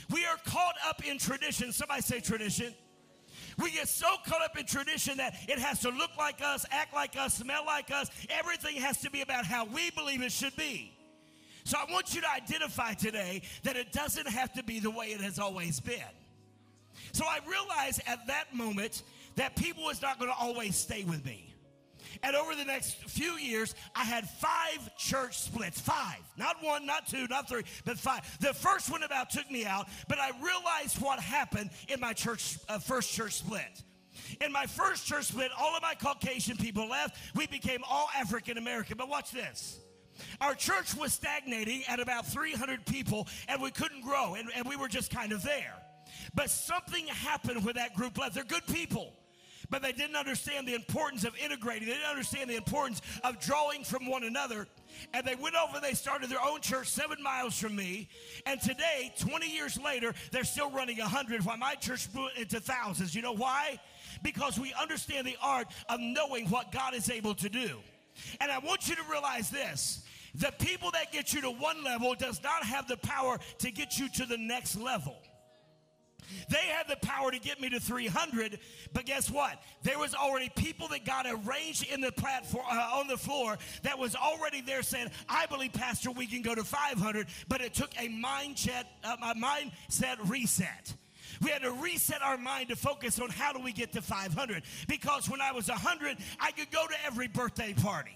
We 0.09 0.25
are 0.25 0.37
caught 0.45 0.75
up 0.87 1.05
in 1.05 1.17
tradition. 1.17 1.71
Somebody 1.71 2.01
say 2.01 2.19
tradition. 2.21 2.73
We 3.57 3.71
get 3.71 3.89
so 3.89 4.07
caught 4.25 4.41
up 4.41 4.57
in 4.57 4.65
tradition 4.65 5.17
that 5.17 5.35
it 5.47 5.59
has 5.59 5.79
to 5.81 5.89
look 5.89 6.11
like 6.17 6.41
us, 6.41 6.65
act 6.71 6.93
like 6.93 7.17
us, 7.17 7.35
smell 7.35 7.65
like 7.65 7.91
us. 7.91 8.09
Everything 8.29 8.77
has 8.77 8.97
to 9.01 9.11
be 9.11 9.21
about 9.21 9.45
how 9.45 9.65
we 9.65 9.91
believe 9.91 10.21
it 10.21 10.31
should 10.31 10.55
be. 10.55 10.93
So 11.63 11.77
I 11.77 11.91
want 11.91 12.13
you 12.15 12.21
to 12.21 12.31
identify 12.31 12.93
today 12.93 13.43
that 13.63 13.75
it 13.75 13.91
doesn't 13.91 14.27
have 14.27 14.53
to 14.53 14.63
be 14.63 14.79
the 14.79 14.91
way 14.91 15.07
it 15.07 15.21
has 15.21 15.39
always 15.39 15.79
been. 15.79 16.01
So 17.13 17.25
I 17.25 17.39
realized 17.47 18.01
at 18.07 18.27
that 18.27 18.53
moment 18.53 19.03
that 19.35 19.55
people 19.55 19.83
was 19.83 20.01
not 20.01 20.19
going 20.19 20.31
to 20.31 20.37
always 20.37 20.75
stay 20.75 21.03
with 21.03 21.25
me. 21.25 21.53
And 22.23 22.35
over 22.35 22.55
the 22.55 22.65
next 22.65 22.95
few 23.09 23.33
years, 23.33 23.73
I 23.95 24.03
had 24.03 24.27
five 24.27 24.95
church 24.97 25.37
splits. 25.37 25.79
Five. 25.79 26.19
Not 26.37 26.57
one, 26.61 26.85
not 26.85 27.07
two, 27.07 27.25
not 27.29 27.47
three, 27.47 27.63
but 27.85 27.97
five. 27.97 28.21
The 28.39 28.53
first 28.53 28.91
one 28.91 29.03
about 29.03 29.29
took 29.29 29.49
me 29.49 29.65
out, 29.65 29.87
but 30.07 30.19
I 30.19 30.31
realized 30.41 31.01
what 31.01 31.19
happened 31.19 31.69
in 31.87 31.99
my 31.99 32.13
church, 32.13 32.57
uh, 32.67 32.79
first 32.79 33.11
church 33.11 33.35
split. 33.35 33.83
In 34.41 34.51
my 34.51 34.65
first 34.65 35.07
church 35.07 35.25
split, 35.25 35.51
all 35.57 35.75
of 35.75 35.81
my 35.81 35.95
Caucasian 35.95 36.57
people 36.57 36.89
left. 36.89 37.17
We 37.35 37.47
became 37.47 37.81
all 37.89 38.09
African 38.15 38.57
American. 38.57 38.97
But 38.97 39.09
watch 39.09 39.31
this. 39.31 39.79
Our 40.39 40.55
church 40.55 40.95
was 40.95 41.13
stagnating 41.13 41.83
at 41.87 41.99
about 41.99 42.25
300 42.25 42.85
people, 42.85 43.27
and 43.47 43.61
we 43.61 43.71
couldn't 43.71 44.01
grow, 44.01 44.35
and, 44.35 44.49
and 44.55 44.67
we 44.67 44.75
were 44.75 44.87
just 44.87 45.13
kind 45.13 45.31
of 45.31 45.43
there. 45.43 45.73
But 46.33 46.49
something 46.49 47.07
happened 47.07 47.65
with 47.65 47.75
that 47.75 47.95
group 47.95 48.17
left. 48.17 48.35
They're 48.35 48.43
good 48.43 48.65
people 48.67 49.13
but 49.71 49.81
they 49.81 49.93
didn't 49.93 50.17
understand 50.17 50.67
the 50.67 50.75
importance 50.75 51.23
of 51.23 51.33
integrating. 51.37 51.87
They 51.87 51.93
didn't 51.93 52.09
understand 52.09 52.49
the 52.49 52.57
importance 52.57 53.01
of 53.23 53.39
drawing 53.39 53.83
from 53.83 54.05
one 54.05 54.23
another. 54.23 54.67
And 55.13 55.25
they 55.25 55.35
went 55.35 55.55
over, 55.55 55.79
they 55.79 55.93
started 55.93 56.29
their 56.29 56.43
own 56.43 56.59
church 56.59 56.89
seven 56.89 57.23
miles 57.23 57.57
from 57.57 57.75
me. 57.75 58.09
And 58.45 58.61
today, 58.61 59.13
20 59.19 59.49
years 59.49 59.79
later, 59.79 60.13
they're 60.31 60.43
still 60.43 60.69
running 60.69 60.97
100 60.97 61.45
while 61.45 61.57
my 61.57 61.75
church 61.75 62.11
grew 62.11 62.27
into 62.37 62.59
thousands. 62.59 63.15
You 63.15 63.21
know 63.21 63.33
why? 63.33 63.79
Because 64.21 64.59
we 64.59 64.73
understand 64.79 65.25
the 65.25 65.37
art 65.41 65.67
of 65.87 66.01
knowing 66.01 66.49
what 66.49 66.73
God 66.73 66.93
is 66.93 67.09
able 67.09 67.33
to 67.35 67.47
do. 67.47 67.79
And 68.39 68.51
I 68.51 68.59
want 68.59 68.87
you 68.87 68.95
to 68.95 69.03
realize 69.09 69.49
this 69.49 70.03
the 70.35 70.51
people 70.59 70.91
that 70.91 71.11
get 71.11 71.33
you 71.33 71.41
to 71.41 71.51
one 71.51 71.83
level 71.83 72.15
does 72.15 72.41
not 72.41 72.63
have 72.63 72.87
the 72.87 72.97
power 72.97 73.37
to 73.59 73.71
get 73.71 73.97
you 73.97 74.07
to 74.09 74.25
the 74.25 74.37
next 74.37 74.77
level. 74.77 75.17
They 76.49 76.67
had 76.67 76.87
the 76.87 76.95
power 77.05 77.31
to 77.31 77.39
get 77.39 77.59
me 77.59 77.69
to 77.69 77.79
300, 77.79 78.59
but 78.93 79.05
guess 79.05 79.29
what? 79.29 79.61
There 79.83 79.99
was 79.99 80.13
already 80.15 80.49
people 80.55 80.87
that 80.89 81.05
got 81.05 81.25
arranged 81.25 81.85
in 81.91 82.01
the 82.01 82.11
platform 82.11 82.65
uh, 82.69 82.91
on 82.93 83.07
the 83.07 83.17
floor 83.17 83.57
that 83.83 83.97
was 83.97 84.15
already 84.15 84.61
there 84.61 84.81
saying, 84.81 85.09
"I 85.27 85.45
believe, 85.45 85.73
Pastor, 85.73 86.11
we 86.11 86.27
can 86.27 86.41
go 86.41 86.55
to 86.55 86.63
500." 86.63 87.27
But 87.47 87.61
it 87.61 87.73
took 87.73 87.93
a 87.99 88.07
mindset, 88.07 88.85
uh, 89.03 89.17
a 89.21 89.35
mindset 89.35 90.29
reset. 90.29 90.93
We 91.41 91.49
had 91.49 91.63
to 91.63 91.71
reset 91.71 92.21
our 92.21 92.37
mind 92.37 92.69
to 92.69 92.75
focus 92.75 93.19
on 93.19 93.29
how 93.29 93.51
do 93.51 93.59
we 93.59 93.71
get 93.71 93.91
to 93.93 94.01
500. 94.01 94.63
Because 94.87 95.29
when 95.29 95.41
I 95.41 95.51
was 95.51 95.67
100, 95.67 96.17
I 96.39 96.51
could 96.51 96.71
go 96.71 96.85
to 96.87 96.95
every 97.05 97.27
birthday 97.27 97.73
party. 97.73 98.15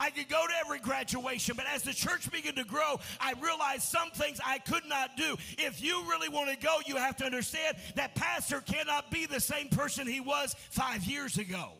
I 0.00 0.10
could 0.10 0.28
go 0.28 0.46
to 0.46 0.52
every 0.64 0.78
graduation, 0.78 1.56
but 1.56 1.66
as 1.72 1.82
the 1.82 1.92
church 1.92 2.30
began 2.30 2.54
to 2.54 2.64
grow, 2.64 2.98
I 3.20 3.34
realized 3.40 3.82
some 3.82 4.10
things 4.10 4.40
I 4.44 4.58
could 4.58 4.84
not 4.88 5.16
do. 5.16 5.36
If 5.58 5.82
you 5.82 6.02
really 6.08 6.28
want 6.28 6.50
to 6.50 6.56
go, 6.56 6.78
you 6.86 6.96
have 6.96 7.16
to 7.16 7.24
understand 7.24 7.76
that 7.94 8.14
pastor 8.14 8.60
cannot 8.60 9.10
be 9.10 9.26
the 9.26 9.40
same 9.40 9.68
person 9.68 10.06
he 10.06 10.20
was 10.20 10.54
five 10.70 11.04
years 11.04 11.38
ago. 11.38 11.72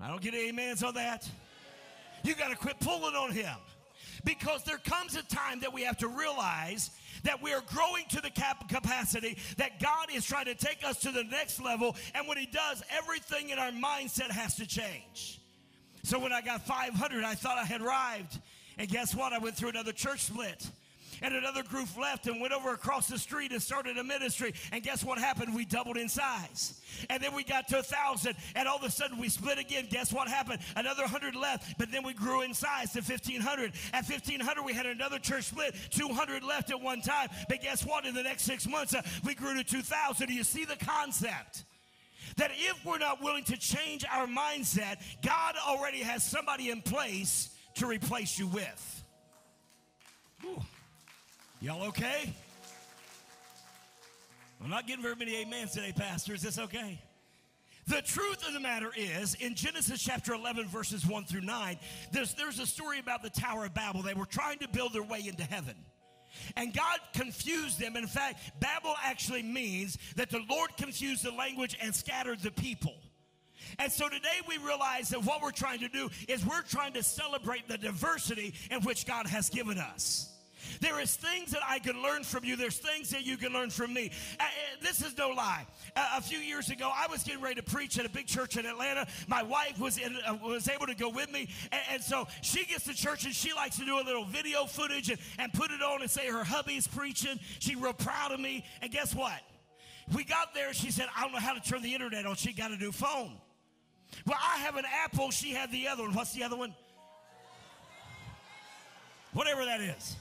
I 0.00 0.08
don't 0.08 0.20
get 0.20 0.34
any 0.34 0.50
amens 0.50 0.82
on 0.82 0.94
that. 0.94 1.28
You 2.22 2.34
got 2.34 2.50
to 2.50 2.56
quit 2.56 2.78
pulling 2.80 3.14
on 3.14 3.30
him 3.30 3.56
because 4.24 4.62
there 4.64 4.78
comes 4.78 5.16
a 5.16 5.22
time 5.22 5.60
that 5.60 5.72
we 5.72 5.82
have 5.82 5.96
to 5.98 6.08
realize 6.08 6.90
that 7.26 7.42
we 7.42 7.52
are 7.52 7.62
growing 7.74 8.04
to 8.10 8.20
the 8.20 8.30
cap- 8.30 8.68
capacity 8.68 9.36
that 9.58 9.80
God 9.80 10.08
is 10.14 10.24
trying 10.24 10.46
to 10.46 10.54
take 10.54 10.84
us 10.84 10.98
to 11.00 11.10
the 11.10 11.24
next 11.24 11.60
level. 11.60 11.96
And 12.14 12.26
when 12.26 12.38
He 12.38 12.46
does, 12.46 12.82
everything 12.90 13.50
in 13.50 13.58
our 13.58 13.70
mindset 13.70 14.30
has 14.30 14.54
to 14.56 14.66
change. 14.66 15.40
So 16.04 16.18
when 16.18 16.32
I 16.32 16.40
got 16.40 16.64
500, 16.66 17.24
I 17.24 17.34
thought 17.34 17.58
I 17.58 17.64
had 17.64 17.82
arrived. 17.82 18.38
And 18.78 18.88
guess 18.88 19.14
what? 19.14 19.32
I 19.32 19.38
went 19.38 19.56
through 19.56 19.70
another 19.70 19.92
church 19.92 20.22
split. 20.24 20.70
And 21.22 21.34
another 21.34 21.62
group 21.62 21.96
left 21.98 22.26
and 22.26 22.40
went 22.40 22.52
over 22.52 22.72
across 22.72 23.08
the 23.08 23.18
street 23.18 23.52
and 23.52 23.62
started 23.62 23.96
a 23.98 24.04
ministry. 24.04 24.54
And 24.72 24.82
guess 24.82 25.04
what 25.04 25.18
happened? 25.18 25.54
We 25.54 25.64
doubled 25.64 25.96
in 25.96 26.08
size. 26.08 26.80
And 27.10 27.22
then 27.22 27.34
we 27.34 27.44
got 27.44 27.68
to 27.68 27.78
a 27.78 27.82
thousand, 27.82 28.36
and 28.54 28.68
all 28.68 28.76
of 28.76 28.84
a 28.84 28.90
sudden 28.90 29.18
we 29.18 29.28
split 29.28 29.58
again. 29.58 29.86
Guess 29.90 30.12
what 30.12 30.28
happened? 30.28 30.60
Another 30.76 31.06
hundred 31.06 31.34
left, 31.34 31.78
but 31.78 31.90
then 31.90 32.02
we 32.02 32.14
grew 32.14 32.42
in 32.42 32.54
size 32.54 32.92
to 32.92 33.00
1,500. 33.00 33.72
At 33.92 34.08
1,500, 34.08 34.62
we 34.64 34.72
had 34.72 34.86
another 34.86 35.18
church 35.18 35.44
split, 35.44 35.74
200 35.90 36.42
left 36.42 36.70
at 36.70 36.80
one 36.80 37.00
time. 37.00 37.28
But 37.48 37.60
guess 37.60 37.84
what? 37.84 38.06
In 38.06 38.14
the 38.14 38.22
next 38.22 38.44
six 38.44 38.66
months, 38.66 38.94
uh, 38.94 39.02
we 39.24 39.34
grew 39.34 39.54
to 39.54 39.64
2,000. 39.64 40.26
Do 40.26 40.32
you 40.32 40.44
see 40.44 40.64
the 40.64 40.76
concept? 40.76 41.64
that 42.36 42.50
if 42.54 42.84
we're 42.84 42.98
not 42.98 43.22
willing 43.22 43.44
to 43.44 43.56
change 43.56 44.04
our 44.10 44.26
mindset, 44.26 44.96
God 45.24 45.54
already 45.66 46.00
has 46.00 46.22
somebody 46.22 46.70
in 46.70 46.82
place 46.82 47.50
to 47.76 47.86
replace 47.86 48.38
you 48.38 48.46
with. 48.46 49.04
Ooh. 50.44 50.62
Y'all 51.60 51.88
okay? 51.88 52.34
I'm 54.62 54.68
not 54.68 54.86
getting 54.86 55.02
very 55.02 55.16
many 55.16 55.42
amens 55.42 55.72
today, 55.72 55.92
Pastor. 55.96 56.34
Is 56.34 56.42
this 56.42 56.58
okay? 56.58 57.00
The 57.86 58.02
truth 58.02 58.46
of 58.46 58.52
the 58.52 58.60
matter 58.60 58.90
is, 58.96 59.34
in 59.34 59.54
Genesis 59.54 60.02
chapter 60.02 60.34
11, 60.34 60.66
verses 60.66 61.06
1 61.06 61.24
through 61.24 61.42
9, 61.42 61.78
there's, 62.12 62.34
there's 62.34 62.58
a 62.58 62.66
story 62.66 62.98
about 62.98 63.22
the 63.22 63.30
Tower 63.30 63.64
of 63.64 63.74
Babel. 63.74 64.02
They 64.02 64.12
were 64.12 64.26
trying 64.26 64.58
to 64.58 64.68
build 64.68 64.92
their 64.92 65.02
way 65.02 65.22
into 65.26 65.44
heaven. 65.44 65.76
And 66.56 66.74
God 66.74 66.98
confused 67.14 67.78
them. 67.78 67.96
In 67.96 68.06
fact, 68.06 68.40
Babel 68.60 68.94
actually 69.02 69.42
means 69.42 69.96
that 70.16 70.30
the 70.30 70.42
Lord 70.50 70.76
confused 70.76 71.24
the 71.24 71.30
language 71.30 71.76
and 71.80 71.94
scattered 71.94 72.40
the 72.40 72.50
people. 72.50 72.94
And 73.78 73.90
so 73.90 74.08
today 74.08 74.40
we 74.46 74.58
realize 74.58 75.08
that 75.10 75.24
what 75.24 75.40
we're 75.40 75.52
trying 75.52 75.78
to 75.80 75.88
do 75.88 76.10
is 76.28 76.44
we're 76.44 76.62
trying 76.62 76.92
to 76.94 77.02
celebrate 77.02 77.66
the 77.68 77.78
diversity 77.78 78.52
in 78.70 78.82
which 78.82 79.06
God 79.06 79.26
has 79.26 79.48
given 79.48 79.78
us. 79.78 80.35
There 80.80 81.00
is 81.00 81.14
things 81.14 81.50
that 81.52 81.62
I 81.66 81.78
can 81.78 82.02
learn 82.02 82.24
from 82.24 82.44
you. 82.44 82.56
There's 82.56 82.78
things 82.78 83.10
that 83.10 83.24
you 83.24 83.36
can 83.36 83.52
learn 83.52 83.70
from 83.70 83.92
me. 83.92 84.10
Uh, 84.38 84.44
uh, 84.44 84.46
this 84.82 85.02
is 85.02 85.16
no 85.16 85.30
lie. 85.30 85.66
Uh, 85.94 86.06
a 86.16 86.20
few 86.20 86.38
years 86.38 86.70
ago, 86.70 86.90
I 86.94 87.06
was 87.10 87.22
getting 87.22 87.40
ready 87.40 87.56
to 87.56 87.62
preach 87.62 87.98
at 87.98 88.06
a 88.06 88.08
big 88.08 88.26
church 88.26 88.56
in 88.56 88.66
Atlanta. 88.66 89.06
My 89.26 89.42
wife 89.42 89.78
was 89.78 89.98
in, 89.98 90.16
uh, 90.26 90.36
was 90.42 90.68
able 90.68 90.86
to 90.86 90.94
go 90.94 91.08
with 91.08 91.30
me, 91.32 91.48
and, 91.72 91.82
and, 91.92 92.02
so 92.02 92.28
she 92.42 92.64
gets 92.64 92.84
to 92.84 92.94
church 92.94 93.24
and 93.24 93.34
she 93.34 93.52
likes 93.52 93.76
to 93.78 93.84
do 93.84 93.98
a 93.98 94.04
little 94.04 94.24
video 94.24 94.64
footage 94.64 95.10
and, 95.10 95.18
and 95.38 95.52
put 95.52 95.70
it 95.70 95.82
on 95.82 96.02
and 96.02 96.10
say 96.10 96.26
her 96.28 96.44
hubby's 96.44 96.86
preaching. 96.86 97.38
She's 97.58 97.76
real 97.76 97.92
proud 97.92 98.32
of 98.32 98.40
me. 98.40 98.64
And 98.82 98.90
guess 98.90 99.14
what? 99.14 99.40
We 100.14 100.24
got 100.24 100.54
there. 100.54 100.72
She 100.72 100.90
said, 100.90 101.06
"I 101.16 101.22
don't 101.22 101.32
know 101.32 101.40
how 101.40 101.54
to 101.54 101.60
turn 101.60 101.82
the 101.82 101.94
internet 101.94 102.26
on." 102.26 102.36
She 102.36 102.52
got 102.52 102.70
a 102.70 102.76
new 102.76 102.92
phone. 102.92 103.32
Well, 104.24 104.38
I 104.40 104.58
have 104.58 104.76
an 104.76 104.84
Apple. 105.04 105.30
She 105.30 105.52
had 105.52 105.72
the 105.72 105.88
other 105.88 106.04
one. 106.04 106.14
What's 106.14 106.32
the 106.32 106.44
other 106.44 106.56
one? 106.56 106.74
Whatever 109.32 109.64
that 109.64 109.80
is. 109.80 110.16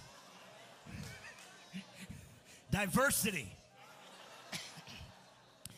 Diversity. 2.76 3.50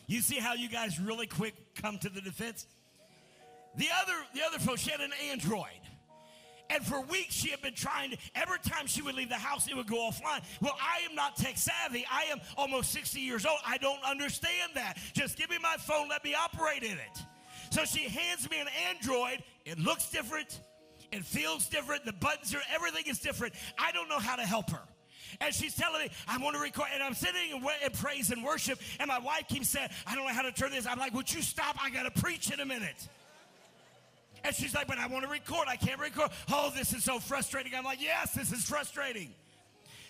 you 0.08 0.20
see 0.20 0.40
how 0.40 0.54
you 0.54 0.68
guys 0.68 0.98
really 0.98 1.28
quick 1.28 1.54
come 1.80 1.96
to 1.98 2.08
the 2.08 2.20
defense? 2.20 2.66
The 3.76 3.86
other, 4.02 4.14
the 4.34 4.40
other 4.44 4.58
folks, 4.58 4.80
she 4.80 4.90
had 4.90 5.00
an 5.00 5.12
Android. 5.30 5.68
And 6.70 6.84
for 6.84 7.00
weeks, 7.02 7.34
she 7.34 7.50
had 7.50 7.62
been 7.62 7.76
trying 7.76 8.10
to, 8.10 8.16
every 8.34 8.58
time 8.58 8.88
she 8.88 9.00
would 9.02 9.14
leave 9.14 9.28
the 9.28 9.36
house, 9.36 9.68
it 9.68 9.76
would 9.76 9.86
go 9.86 10.10
offline. 10.10 10.42
Well, 10.60 10.76
I 10.80 11.08
am 11.08 11.14
not 11.14 11.36
tech 11.36 11.56
savvy. 11.56 12.04
I 12.10 12.24
am 12.32 12.40
almost 12.56 12.90
60 12.90 13.20
years 13.20 13.46
old. 13.46 13.58
I 13.64 13.78
don't 13.78 14.02
understand 14.02 14.72
that. 14.74 14.98
Just 15.12 15.38
give 15.38 15.50
me 15.50 15.58
my 15.62 15.76
phone, 15.78 16.08
let 16.08 16.24
me 16.24 16.34
operate 16.34 16.82
in 16.82 16.98
it. 16.98 17.22
So 17.70 17.84
she 17.84 18.08
hands 18.08 18.50
me 18.50 18.58
an 18.58 18.66
Android. 18.88 19.44
It 19.64 19.78
looks 19.78 20.10
different, 20.10 20.58
it 21.12 21.24
feels 21.24 21.68
different, 21.68 22.04
the 22.06 22.12
buttons 22.12 22.52
are, 22.56 22.62
everything 22.74 23.04
is 23.06 23.20
different. 23.20 23.54
I 23.78 23.92
don't 23.92 24.08
know 24.08 24.18
how 24.18 24.34
to 24.34 24.42
help 24.42 24.70
her. 24.70 24.82
And 25.40 25.54
she's 25.54 25.76
telling 25.76 26.02
me, 26.02 26.10
I 26.26 26.38
want 26.38 26.56
to 26.56 26.62
record. 26.62 26.88
And 26.92 27.02
I'm 27.02 27.14
sitting 27.14 27.52
in, 27.52 27.90
praise 27.92 28.30
and 28.30 28.44
worship. 28.44 28.80
And 28.98 29.08
my 29.08 29.18
wife 29.18 29.46
keeps 29.48 29.68
saying, 29.68 29.88
I 30.06 30.14
don't 30.14 30.26
know 30.26 30.32
how 30.32 30.42
to 30.42 30.52
turn 30.52 30.72
this. 30.72 30.86
I'm 30.86 30.98
like, 30.98 31.14
would 31.14 31.32
you 31.32 31.42
stop? 31.42 31.76
I 31.82 31.90
got 31.90 32.12
to 32.12 32.20
preach 32.20 32.50
in 32.50 32.60
a 32.60 32.66
minute. 32.66 33.08
And 34.44 34.54
she's 34.54 34.74
like, 34.74 34.86
but 34.86 34.98
I 34.98 35.06
want 35.06 35.24
to 35.24 35.30
record. 35.30 35.68
I 35.68 35.76
can't 35.76 36.00
record. 36.00 36.30
Oh, 36.52 36.72
this 36.74 36.92
is 36.92 37.04
so 37.04 37.18
frustrating. 37.18 37.72
I'm 37.74 37.84
like, 37.84 38.02
yes, 38.02 38.32
this 38.32 38.52
is 38.52 38.64
frustrating. 38.64 39.34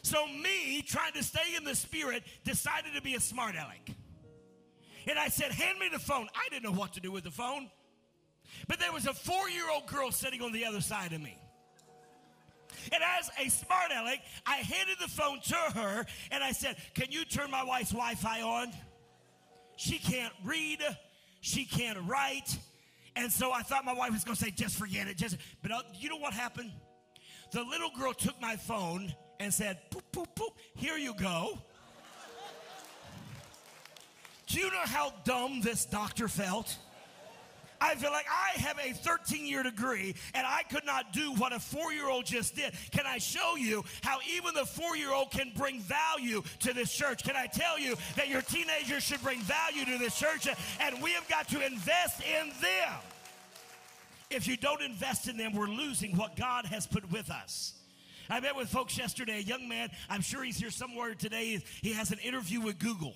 So, 0.02 0.26
me 0.26 0.82
trying 0.82 1.12
to 1.14 1.22
stay 1.22 1.56
in 1.56 1.64
the 1.64 1.74
spirit 1.74 2.22
decided 2.44 2.94
to 2.94 3.02
be 3.02 3.14
a 3.14 3.20
smart 3.20 3.54
aleck. 3.54 3.90
And 5.06 5.18
I 5.18 5.28
said, 5.28 5.50
hand 5.52 5.78
me 5.78 5.88
the 5.90 5.98
phone. 5.98 6.28
I 6.34 6.48
didn't 6.50 6.64
know 6.64 6.78
what 6.78 6.94
to 6.94 7.00
do 7.00 7.10
with 7.10 7.24
the 7.24 7.30
phone. 7.30 7.68
But 8.66 8.78
there 8.78 8.92
was 8.92 9.06
a 9.06 9.14
four 9.14 9.48
year 9.48 9.64
old 9.72 9.86
girl 9.86 10.10
sitting 10.10 10.42
on 10.42 10.52
the 10.52 10.64
other 10.64 10.80
side 10.80 11.12
of 11.12 11.20
me. 11.20 11.36
And 12.92 13.02
as 13.18 13.30
a 13.38 13.48
smart 13.50 13.90
aleck, 13.94 14.20
I 14.46 14.56
handed 14.56 14.98
the 15.00 15.08
phone 15.08 15.40
to 15.40 15.78
her 15.78 16.06
and 16.30 16.42
I 16.42 16.52
said, 16.52 16.76
Can 16.94 17.06
you 17.10 17.24
turn 17.24 17.50
my 17.50 17.64
wife's 17.64 17.90
Wi 17.90 18.14
Fi 18.14 18.42
on? 18.42 18.72
She 19.76 19.98
can't 19.98 20.32
read, 20.44 20.80
she 21.40 21.64
can't 21.64 21.98
write. 22.06 22.58
And 23.16 23.32
so 23.32 23.52
I 23.52 23.62
thought 23.62 23.84
my 23.84 23.94
wife 23.94 24.12
was 24.12 24.24
going 24.24 24.36
to 24.36 24.42
say, 24.42 24.50
Just 24.50 24.76
forget 24.76 25.08
it. 25.08 25.16
Just, 25.16 25.36
but 25.62 25.72
uh, 25.72 25.82
you 25.98 26.08
know 26.08 26.16
what 26.18 26.32
happened? 26.32 26.72
The 27.52 27.62
little 27.62 27.90
girl 27.98 28.12
took 28.12 28.40
my 28.40 28.56
phone 28.56 29.12
and 29.40 29.52
said, 29.52 29.78
Poop, 29.90 30.04
poop, 30.12 30.34
poop, 30.34 30.52
here 30.74 30.96
you 30.96 31.14
go. 31.14 31.58
Do 34.46 34.60
you 34.60 34.70
know 34.70 34.84
how 34.84 35.12
dumb 35.24 35.60
this 35.60 35.84
doctor 35.84 36.26
felt? 36.26 36.76
I 37.80 37.94
feel 37.94 38.10
like 38.10 38.26
I 38.28 38.58
have 38.60 38.78
a 38.78 38.92
13 38.92 39.46
year 39.46 39.62
degree 39.62 40.14
and 40.34 40.46
I 40.46 40.62
could 40.64 40.84
not 40.84 41.12
do 41.12 41.32
what 41.34 41.52
a 41.52 41.60
four 41.60 41.92
year 41.92 42.08
old 42.08 42.26
just 42.26 42.56
did. 42.56 42.72
Can 42.90 43.06
I 43.06 43.18
show 43.18 43.56
you 43.56 43.84
how 44.02 44.18
even 44.30 44.54
the 44.54 44.64
four 44.64 44.96
year 44.96 45.12
old 45.12 45.30
can 45.30 45.52
bring 45.56 45.80
value 45.80 46.42
to 46.60 46.74
this 46.74 46.92
church? 46.92 47.24
Can 47.24 47.36
I 47.36 47.46
tell 47.46 47.78
you 47.78 47.96
that 48.16 48.28
your 48.28 48.42
teenagers 48.42 49.02
should 49.02 49.22
bring 49.22 49.40
value 49.40 49.84
to 49.84 49.98
this 49.98 50.18
church 50.18 50.48
and 50.80 51.02
we 51.02 51.12
have 51.12 51.28
got 51.28 51.48
to 51.50 51.64
invest 51.64 52.20
in 52.22 52.48
them? 52.60 52.94
If 54.30 54.46
you 54.46 54.56
don't 54.56 54.82
invest 54.82 55.28
in 55.28 55.36
them, 55.36 55.54
we're 55.54 55.66
losing 55.68 56.16
what 56.16 56.36
God 56.36 56.66
has 56.66 56.86
put 56.86 57.10
with 57.10 57.30
us. 57.30 57.74
I 58.30 58.40
met 58.40 58.56
with 58.56 58.68
folks 58.68 58.98
yesterday, 58.98 59.38
a 59.38 59.42
young 59.42 59.68
man, 59.68 59.88
I'm 60.10 60.20
sure 60.20 60.42
he's 60.42 60.58
here 60.58 60.70
somewhere 60.70 61.14
today. 61.14 61.62
He 61.80 61.94
has 61.94 62.10
an 62.10 62.18
interview 62.18 62.60
with 62.60 62.78
Google. 62.78 63.14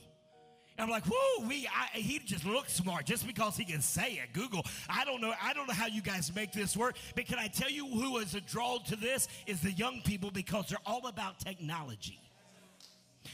I'm 0.79 0.89
like, 0.89 1.05
whoo, 1.07 1.47
we, 1.47 1.69
I, 1.69 1.99
he 1.99 2.19
just 2.19 2.45
looks 2.45 2.73
smart 2.73 3.07
just 3.07 3.27
because 3.27 3.57
he 3.57 3.65
can 3.65 3.83
say 3.83 4.13
it. 4.13 4.33
Google. 4.33 4.65
I 4.89 5.05
don't 5.05 5.21
know. 5.21 5.33
I 5.43 5.53
don't 5.53 5.69
know 5.69 5.75
how 5.75 5.87
you 5.87 6.01
guys 6.01 6.35
make 6.35 6.53
this 6.53 6.77
work. 6.77 6.97
But 7.15 7.27
can 7.27 7.39
I 7.39 7.49
tell 7.49 7.71
you 7.71 7.87
who 7.87 8.19
is 8.19 8.35
a 8.35 8.41
draw 8.41 8.79
to 8.87 8.97
this 8.97 9.29
is 9.47 9.61
the 9.61 9.73
young 9.73 10.01
people 10.03 10.31
because 10.31 10.69
they're 10.69 10.79
all 10.87 11.07
about 11.07 11.39
technology. 11.41 12.19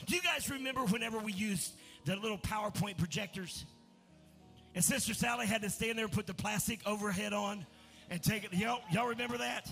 Do 0.07 0.17
you 0.17 0.23
guys 0.23 0.51
remember 0.51 0.83
whenever 0.83 1.19
we 1.19 1.33
used 1.33 1.73
the 2.05 2.17
little 2.17 2.39
PowerPoint 2.39 2.99
projectors? 2.99 3.65
And 4.75 4.85
Sister 4.85 5.15
Sally 5.15 5.47
had 5.47 5.63
to 5.63 5.71
stand 5.71 5.97
there 5.97 6.05
and 6.05 6.15
put 6.15 6.27
the 6.27 6.35
plastic 6.35 6.81
overhead 6.87 7.33
on 7.33 7.65
and 8.11 8.23
take 8.23 8.45
it. 8.45 8.53
Y'all, 8.53 8.81
y'all 8.91 9.09
remember 9.09 9.39
that? 9.39 9.71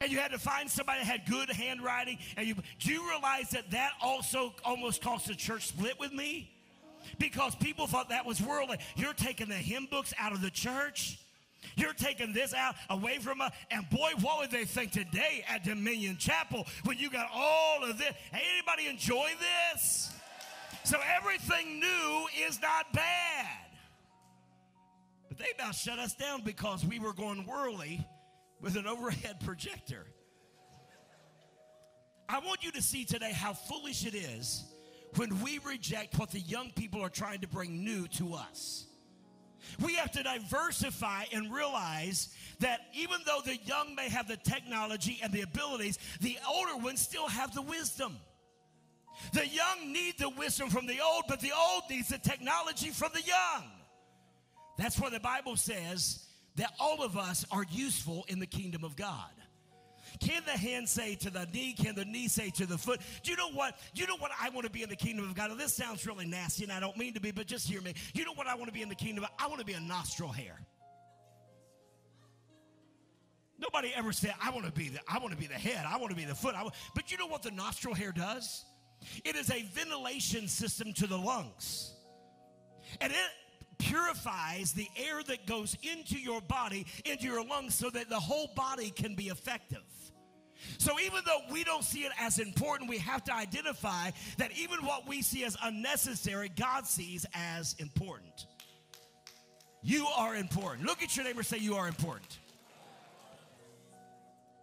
And 0.00 0.12
you 0.12 0.18
had 0.18 0.30
to 0.32 0.38
find 0.38 0.70
somebody 0.70 1.00
that 1.00 1.06
had 1.06 1.26
good 1.28 1.50
handwriting. 1.50 2.18
And 2.36 2.46
you, 2.46 2.54
do 2.80 2.92
you 2.92 3.08
realize 3.08 3.50
that 3.50 3.70
that 3.70 3.92
also 4.02 4.54
almost 4.64 5.02
caused 5.02 5.30
a 5.30 5.34
church 5.34 5.68
split 5.68 5.98
with 5.98 6.12
me? 6.12 6.52
Because 7.18 7.54
people 7.56 7.86
thought 7.86 8.08
that 8.10 8.26
was 8.26 8.40
worldly. 8.40 8.78
You're 8.96 9.14
taking 9.14 9.48
the 9.48 9.54
hymn 9.54 9.86
books 9.90 10.12
out 10.18 10.32
of 10.32 10.40
the 10.40 10.50
church. 10.50 11.18
You're 11.76 11.94
taking 11.94 12.32
this 12.32 12.54
out 12.54 12.74
away 12.90 13.18
from 13.18 13.40
us. 13.40 13.52
And 13.70 13.88
boy, 13.90 14.10
what 14.20 14.38
would 14.38 14.50
they 14.50 14.64
think 14.64 14.92
today 14.92 15.44
at 15.48 15.64
Dominion 15.64 16.16
Chapel 16.16 16.66
when 16.84 16.98
you 16.98 17.10
got 17.10 17.28
all 17.32 17.82
of 17.82 17.98
this? 17.98 18.12
Anybody 18.32 18.88
enjoy 18.88 19.30
this? 19.40 20.12
So 20.84 20.98
everything 21.16 21.80
new 21.80 22.26
is 22.46 22.60
not 22.62 22.92
bad. 22.92 23.46
But 25.28 25.38
they 25.38 25.46
about 25.58 25.74
shut 25.74 25.98
us 25.98 26.14
down 26.14 26.42
because 26.42 26.84
we 26.84 26.98
were 26.98 27.12
going 27.12 27.44
worldly 27.46 28.06
with 28.60 28.76
an 28.76 28.86
overhead 28.86 29.40
projector. 29.44 30.06
I 32.28 32.40
want 32.40 32.64
you 32.64 32.72
to 32.72 32.82
see 32.82 33.04
today 33.04 33.32
how 33.32 33.52
foolish 33.52 34.06
it 34.06 34.14
is 34.14 34.64
when 35.16 35.40
we 35.42 35.58
reject 35.58 36.18
what 36.18 36.30
the 36.30 36.40
young 36.40 36.70
people 36.72 37.02
are 37.02 37.08
trying 37.08 37.40
to 37.40 37.48
bring 37.48 37.84
new 37.84 38.06
to 38.08 38.34
us. 38.34 38.86
We 39.84 39.94
have 39.94 40.12
to 40.12 40.22
diversify 40.22 41.24
and 41.32 41.52
realize 41.52 42.34
that 42.60 42.80
even 42.94 43.18
though 43.26 43.40
the 43.44 43.56
young 43.56 43.94
may 43.94 44.08
have 44.08 44.28
the 44.28 44.36
technology 44.36 45.18
and 45.22 45.32
the 45.32 45.42
abilities, 45.42 45.98
the 46.20 46.38
older 46.48 46.76
ones 46.76 47.00
still 47.00 47.28
have 47.28 47.54
the 47.54 47.62
wisdom. 47.62 48.16
The 49.32 49.46
young 49.46 49.92
need 49.92 50.18
the 50.18 50.28
wisdom 50.28 50.68
from 50.70 50.86
the 50.86 51.00
old, 51.00 51.24
but 51.28 51.40
the 51.40 51.52
old 51.52 51.84
needs 51.90 52.08
the 52.08 52.18
technology 52.18 52.90
from 52.90 53.10
the 53.14 53.22
young. 53.22 53.64
That's 54.78 55.00
why 55.00 55.10
the 55.10 55.20
Bible 55.20 55.56
says 55.56 56.26
that 56.56 56.72
all 56.78 57.02
of 57.02 57.16
us 57.16 57.44
are 57.50 57.64
useful 57.70 58.24
in 58.28 58.38
the 58.38 58.46
kingdom 58.46 58.84
of 58.84 58.94
God. 58.94 59.30
Can 60.20 60.42
the 60.44 60.52
hand 60.52 60.88
say 60.88 61.14
to 61.16 61.30
the 61.30 61.46
knee? 61.52 61.74
Can 61.74 61.94
the 61.94 62.04
knee 62.04 62.28
say 62.28 62.50
to 62.50 62.66
the 62.66 62.78
foot? 62.78 63.00
Do 63.22 63.30
you 63.30 63.36
know 63.36 63.50
what? 63.50 63.78
You 63.94 64.06
know 64.06 64.16
what 64.16 64.30
I 64.40 64.50
want 64.50 64.66
to 64.66 64.72
be 64.72 64.82
in 64.82 64.88
the 64.88 64.96
kingdom 64.96 65.28
of 65.28 65.34
God? 65.34 65.50
Now, 65.50 65.56
this 65.56 65.74
sounds 65.74 66.06
really 66.06 66.26
nasty, 66.26 66.64
and 66.64 66.72
I 66.72 66.80
don't 66.80 66.96
mean 66.96 67.14
to 67.14 67.20
be, 67.20 67.30
but 67.30 67.46
just 67.46 67.68
hear 67.68 67.80
me. 67.80 67.94
You 68.14 68.24
know 68.24 68.34
what 68.34 68.46
I 68.46 68.54
want 68.54 68.66
to 68.66 68.72
be 68.72 68.82
in 68.82 68.88
the 68.88 68.94
kingdom 68.94 69.24
of? 69.24 69.30
I 69.38 69.46
want 69.46 69.60
to 69.60 69.66
be 69.66 69.74
a 69.74 69.80
nostril 69.80 70.30
hair. 70.30 70.58
Nobody 73.58 73.92
ever 73.96 74.12
said, 74.12 74.34
I 74.42 74.50
want 74.50 74.66
to 74.66 74.72
be 74.72 74.90
the, 74.90 75.00
I 75.08 75.18
want 75.18 75.32
to 75.32 75.38
be 75.38 75.46
the 75.46 75.54
head, 75.54 75.86
I 75.88 75.96
want 75.96 76.10
to 76.10 76.16
be 76.16 76.24
the 76.24 76.34
foot. 76.34 76.54
but 76.94 77.10
you 77.10 77.16
know 77.16 77.26
what 77.26 77.42
the 77.42 77.50
nostril 77.50 77.94
hair 77.94 78.12
does? 78.12 78.64
It 79.24 79.36
is 79.36 79.50
a 79.50 79.62
ventilation 79.74 80.48
system 80.48 80.92
to 80.94 81.06
the 81.06 81.16
lungs. 81.16 81.94
And 83.00 83.12
it 83.12 83.18
purifies 83.78 84.72
the 84.72 84.88
air 84.96 85.22
that 85.22 85.46
goes 85.46 85.76
into 85.82 86.18
your 86.18 86.40
body, 86.40 86.86
into 87.04 87.24
your 87.24 87.44
lungs, 87.44 87.74
so 87.74 87.90
that 87.90 88.08
the 88.08 88.20
whole 88.20 88.50
body 88.54 88.90
can 88.90 89.14
be 89.14 89.28
effective. 89.28 89.82
So 90.78 90.98
even 91.00 91.20
though 91.24 91.40
we 91.50 91.64
don't 91.64 91.84
see 91.84 92.00
it 92.00 92.12
as 92.20 92.38
important, 92.38 92.90
we 92.90 92.98
have 92.98 93.24
to 93.24 93.34
identify 93.34 94.10
that 94.38 94.50
even 94.56 94.84
what 94.84 95.08
we 95.08 95.22
see 95.22 95.44
as 95.44 95.56
unnecessary, 95.62 96.50
God 96.54 96.86
sees 96.86 97.26
as 97.34 97.74
important. 97.78 98.46
You 99.82 100.06
are 100.16 100.34
important. 100.34 100.86
Look 100.86 101.02
at 101.02 101.16
your 101.16 101.24
neighbor 101.24 101.42
say, 101.42 101.58
You 101.58 101.76
are 101.76 101.88
important. 101.88 102.38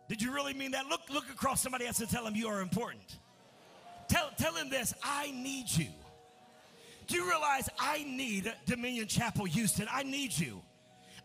Did 0.09 0.21
you 0.21 0.33
really 0.33 0.53
mean 0.53 0.71
that? 0.71 0.87
Look, 0.87 1.01
look 1.09 1.29
across 1.31 1.61
somebody 1.61 1.87
else 1.87 1.99
and 1.99 2.09
tell 2.09 2.25
them 2.25 2.35
you 2.35 2.47
are 2.47 2.61
important. 2.61 3.17
Tell, 4.07 4.29
tell 4.37 4.53
him 4.53 4.69
this 4.69 4.93
I 5.01 5.31
need 5.31 5.65
you. 5.71 5.87
Do 7.07 7.15
you 7.15 7.27
realize 7.27 7.69
I 7.79 8.03
need 8.03 8.53
Dominion 8.65 9.07
Chapel 9.07 9.45
Houston? 9.45 9.87
I 9.91 10.03
need 10.03 10.37
you. 10.37 10.61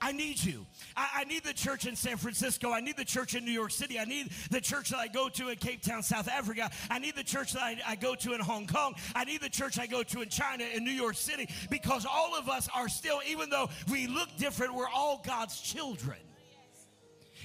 I 0.01 0.13
need 0.13 0.43
you. 0.43 0.67
I, 0.97 1.09
I, 1.17 1.25
need 1.25 1.45
the 1.45 1.53
church 1.53 1.87
in 1.87 1.97
San 1.97 2.17
Francisco. 2.17 2.73
I 2.73 2.81
need 2.81 2.97
the 2.97 3.05
church 3.05 3.35
in 3.35 3.45
New 3.45 3.53
York 3.53 3.71
City. 3.71 3.99
I 3.99 4.05
need 4.05 4.31
the 4.51 4.61
church 4.61 4.91
that 4.91 4.99
I 4.99 5.09
go 5.09 5.29
to 5.31 5.49
in 5.49 5.57
Cape 5.57 5.83
Town, 5.83 6.03
South 6.03 6.29
Africa. 6.29 6.71
I 6.91 6.99
need 6.99 7.17
the 7.17 7.25
church 7.25 7.53
that 7.53 7.63
I, 7.63 7.79
I 7.87 7.97
go 7.97 8.15
to 8.15 8.35
in 8.35 8.41
Hong 8.41 8.67
Kong. 8.67 8.95
I 9.15 9.25
need 9.25 9.41
the 9.41 9.49
church 9.49 9.79
I 9.79 9.87
go 9.87 10.03
to 10.03 10.23
in 10.23 10.29
China, 10.29 10.65
in 10.73 10.85
New 10.85 10.93
York 10.93 11.17
City, 11.17 11.49
because 11.71 12.07
all 12.07 12.37
of 12.37 12.49
us 12.49 12.69
are 12.75 12.89
still, 12.89 13.21
even 13.29 13.51
though 13.51 13.69
we 13.91 14.07
look 14.07 14.29
different, 14.37 14.75
we're 14.75 14.89
all 14.89 15.23
God's 15.27 15.61
children. 15.61 16.19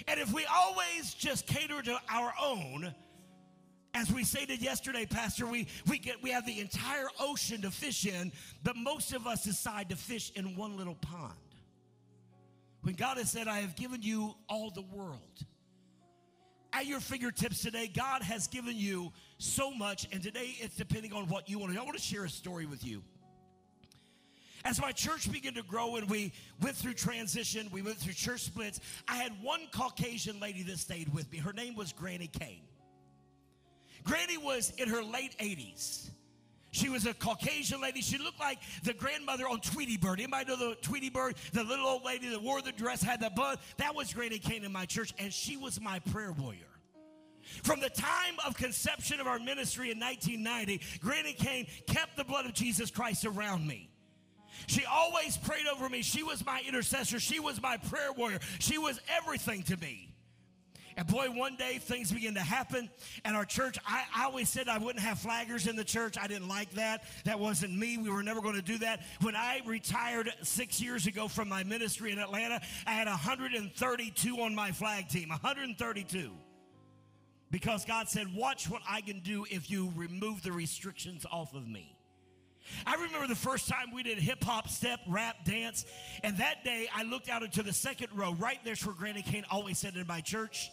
And 0.07 0.19
if 0.19 0.31
we 0.33 0.45
always 0.45 1.13
just 1.13 1.47
cater 1.47 1.81
to 1.81 1.99
our 2.09 2.33
own, 2.41 2.93
as 3.93 4.11
we 4.11 4.23
stated 4.23 4.61
yesterday, 4.61 5.05
Pastor, 5.05 5.45
we, 5.45 5.67
we 5.87 5.99
get 5.99 6.21
we 6.23 6.31
have 6.31 6.45
the 6.45 6.59
entire 6.59 7.07
ocean 7.19 7.61
to 7.61 7.71
fish 7.71 8.05
in, 8.05 8.31
but 8.63 8.75
most 8.75 9.13
of 9.13 9.27
us 9.27 9.43
decide 9.43 9.89
to 9.89 9.95
fish 9.95 10.31
in 10.35 10.55
one 10.55 10.77
little 10.77 10.95
pond. 10.95 11.33
When 12.83 12.95
God 12.95 13.17
has 13.17 13.31
said, 13.31 13.47
I 13.47 13.61
have 13.61 13.75
given 13.75 14.01
you 14.01 14.35
all 14.49 14.69
the 14.69 14.81
world. 14.81 15.45
At 16.73 16.85
your 16.85 16.99
fingertips 16.99 17.61
today, 17.61 17.89
God 17.93 18.21
has 18.23 18.47
given 18.47 18.75
you 18.75 19.13
so 19.37 19.71
much, 19.71 20.07
and 20.11 20.21
today 20.21 20.55
it's 20.59 20.75
depending 20.75 21.13
on 21.13 21.27
what 21.27 21.49
you 21.49 21.59
want 21.59 21.71
to 21.71 21.75
do. 21.77 21.81
I 21.81 21.85
want 21.85 21.97
to 21.97 22.03
share 22.03 22.25
a 22.25 22.29
story 22.29 22.65
with 22.65 22.85
you. 22.85 23.01
As 24.65 24.81
my 24.81 24.91
church 24.91 25.31
began 25.31 25.53
to 25.53 25.63
grow 25.63 25.95
and 25.97 26.09
we 26.09 26.33
went 26.61 26.75
through 26.75 26.93
transition, 26.93 27.69
we 27.71 27.81
went 27.81 27.97
through 27.97 28.13
church 28.13 28.41
splits, 28.41 28.79
I 29.07 29.15
had 29.15 29.31
one 29.41 29.61
Caucasian 29.71 30.39
lady 30.39 30.63
that 30.63 30.79
stayed 30.79 31.13
with 31.13 31.31
me. 31.31 31.37
Her 31.37 31.53
name 31.53 31.75
was 31.75 31.93
Granny 31.93 32.27
Kane. 32.27 32.63
Granny 34.03 34.37
was 34.37 34.71
in 34.77 34.89
her 34.89 35.03
late 35.03 35.37
80s. 35.39 36.09
She 36.73 36.89
was 36.89 37.05
a 37.05 37.13
Caucasian 37.13 37.81
lady. 37.81 38.01
She 38.01 38.17
looked 38.17 38.39
like 38.39 38.57
the 38.83 38.95
grandmother 38.95 39.47
on 39.47 39.59
Tweety 39.61 39.95
Bird. 39.95 40.19
Anybody 40.19 40.49
know 40.49 40.57
the 40.57 40.75
Tweety 40.81 41.11
Bird? 41.11 41.35
The 41.53 41.63
little 41.63 41.85
old 41.85 42.03
lady 42.03 42.29
that 42.29 42.41
wore 42.41 42.63
the 42.63 42.71
dress, 42.71 43.03
had 43.03 43.21
the 43.21 43.29
bun. 43.29 43.57
That 43.77 43.93
was 43.93 44.11
Granny 44.11 44.39
Kane 44.39 44.65
in 44.65 44.71
my 44.71 44.85
church, 44.85 45.13
and 45.19 45.31
she 45.31 45.55
was 45.55 45.79
my 45.79 45.99
prayer 45.99 46.31
warrior. 46.31 46.65
From 47.63 47.79
the 47.79 47.91
time 47.91 48.37
of 48.43 48.57
conception 48.57 49.19
of 49.19 49.27
our 49.27 49.37
ministry 49.37 49.91
in 49.91 49.99
1990, 49.99 50.81
Granny 50.99 51.33
Kane 51.33 51.67
kept 51.85 52.17
the 52.17 52.23
blood 52.23 52.45
of 52.45 52.53
Jesus 52.53 52.89
Christ 52.89 53.23
around 53.23 53.67
me. 53.67 53.91
She 54.65 54.83
always 54.85 55.37
prayed 55.37 55.67
over 55.71 55.87
me. 55.89 56.01
She 56.01 56.23
was 56.23 56.43
my 56.43 56.59
intercessor. 56.67 57.19
She 57.19 57.39
was 57.39 57.61
my 57.61 57.77
prayer 57.77 58.11
warrior. 58.13 58.39
She 58.57 58.79
was 58.79 58.99
everything 59.15 59.61
to 59.63 59.77
me. 59.77 60.12
And 60.97 61.07
boy, 61.07 61.27
one 61.27 61.55
day 61.55 61.77
things 61.79 62.11
began 62.11 62.33
to 62.35 62.41
happen. 62.41 62.89
And 63.25 63.35
our 63.35 63.45
church, 63.45 63.77
I, 63.85 64.03
I, 64.15 64.25
always 64.25 64.49
said 64.49 64.67
I 64.67 64.77
wouldn't 64.77 65.03
have 65.03 65.17
flaggers 65.17 65.67
in 65.67 65.75
the 65.75 65.83
church. 65.83 66.17
I 66.19 66.27
didn't 66.27 66.47
like 66.47 66.71
that. 66.71 67.03
That 67.25 67.39
wasn't 67.39 67.77
me. 67.77 67.97
We 67.97 68.09
were 68.09 68.23
never 68.23 68.41
going 68.41 68.55
to 68.55 68.61
do 68.61 68.77
that. 68.79 69.03
When 69.21 69.35
I 69.35 69.61
retired 69.65 70.31
six 70.41 70.81
years 70.81 71.07
ago 71.07 71.27
from 71.27 71.49
my 71.49 71.63
ministry 71.63 72.11
in 72.11 72.19
Atlanta, 72.19 72.61
I 72.85 72.91
had 72.91 73.07
132 73.07 74.35
on 74.37 74.55
my 74.55 74.71
flag 74.71 75.09
team. 75.09 75.29
132. 75.29 76.31
Because 77.51 77.85
God 77.85 78.09
said, 78.09 78.27
Watch 78.35 78.69
what 78.69 78.81
I 78.89 79.01
can 79.01 79.19
do 79.19 79.45
if 79.49 79.69
you 79.69 79.93
remove 79.95 80.41
the 80.41 80.51
restrictions 80.51 81.25
off 81.31 81.53
of 81.53 81.67
me. 81.67 81.95
I 82.85 82.95
remember 82.95 83.27
the 83.27 83.35
first 83.35 83.67
time 83.67 83.91
we 83.93 84.03
did 84.03 84.17
hip 84.17 84.43
hop, 84.43 84.69
step, 84.69 84.99
rap, 85.07 85.45
dance, 85.45 85.85
and 86.23 86.37
that 86.37 86.63
day 86.63 86.87
I 86.95 87.03
looked 87.03 87.29
out 87.29 87.43
into 87.43 87.63
the 87.63 87.73
second 87.73 88.07
row. 88.13 88.33
Right 88.33 88.59
there's 88.63 88.85
where 88.85 88.95
Granny 88.95 89.21
Kane 89.21 89.45
always 89.51 89.77
said 89.77 89.95
in 89.95 90.07
my 90.07 90.21
church. 90.21 90.71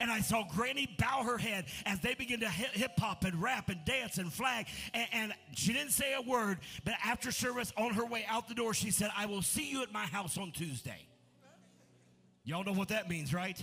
And 0.00 0.10
I 0.10 0.20
saw 0.20 0.44
Granny 0.44 0.88
bow 0.98 1.22
her 1.24 1.38
head 1.38 1.66
as 1.86 2.00
they 2.00 2.14
began 2.14 2.40
to 2.40 2.48
hip 2.48 2.98
hop 2.98 3.24
and 3.24 3.40
rap 3.42 3.68
and 3.68 3.84
dance 3.84 4.18
and 4.18 4.32
flag. 4.32 4.66
And, 4.94 5.06
and, 5.12 5.34
she 5.54 5.72
didn't 5.72 5.92
say 5.92 6.14
a 6.14 6.22
word, 6.22 6.58
but 6.84 6.94
after 7.04 7.30
service, 7.30 7.72
on 7.76 7.92
her 7.94 8.06
way 8.06 8.24
out 8.28 8.48
the 8.48 8.54
door, 8.54 8.72
she 8.74 8.90
said, 8.90 9.10
I 9.16 9.26
will 9.26 9.42
see 9.42 9.70
you 9.70 9.82
at 9.82 9.92
my 9.92 10.06
house 10.06 10.38
on 10.38 10.50
Tuesday. 10.50 11.06
Y'all 12.44 12.64
know 12.64 12.72
what 12.72 12.88
that 12.88 13.08
means, 13.08 13.32
right? 13.34 13.62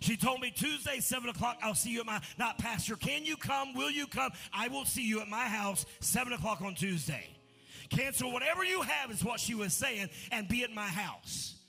She 0.00 0.16
told 0.16 0.40
me 0.40 0.50
Tuesday, 0.50 1.00
7 1.00 1.28
o'clock, 1.28 1.58
I'll 1.62 1.74
see 1.74 1.90
you 1.90 2.00
at 2.00 2.06
my, 2.06 2.20
not 2.38 2.58
Pastor, 2.58 2.96
can 2.96 3.24
you 3.24 3.36
come? 3.36 3.74
Will 3.74 3.90
you 3.90 4.06
come? 4.06 4.32
I 4.52 4.68
will 4.68 4.84
see 4.84 5.06
you 5.06 5.20
at 5.20 5.28
my 5.28 5.44
house, 5.44 5.86
7 6.00 6.32
o'clock 6.32 6.60
on 6.62 6.74
Tuesday. 6.74 7.28
Cancel 7.90 8.32
whatever 8.32 8.64
you 8.64 8.82
have, 8.82 9.10
is 9.10 9.24
what 9.24 9.40
she 9.40 9.54
was 9.54 9.74
saying, 9.74 10.08
and 10.30 10.48
be 10.48 10.64
at 10.64 10.72
my 10.72 10.86
house. 10.86 11.59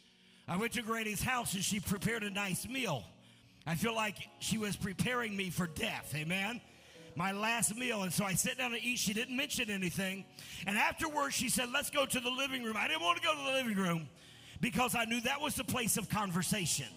I 0.51 0.57
went 0.57 0.73
to 0.73 0.81
Granny's 0.81 1.23
house 1.23 1.53
and 1.53 1.63
she 1.63 1.79
prepared 1.79 2.23
a 2.23 2.29
nice 2.29 2.67
meal. 2.67 3.05
I 3.65 3.75
feel 3.75 3.95
like 3.95 4.17
she 4.39 4.57
was 4.57 4.75
preparing 4.75 5.33
me 5.33 5.49
for 5.49 5.65
death. 5.65 6.13
Amen 6.13 6.59
my 7.15 7.33
last 7.33 7.75
meal. 7.75 8.03
And 8.03 8.13
so 8.13 8.23
I 8.23 8.33
sat 8.35 8.57
down 8.57 8.71
to 8.71 8.81
eat. 8.81 8.97
She 8.97 9.13
didn't 9.13 9.35
mention 9.35 9.69
anything. 9.69 10.23
And 10.65 10.77
afterwards, 10.77 11.35
she 11.35 11.49
said, 11.49 11.69
Let's 11.73 11.89
go 11.89 12.05
to 12.05 12.19
the 12.19 12.29
living 12.29 12.63
room. 12.63 12.75
I 12.77 12.87
didn't 12.87 13.01
want 13.01 13.21
to 13.21 13.23
go 13.23 13.33
to 13.33 13.43
the 13.43 13.51
living 13.51 13.75
room 13.75 14.09
because 14.61 14.95
I 14.95 15.05
knew 15.05 15.19
that 15.21 15.41
was 15.41 15.55
the 15.55 15.63
place 15.63 15.97
of 15.97 16.09
conversation. 16.09 16.87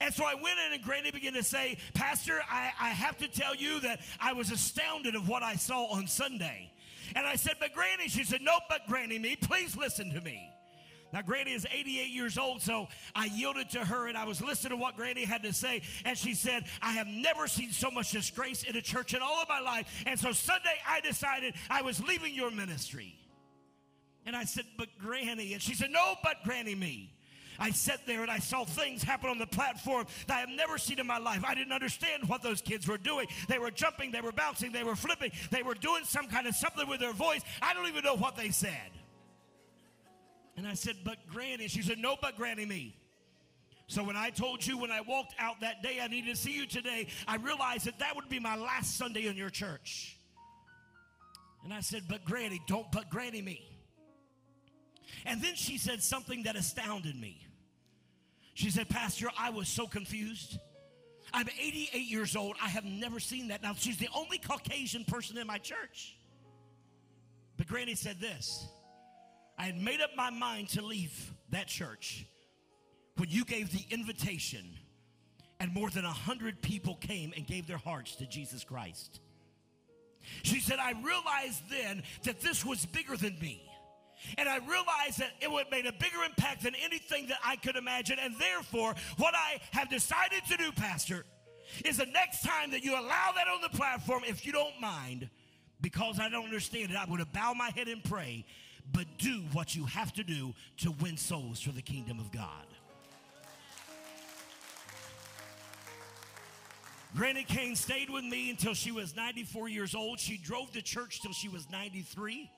And 0.00 0.12
so 0.12 0.24
I 0.24 0.34
went 0.34 0.58
in 0.66 0.74
and 0.74 0.82
Granny 0.82 1.10
began 1.10 1.34
to 1.34 1.42
say, 1.42 1.78
Pastor, 1.92 2.40
I, 2.50 2.72
I 2.80 2.88
have 2.88 3.18
to 3.18 3.28
tell 3.28 3.54
you 3.54 3.80
that 3.80 4.00
I 4.18 4.32
was 4.32 4.50
astounded 4.50 5.14
of 5.14 5.28
what 5.28 5.42
I 5.42 5.56
saw 5.56 5.84
on 5.86 6.06
Sunday. 6.06 6.70
And 7.14 7.26
I 7.26 7.36
said, 7.36 7.54
But 7.60 7.74
Granny, 7.74 8.08
she 8.08 8.24
said, 8.24 8.40
No, 8.40 8.58
but 8.68 8.86
Granny, 8.88 9.18
me, 9.18 9.36
please 9.36 9.76
listen 9.76 10.12
to 10.14 10.20
me. 10.22 10.53
Now, 11.14 11.22
Granny 11.22 11.52
is 11.52 11.64
88 11.72 12.10
years 12.10 12.36
old, 12.38 12.60
so 12.60 12.88
I 13.14 13.26
yielded 13.26 13.70
to 13.70 13.84
her 13.84 14.08
and 14.08 14.18
I 14.18 14.24
was 14.24 14.42
listening 14.42 14.70
to 14.70 14.76
what 14.76 14.96
Granny 14.96 15.24
had 15.24 15.44
to 15.44 15.52
say. 15.52 15.82
And 16.04 16.18
she 16.18 16.34
said, 16.34 16.64
I 16.82 16.90
have 16.94 17.06
never 17.06 17.46
seen 17.46 17.70
so 17.70 17.88
much 17.88 18.10
disgrace 18.10 18.64
in 18.64 18.74
a 18.74 18.82
church 18.82 19.14
in 19.14 19.22
all 19.22 19.40
of 19.40 19.48
my 19.48 19.60
life. 19.60 19.86
And 20.06 20.18
so 20.18 20.32
Sunday 20.32 20.74
I 20.88 21.00
decided 21.02 21.54
I 21.70 21.82
was 21.82 22.02
leaving 22.02 22.34
your 22.34 22.50
ministry. 22.50 23.14
And 24.26 24.34
I 24.34 24.42
said, 24.42 24.64
But 24.76 24.88
Granny. 24.98 25.52
And 25.52 25.62
she 25.62 25.74
said, 25.74 25.92
No, 25.92 26.16
but 26.24 26.42
Granny, 26.42 26.74
me. 26.74 27.12
I 27.60 27.70
sat 27.70 28.04
there 28.08 28.22
and 28.22 28.30
I 28.30 28.40
saw 28.40 28.64
things 28.64 29.04
happen 29.04 29.30
on 29.30 29.38
the 29.38 29.46
platform 29.46 30.06
that 30.26 30.38
I 30.38 30.40
have 30.40 30.48
never 30.48 30.78
seen 30.78 30.98
in 30.98 31.06
my 31.06 31.18
life. 31.18 31.44
I 31.46 31.54
didn't 31.54 31.72
understand 31.72 32.28
what 32.28 32.42
those 32.42 32.60
kids 32.60 32.88
were 32.88 32.98
doing. 32.98 33.28
They 33.46 33.60
were 33.60 33.70
jumping, 33.70 34.10
they 34.10 34.20
were 34.20 34.32
bouncing, 34.32 34.72
they 34.72 34.82
were 34.82 34.96
flipping, 34.96 35.30
they 35.52 35.62
were 35.62 35.74
doing 35.74 36.02
some 36.02 36.26
kind 36.26 36.48
of 36.48 36.56
something 36.56 36.88
with 36.88 36.98
their 36.98 37.12
voice. 37.12 37.42
I 37.62 37.72
don't 37.72 37.86
even 37.86 38.02
know 38.02 38.16
what 38.16 38.34
they 38.34 38.50
said. 38.50 38.90
And 40.56 40.66
I 40.66 40.74
said, 40.74 40.96
But 41.04 41.26
Granny. 41.28 41.68
She 41.68 41.82
said, 41.82 41.98
No, 41.98 42.16
but 42.20 42.36
Granny, 42.36 42.64
me. 42.64 42.96
So 43.86 44.02
when 44.02 44.16
I 44.16 44.30
told 44.30 44.66
you 44.66 44.78
when 44.78 44.90
I 44.90 45.02
walked 45.02 45.34
out 45.38 45.60
that 45.60 45.82
day 45.82 45.98
I 46.02 46.08
needed 46.08 46.34
to 46.34 46.40
see 46.40 46.52
you 46.52 46.66
today, 46.66 47.08
I 47.28 47.36
realized 47.36 47.86
that 47.86 47.98
that 47.98 48.16
would 48.16 48.28
be 48.28 48.38
my 48.38 48.56
last 48.56 48.96
Sunday 48.96 49.26
in 49.26 49.36
your 49.36 49.50
church. 49.50 50.16
And 51.64 51.72
I 51.72 51.80
said, 51.80 52.04
But 52.08 52.24
Granny, 52.24 52.60
don't 52.66 52.90
but 52.92 53.10
Granny 53.10 53.42
me. 53.42 53.62
And 55.26 55.42
then 55.42 55.54
she 55.54 55.78
said 55.78 56.02
something 56.02 56.44
that 56.44 56.56
astounded 56.56 57.18
me. 57.18 57.40
She 58.54 58.70
said, 58.70 58.88
Pastor, 58.88 59.28
I 59.38 59.50
was 59.50 59.68
so 59.68 59.86
confused. 59.86 60.58
I'm 61.32 61.48
88 61.48 61.98
years 61.98 62.36
old. 62.36 62.56
I 62.62 62.68
have 62.68 62.84
never 62.84 63.18
seen 63.18 63.48
that. 63.48 63.62
Now, 63.62 63.74
she's 63.74 63.96
the 63.96 64.08
only 64.14 64.38
Caucasian 64.38 65.04
person 65.04 65.36
in 65.36 65.46
my 65.46 65.58
church. 65.58 66.16
But 67.56 67.66
Granny 67.66 67.94
said 67.94 68.20
this 68.20 68.68
I 69.58 69.64
had 69.64 69.80
made 69.80 70.00
up 70.00 70.10
my 70.16 70.30
mind 70.30 70.70
to 70.70 70.82
leave 70.82 71.32
that 71.50 71.68
church 71.68 72.26
when 73.16 73.28
you 73.30 73.44
gave 73.44 73.70
the 73.72 73.84
invitation, 73.94 74.64
and 75.60 75.72
more 75.72 75.90
than 75.90 76.04
a 76.04 76.08
100 76.08 76.60
people 76.60 76.96
came 76.96 77.32
and 77.36 77.46
gave 77.46 77.66
their 77.66 77.78
hearts 77.78 78.16
to 78.16 78.26
Jesus 78.26 78.64
Christ. 78.64 79.20
She 80.42 80.60
said, 80.60 80.78
I 80.78 80.92
realized 81.02 81.62
then 81.70 82.02
that 82.24 82.40
this 82.40 82.64
was 82.64 82.86
bigger 82.86 83.16
than 83.16 83.38
me. 83.40 83.62
And 84.38 84.48
I 84.48 84.56
realized 84.58 85.18
that 85.18 85.32
it 85.40 85.50
would 85.50 85.70
made 85.70 85.86
a 85.86 85.92
bigger 85.92 86.22
impact 86.24 86.62
than 86.62 86.74
anything 86.82 87.26
that 87.28 87.38
I 87.44 87.56
could 87.56 87.76
imagine. 87.76 88.18
And 88.18 88.34
therefore, 88.38 88.94
what 89.18 89.34
I 89.34 89.60
have 89.72 89.90
decided 89.90 90.44
to 90.48 90.56
do, 90.56 90.72
Pastor, 90.72 91.24
is 91.84 91.98
the 91.98 92.06
next 92.06 92.42
time 92.42 92.70
that 92.70 92.82
you 92.84 92.92
allow 92.92 93.32
that 93.34 93.48
on 93.48 93.60
the 93.60 93.76
platform, 93.76 94.22
if 94.26 94.46
you 94.46 94.52
don't 94.52 94.80
mind, 94.80 95.28
because 95.80 96.18
I 96.18 96.28
don't 96.28 96.44
understand 96.44 96.90
it, 96.90 96.96
I 96.96 97.04
would 97.04 97.20
bow 97.32 97.52
my 97.52 97.70
head 97.70 97.88
and 97.88 98.02
pray, 98.02 98.46
but 98.92 99.06
do 99.18 99.42
what 99.52 99.74
you 99.74 99.84
have 99.86 100.12
to 100.14 100.24
do 100.24 100.54
to 100.78 100.90
win 100.92 101.16
souls 101.16 101.60
for 101.60 101.72
the 101.72 101.82
kingdom 101.82 102.18
of 102.18 102.30
God. 102.30 102.66
Granny 107.16 107.44
Kane 107.44 107.76
stayed 107.76 108.10
with 108.10 108.24
me 108.24 108.50
until 108.50 108.74
she 108.74 108.90
was 108.90 109.14
94 109.14 109.68
years 109.68 109.94
old. 109.94 110.18
She 110.18 110.36
drove 110.36 110.72
to 110.72 110.82
church 110.82 111.22
till 111.22 111.32
she 111.32 111.48
was 111.48 111.70
93. 111.70 112.50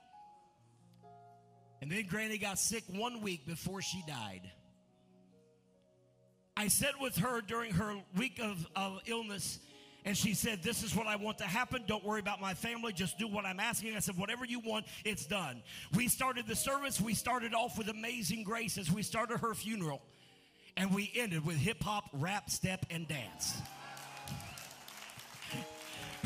And 1.82 1.92
then 1.92 2.06
Granny 2.08 2.38
got 2.38 2.58
sick 2.58 2.82
one 2.88 3.20
week 3.20 3.44
before 3.46 3.82
she 3.82 4.02
died. 4.06 4.50
I 6.56 6.68
sat 6.68 6.98
with 7.00 7.16
her 7.18 7.42
during 7.42 7.72
her 7.74 7.96
week 8.16 8.40
of, 8.42 8.66
of 8.74 9.00
illness, 9.04 9.58
and 10.06 10.16
she 10.16 10.34
said, 10.34 10.62
This 10.62 10.84
is 10.84 10.94
what 10.94 11.08
I 11.08 11.16
want 11.16 11.38
to 11.38 11.44
happen. 11.44 11.82
Don't 11.86 12.04
worry 12.04 12.20
about 12.20 12.40
my 12.40 12.54
family. 12.54 12.92
Just 12.92 13.18
do 13.18 13.26
what 13.26 13.44
I'm 13.44 13.58
asking. 13.58 13.96
I 13.96 13.98
said, 13.98 14.16
Whatever 14.16 14.46
you 14.46 14.60
want, 14.60 14.86
it's 15.04 15.26
done. 15.26 15.62
We 15.94 16.06
started 16.06 16.46
the 16.46 16.54
service. 16.54 17.00
We 17.00 17.12
started 17.12 17.52
off 17.52 17.76
with 17.76 17.88
amazing 17.88 18.44
grace 18.44 18.78
as 18.78 18.90
we 18.90 19.02
started 19.02 19.38
her 19.38 19.52
funeral, 19.52 20.00
and 20.76 20.94
we 20.94 21.10
ended 21.16 21.44
with 21.44 21.56
hip 21.56 21.82
hop, 21.82 22.08
rap, 22.12 22.48
step, 22.48 22.86
and 22.88 23.06
dance. 23.08 23.60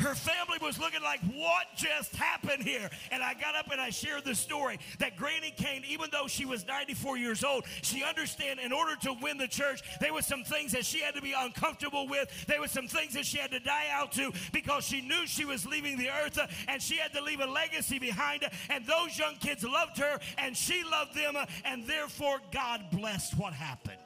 Her 0.01 0.15
family 0.15 0.57
was 0.59 0.79
looking 0.79 1.03
like, 1.03 1.19
what 1.35 1.67
just 1.75 2.15
happened 2.15 2.63
here? 2.63 2.89
And 3.11 3.21
I 3.21 3.35
got 3.35 3.55
up 3.55 3.71
and 3.71 3.79
I 3.79 3.91
shared 3.91 4.25
the 4.25 4.33
story 4.33 4.79
that 4.97 5.15
Granny 5.15 5.51
Kane, 5.55 5.83
even 5.87 6.09
though 6.11 6.27
she 6.27 6.43
was 6.43 6.65
94 6.65 7.17
years 7.17 7.43
old, 7.43 7.65
she 7.83 8.03
understand 8.03 8.59
in 8.59 8.73
order 8.73 8.95
to 9.01 9.13
win 9.21 9.37
the 9.37 9.47
church, 9.47 9.81
there 9.99 10.11
were 10.11 10.23
some 10.23 10.43
things 10.43 10.71
that 10.71 10.85
she 10.85 10.99
had 10.99 11.13
to 11.13 11.21
be 11.21 11.33
uncomfortable 11.37 12.07
with. 12.07 12.47
There 12.47 12.59
were 12.59 12.67
some 12.67 12.87
things 12.87 13.13
that 13.13 13.27
she 13.27 13.37
had 13.37 13.51
to 13.51 13.59
die 13.59 13.89
out 13.91 14.11
to 14.13 14.31
because 14.51 14.85
she 14.85 15.01
knew 15.01 15.27
she 15.27 15.45
was 15.45 15.67
leaving 15.67 15.97
the 15.97 16.09
earth 16.09 16.39
uh, 16.39 16.47
and 16.67 16.81
she 16.81 16.97
had 16.97 17.13
to 17.13 17.21
leave 17.21 17.39
a 17.39 17.45
legacy 17.45 17.99
behind. 17.99 18.43
And 18.71 18.85
those 18.87 19.19
young 19.19 19.35
kids 19.35 19.63
loved 19.63 19.99
her 19.99 20.19
and 20.39 20.57
she 20.57 20.83
loved 20.83 21.15
them. 21.15 21.35
Uh, 21.35 21.45
and 21.63 21.85
therefore, 21.85 22.39
God 22.51 22.85
blessed 22.91 23.37
what 23.37 23.53
happened. 23.53 23.99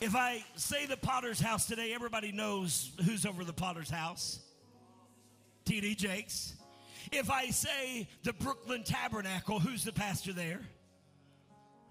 If 0.00 0.14
I 0.14 0.44
say 0.54 0.86
the 0.86 0.96
potter's 0.96 1.40
house 1.40 1.66
today, 1.66 1.92
everybody 1.92 2.30
knows 2.30 2.92
who's 3.04 3.26
over 3.26 3.42
the 3.42 3.52
potter's 3.52 3.90
house. 3.90 4.38
T.D. 5.64 5.96
Jakes. 5.96 6.54
If 7.10 7.30
I 7.30 7.50
say 7.50 8.08
the 8.22 8.32
Brooklyn 8.32 8.84
Tabernacle, 8.84 9.58
who's 9.58 9.82
the 9.82 9.92
pastor 9.92 10.32
there? 10.32 10.60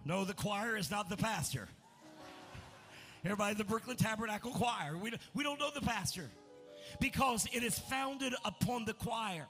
No, 0.06 0.24
the 0.24 0.34
choir 0.34 0.78
is 0.78 0.90
not 0.90 1.10
the 1.10 1.18
pastor. 1.18 1.68
Everybody, 3.26 3.56
the 3.56 3.66
Brooklyn 3.66 3.98
Tabernacle 3.98 4.52
Choir. 4.52 4.96
We, 4.98 5.12
we 5.34 5.44
don't 5.44 5.60
know 5.60 5.70
the 5.74 5.82
pastor 5.82 6.30
because 7.02 7.46
it 7.52 7.62
is 7.62 7.78
founded 7.78 8.34
upon 8.46 8.86
the 8.86 8.94
choir. 8.94 9.48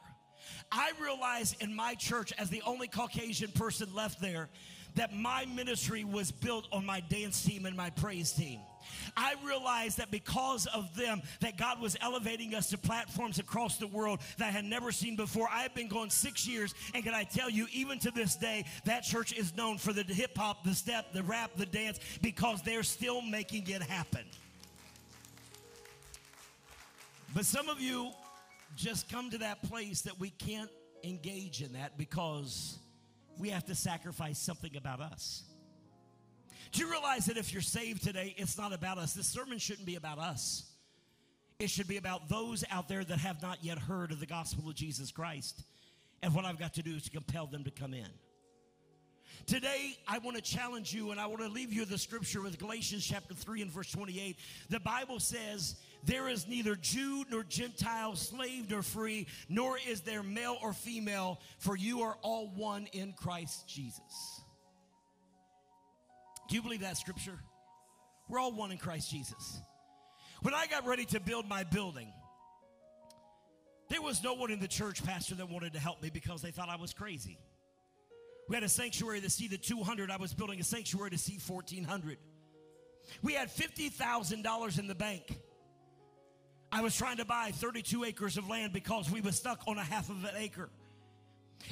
I 0.71 0.93
realize 0.99 1.55
in 1.59 1.75
my 1.75 1.93
church, 1.93 2.33
as 2.39 2.49
the 2.49 2.63
only 2.65 2.87
Caucasian 2.87 3.51
person 3.51 3.93
left 3.93 4.19
there, 4.19 4.49
that 4.97 5.15
my 5.15 5.45
ministry 5.45 6.03
was 6.03 6.31
built 6.31 6.67
on 6.71 6.85
my 6.85 6.99
dance 6.99 7.43
team 7.43 7.65
and 7.65 7.75
my 7.75 7.89
praise 7.91 8.31
team. 8.31 8.59
I 9.15 9.35
realized 9.45 9.97
that 9.97 10.11
because 10.11 10.65
of 10.67 10.95
them, 10.95 11.21
that 11.41 11.57
God 11.57 11.79
was 11.81 11.97
elevating 12.01 12.55
us 12.55 12.69
to 12.69 12.77
platforms 12.77 13.39
across 13.39 13.77
the 13.77 13.87
world 13.87 14.19
that 14.37 14.47
I 14.47 14.51
had 14.51 14.65
never 14.65 14.91
seen 14.91 15.15
before. 15.15 15.47
I 15.51 15.63
have 15.63 15.75
been 15.75 15.87
going 15.87 16.09
six 16.09 16.47
years, 16.47 16.73
and 16.93 17.03
can 17.03 17.13
I 17.13 17.23
tell 17.23 17.49
you, 17.49 17.67
even 17.73 17.99
to 17.99 18.11
this 18.11 18.35
day, 18.35 18.65
that 18.85 19.03
church 19.03 19.33
is 19.33 19.55
known 19.55 19.77
for 19.77 19.93
the 19.93 20.03
hip 20.03 20.37
hop, 20.37 20.63
the 20.63 20.73
step, 20.73 21.13
the 21.13 21.23
rap, 21.23 21.51
the 21.57 21.65
dance, 21.65 21.99
because 22.21 22.61
they're 22.61 22.83
still 22.83 23.21
making 23.21 23.67
it 23.69 23.81
happen. 23.81 24.25
But 27.35 27.45
some 27.45 27.69
of 27.69 27.79
you 27.79 28.11
just 28.75 29.09
come 29.09 29.29
to 29.31 29.37
that 29.39 29.61
place 29.63 30.01
that 30.01 30.19
we 30.19 30.29
can't 30.31 30.71
engage 31.03 31.61
in 31.61 31.73
that 31.73 31.97
because 31.97 32.77
we 33.39 33.49
have 33.49 33.65
to 33.65 33.75
sacrifice 33.75 34.39
something 34.39 34.75
about 34.75 35.01
us. 35.01 35.43
Do 36.71 36.81
you 36.83 36.91
realize 36.91 37.25
that 37.27 37.37
if 37.37 37.53
you're 37.53 37.61
saved 37.61 38.03
today, 38.03 38.35
it's 38.37 38.57
not 38.57 38.73
about 38.73 38.97
us? 38.97 39.13
This 39.13 39.27
sermon 39.27 39.57
shouldn't 39.57 39.85
be 39.85 39.95
about 39.95 40.19
us. 40.19 40.65
It 41.59 41.69
should 41.69 41.87
be 41.87 41.97
about 41.97 42.29
those 42.29 42.63
out 42.69 42.87
there 42.87 43.03
that 43.03 43.17
have 43.19 43.41
not 43.41 43.63
yet 43.63 43.79
heard 43.79 44.11
of 44.11 44.19
the 44.19 44.25
gospel 44.25 44.69
of 44.69 44.75
Jesus 44.75 45.11
Christ. 45.11 45.63
And 46.21 46.33
what 46.33 46.45
I've 46.45 46.59
got 46.59 46.73
to 46.75 46.83
do 46.83 46.95
is 46.95 47.03
to 47.03 47.11
compel 47.11 47.47
them 47.47 47.63
to 47.63 47.71
come 47.71 47.93
in. 47.93 48.09
Today, 49.47 49.97
I 50.05 50.17
want 50.17 50.35
to 50.35 50.43
challenge 50.43 50.93
you 50.93 51.11
and 51.11 51.21
I 51.21 51.27
want 51.27 51.39
to 51.39 51.47
leave 51.47 51.71
you 51.71 51.85
the 51.85 51.97
scripture 51.97 52.41
with 52.41 52.59
Galatians 52.59 53.05
chapter 53.05 53.33
3 53.33 53.61
and 53.61 53.71
verse 53.71 53.89
28. 53.89 54.35
The 54.69 54.81
Bible 54.81 55.21
says, 55.21 55.77
There 56.03 56.27
is 56.27 56.49
neither 56.49 56.75
Jew 56.75 57.23
nor 57.31 57.43
Gentile, 57.43 58.17
slave 58.17 58.69
nor 58.69 58.81
free, 58.81 59.25
nor 59.47 59.79
is 59.87 60.01
there 60.01 60.21
male 60.21 60.57
or 60.61 60.73
female, 60.73 61.39
for 61.59 61.77
you 61.77 62.01
are 62.01 62.17
all 62.23 62.51
one 62.57 62.89
in 62.91 63.13
Christ 63.13 63.65
Jesus. 63.69 64.41
Do 66.49 66.55
you 66.57 66.61
believe 66.61 66.81
that 66.81 66.97
scripture? 66.97 67.39
We're 68.27 68.39
all 68.39 68.51
one 68.51 68.73
in 68.73 68.77
Christ 68.77 69.09
Jesus. 69.09 69.61
When 70.41 70.53
I 70.53 70.67
got 70.67 70.85
ready 70.85 71.05
to 71.05 71.21
build 71.21 71.47
my 71.47 71.63
building, 71.63 72.11
there 73.87 74.01
was 74.01 74.21
no 74.21 74.33
one 74.33 74.51
in 74.51 74.59
the 74.59 74.67
church, 74.67 75.05
Pastor, 75.05 75.35
that 75.35 75.49
wanted 75.49 75.71
to 75.71 75.79
help 75.79 76.03
me 76.03 76.09
because 76.09 76.41
they 76.41 76.51
thought 76.51 76.67
I 76.67 76.75
was 76.75 76.93
crazy. 76.93 77.37
We 78.47 78.55
had 78.55 78.63
a 78.63 78.69
sanctuary 78.69 79.21
to 79.21 79.29
see 79.29 79.47
the 79.47 79.57
200. 79.57 80.09
I 80.09 80.17
was 80.17 80.33
building 80.33 80.59
a 80.59 80.63
sanctuary 80.63 81.11
to 81.11 81.17
see 81.17 81.37
1,400. 81.45 82.17
We 83.21 83.33
had 83.33 83.49
$50,000 83.49 84.79
in 84.79 84.87
the 84.87 84.95
bank. 84.95 85.37
I 86.71 86.81
was 86.81 86.95
trying 86.95 87.17
to 87.17 87.25
buy 87.25 87.51
32 87.53 88.03
acres 88.03 88.37
of 88.37 88.49
land 88.49 88.73
because 88.73 89.09
we 89.09 89.21
were 89.21 89.31
stuck 89.31 89.61
on 89.67 89.77
a 89.77 89.83
half 89.83 90.09
of 90.09 90.23
an 90.23 90.35
acre. 90.37 90.69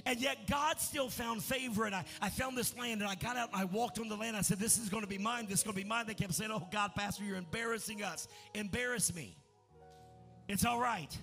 And 0.05 0.19
yet 0.19 0.47
God 0.47 0.79
still 0.79 1.09
found 1.09 1.43
favor. 1.43 1.85
And 1.85 1.95
I, 1.95 2.05
I 2.21 2.29
found 2.29 2.57
this 2.57 2.75
land 2.77 3.01
and 3.01 3.09
I 3.09 3.15
got 3.15 3.37
out 3.37 3.51
and 3.53 3.61
I 3.61 3.65
walked 3.65 3.99
on 3.99 4.09
the 4.09 4.15
land. 4.15 4.35
I 4.35 4.41
said, 4.41 4.59
This 4.59 4.77
is 4.77 4.89
going 4.89 5.03
to 5.03 5.09
be 5.09 5.17
mine. 5.17 5.45
This 5.47 5.59
is 5.59 5.63
going 5.63 5.75
to 5.75 5.81
be 5.81 5.87
mine. 5.87 6.07
They 6.07 6.13
kept 6.13 6.33
saying, 6.33 6.51
Oh, 6.51 6.67
God, 6.71 6.95
Pastor, 6.95 7.23
you're 7.23 7.37
embarrassing 7.37 8.03
us. 8.03 8.27
Embarrass 8.53 9.13
me. 9.13 9.37
It's 10.47 10.65
all 10.65 10.79
right. 10.79 11.15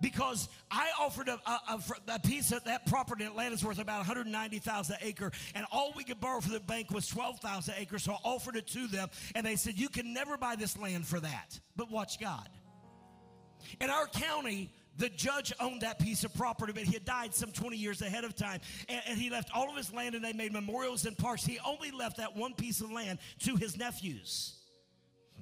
Because 0.00 0.48
I 0.70 0.88
offered 1.00 1.28
a, 1.28 1.40
a, 1.46 1.80
a 2.08 2.18
piece 2.20 2.52
of 2.52 2.64
that 2.64 2.86
property 2.86 3.24
in 3.24 3.30
Atlanta's 3.30 3.64
worth 3.64 3.78
about 3.78 3.98
190,000 3.98 4.96
acre, 5.02 5.32
and 5.54 5.66
all 5.72 5.92
we 5.96 6.04
could 6.04 6.20
borrow 6.20 6.40
from 6.40 6.52
the 6.52 6.60
bank 6.60 6.90
was 6.90 7.06
12,000 7.08 7.74
acres. 7.78 8.04
So 8.04 8.12
I 8.12 8.18
offered 8.24 8.56
it 8.56 8.66
to 8.68 8.86
them, 8.86 9.08
and 9.34 9.44
they 9.44 9.56
said, 9.56 9.78
You 9.78 9.88
can 9.88 10.12
never 10.12 10.36
buy 10.36 10.56
this 10.56 10.78
land 10.78 11.06
for 11.06 11.20
that. 11.20 11.58
But 11.76 11.90
watch 11.90 12.20
God. 12.20 12.48
In 13.80 13.90
our 13.90 14.06
county, 14.06 14.70
the 14.98 15.08
judge 15.08 15.52
owned 15.60 15.82
that 15.82 15.98
piece 15.98 16.24
of 16.24 16.34
property, 16.34 16.72
but 16.72 16.82
he 16.82 16.92
had 16.92 17.04
died 17.04 17.34
some 17.34 17.52
20 17.52 17.76
years 17.76 18.02
ahead 18.02 18.24
of 18.24 18.34
time. 18.34 18.60
And, 18.88 19.00
and, 19.08 19.18
he 19.18 19.30
left 19.30 19.50
all 19.54 19.70
of 19.70 19.76
his 19.76 19.92
land 19.92 20.14
and 20.14 20.24
they 20.24 20.32
made 20.32 20.52
memorials 20.52 21.06
and 21.06 21.16
parks. 21.16 21.44
He 21.44 21.58
only 21.64 21.92
left 21.92 22.16
that 22.16 22.36
one 22.36 22.54
piece 22.54 22.80
of 22.80 22.90
land 22.90 23.20
to 23.40 23.56
his 23.56 23.76
nephews. 23.76 24.57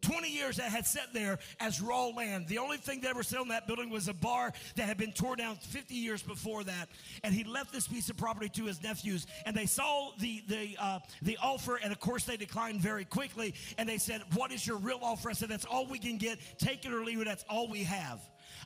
20 0.02 0.28
years 0.28 0.56
that 0.56 0.70
had 0.70 0.86
sat 0.86 1.12
there 1.12 1.38
as 1.60 1.80
raw 1.80 2.06
land. 2.06 2.48
The 2.48 2.58
only 2.58 2.76
thing 2.76 3.00
that 3.02 3.10
ever 3.10 3.22
sat 3.22 3.40
on 3.40 3.48
that 3.48 3.66
building 3.66 3.90
was 3.90 4.08
a 4.08 4.14
bar 4.14 4.52
that 4.76 4.84
had 4.84 4.98
been 4.98 5.12
torn 5.12 5.38
down 5.38 5.56
50 5.56 5.94
years 5.94 6.22
before 6.22 6.64
that. 6.64 6.88
And 7.22 7.34
he 7.34 7.44
left 7.44 7.72
this 7.72 7.88
piece 7.88 8.10
of 8.10 8.16
property 8.16 8.48
to 8.50 8.64
his 8.64 8.82
nephews. 8.82 9.26
And 9.44 9.56
they 9.56 9.66
saw 9.66 10.10
the, 10.18 10.42
the, 10.48 10.76
uh, 10.78 10.98
the 11.22 11.38
offer, 11.42 11.76
and 11.76 11.92
of 11.92 12.00
course 12.00 12.24
they 12.24 12.36
declined 12.36 12.80
very 12.80 13.04
quickly. 13.04 13.54
And 13.78 13.88
they 13.88 13.98
said, 13.98 14.22
What 14.34 14.52
is 14.52 14.66
your 14.66 14.78
real 14.78 15.00
offer? 15.02 15.30
I 15.30 15.32
said, 15.32 15.48
That's 15.48 15.64
all 15.64 15.86
we 15.86 15.98
can 15.98 16.18
get. 16.18 16.38
Take 16.58 16.84
it 16.84 16.92
or 16.92 17.04
leave 17.04 17.20
it. 17.20 17.24
That's 17.24 17.44
all 17.48 17.68
we 17.68 17.84
have. 17.84 18.20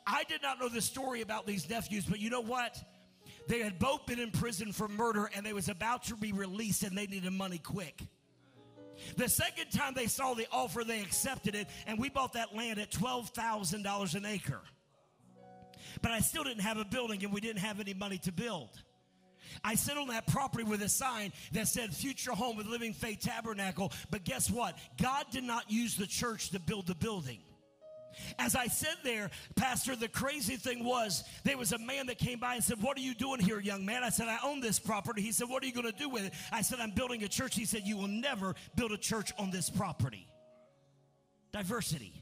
I 0.07 0.24
did 0.24 0.43
not 0.43 0.61
know 0.61 0.68
the 0.68 0.81
story 0.81 1.20
about 1.20 1.47
these 1.47 1.68
nephews, 1.68 2.07
but 2.07 2.20
you 2.20 2.31
know 2.31 2.41
what? 2.41 2.83
They 3.49 3.61
had 3.61 3.78
both 3.78 4.07
been 4.07 4.20
in 4.20 4.31
prison 4.31 4.72
for 4.72 4.89
murder 4.89 5.31
and 5.35 5.45
they 5.45 5.53
was 5.53 5.68
about 5.68 6.05
to 6.05 6.16
be 6.16 6.33
released 6.33 6.83
and 6.83 6.97
they 6.97 7.07
needed 7.07 7.33
money 7.33 7.59
quick. 7.59 8.03
The 9.16 9.28
second 9.28 9.70
time 9.70 9.94
they 9.94 10.07
saw 10.07 10.34
the 10.34 10.46
offer, 10.53 10.84
they 10.84 11.01
accepted 11.01 11.55
it, 11.55 11.68
and 11.86 11.98
we 11.98 12.09
bought 12.09 12.34
that 12.34 12.55
land 12.55 12.78
at 12.78 12.90
$12,000 12.90 14.14
an 14.14 14.26
acre. 14.26 14.61
But 16.03 16.12
I 16.12 16.20
still 16.20 16.44
didn't 16.44 16.62
have 16.62 16.78
a 16.78 16.84
building 16.84 17.24
and 17.24 17.32
we 17.32 17.40
didn't 17.40 17.61
have 17.61 17.80
any 17.80 17.94
money 17.94 18.18
to 18.18 18.32
build. 18.32 18.68
I 19.64 19.74
sit 19.74 19.96
on 19.96 20.09
that 20.09 20.26
property 20.26 20.64
with 20.64 20.82
a 20.82 20.88
sign 20.88 21.32
that 21.53 21.68
said 21.68 21.92
Future 21.92 22.32
Home 22.32 22.57
with 22.57 22.66
Living 22.66 22.92
Faith 22.92 23.20
Tabernacle. 23.20 23.92
But 24.11 24.24
guess 24.24 24.51
what? 24.51 24.78
God 25.01 25.26
did 25.32 25.44
not 25.44 25.70
use 25.70 25.96
the 25.96 26.07
church 26.07 26.51
to 26.51 26.61
build 26.61 26.86
the 26.86 26.94
building. 26.94 27.40
As 28.38 28.54
I 28.54 28.66
sat 28.66 28.96
there, 29.04 29.30
Pastor, 29.56 29.96
the 29.96 30.08
crazy 30.08 30.56
thing 30.56 30.84
was 30.84 31.24
there 31.44 31.56
was 31.56 31.72
a 31.72 31.78
man 31.78 32.06
that 32.06 32.18
came 32.18 32.38
by 32.38 32.54
and 32.54 32.64
said, 32.64 32.82
What 32.82 32.96
are 32.96 33.00
you 33.00 33.14
doing 33.14 33.40
here, 33.40 33.60
young 33.60 33.84
man? 33.84 34.02
I 34.02 34.10
said, 34.10 34.28
I 34.28 34.38
own 34.44 34.60
this 34.60 34.78
property. 34.78 35.22
He 35.22 35.32
said, 35.32 35.48
What 35.48 35.62
are 35.62 35.66
you 35.66 35.72
going 35.72 35.90
to 35.90 35.98
do 35.98 36.08
with 36.08 36.26
it? 36.26 36.32
I 36.52 36.62
said, 36.62 36.80
I'm 36.80 36.92
building 36.92 37.22
a 37.22 37.28
church. 37.28 37.54
He 37.54 37.64
said, 37.64 37.82
You 37.84 37.96
will 37.96 38.08
never 38.08 38.54
build 38.74 38.92
a 38.92 38.98
church 38.98 39.32
on 39.38 39.50
this 39.50 39.70
property. 39.70 40.26
Diversity. 41.52 42.12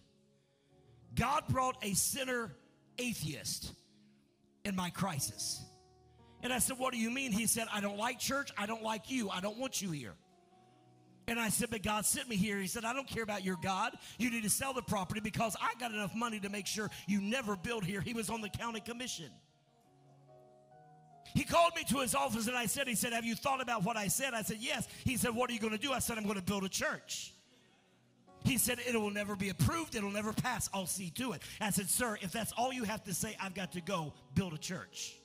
God 1.15 1.45
brought 1.49 1.77
a 1.83 1.95
sinner 1.95 2.53
atheist 2.99 3.73
in 4.65 4.77
my 4.77 4.91
crisis. 4.91 5.63
And 6.43 6.53
I 6.53 6.59
said, 6.59 6.79
What 6.79 6.93
do 6.93 6.99
you 6.99 7.11
mean? 7.11 7.33
He 7.33 7.47
said, 7.47 7.67
I 7.73 7.81
don't 7.81 7.99
like 7.99 8.19
church. 8.19 8.51
I 8.57 8.67
don't 8.67 8.83
like 8.83 9.11
you. 9.11 9.31
I 9.31 9.41
don't 9.41 9.59
want 9.59 9.83
you 9.83 9.91
here. 9.91 10.15
And 11.29 11.39
I 11.39 11.51
said, 11.51 11.69
But 11.71 11.83
God 11.83 12.07
sent 12.07 12.29
me 12.29 12.37
here. 12.37 12.59
He 12.59 12.67
said, 12.67 12.87
I 12.87 12.95
don't 12.95 13.07
care 13.07 13.23
about 13.23 13.45
your 13.45 13.59
God. 13.63 13.93
You 14.19 14.31
need 14.31 14.43
to 14.45 14.51
sell 14.51 14.73
the 14.73 14.83
property 14.83 15.21
because 15.21 15.55
I 15.61 15.79
got 15.79 15.93
enough 15.93 16.15
money 16.15 16.41
to 16.41 16.49
make 16.49 16.67
sure 16.67 16.91
you 17.07 17.21
never 17.21 17.55
build 17.55 17.85
here. 17.85 18.01
He 18.01 18.15
was 18.15 18.31
on 18.31 18.41
the 18.41 18.49
county 18.49 18.81
commission. 18.81 19.31
He 21.35 21.45
called 21.45 21.73
me 21.77 21.85
to 21.91 21.99
his 21.99 22.15
office 22.15 22.49
and 22.49 22.57
I 22.57 22.65
said, 22.65 22.89
He 22.89 22.95
said, 22.95 23.13
Have 23.13 23.27
you 23.27 23.35
thought 23.35 23.61
about 23.61 23.85
what 23.85 23.99
I 23.99 24.09
said? 24.09 24.33
I 24.33 24.41
said, 24.41 24.57
Yes. 24.59 24.89
He 25.05 25.19
said, 25.19 25.35
What 25.35 25.51
are 25.51 25.53
you 25.53 25.61
going 25.61 25.75
to 25.75 25.79
do? 25.79 25.93
I 25.93 25.99
said, 25.99 26.17
I'm 26.17 26.25
going 26.25 26.37
to 26.37 26.43
build 26.43 26.65
a 26.65 26.69
church. 26.69 27.35
He 28.45 28.57
said, 28.57 28.79
It 28.87 28.99
will 28.99 29.11
never 29.11 29.37
be 29.37 29.51
approved. 29.51 29.97
It'll 29.97 30.11
never 30.11 30.33
pass. 30.33 30.71
I'll 30.73 30.87
see 30.87 31.11
to 31.11 31.33
it. 31.33 31.43
I 31.61 31.71
said, 31.71 31.91
Sir, 31.91 32.17
if 32.23 32.33
that's 32.33 32.53
all 32.53 32.73
you 32.73 32.85
have 32.85 33.05
to 33.05 33.13
say, 33.13 33.37
I've 33.39 33.55
got 33.55 33.73
to 33.73 33.83
go 33.83 34.15
build 34.35 34.55
a 34.55 34.59
church. 34.59 35.18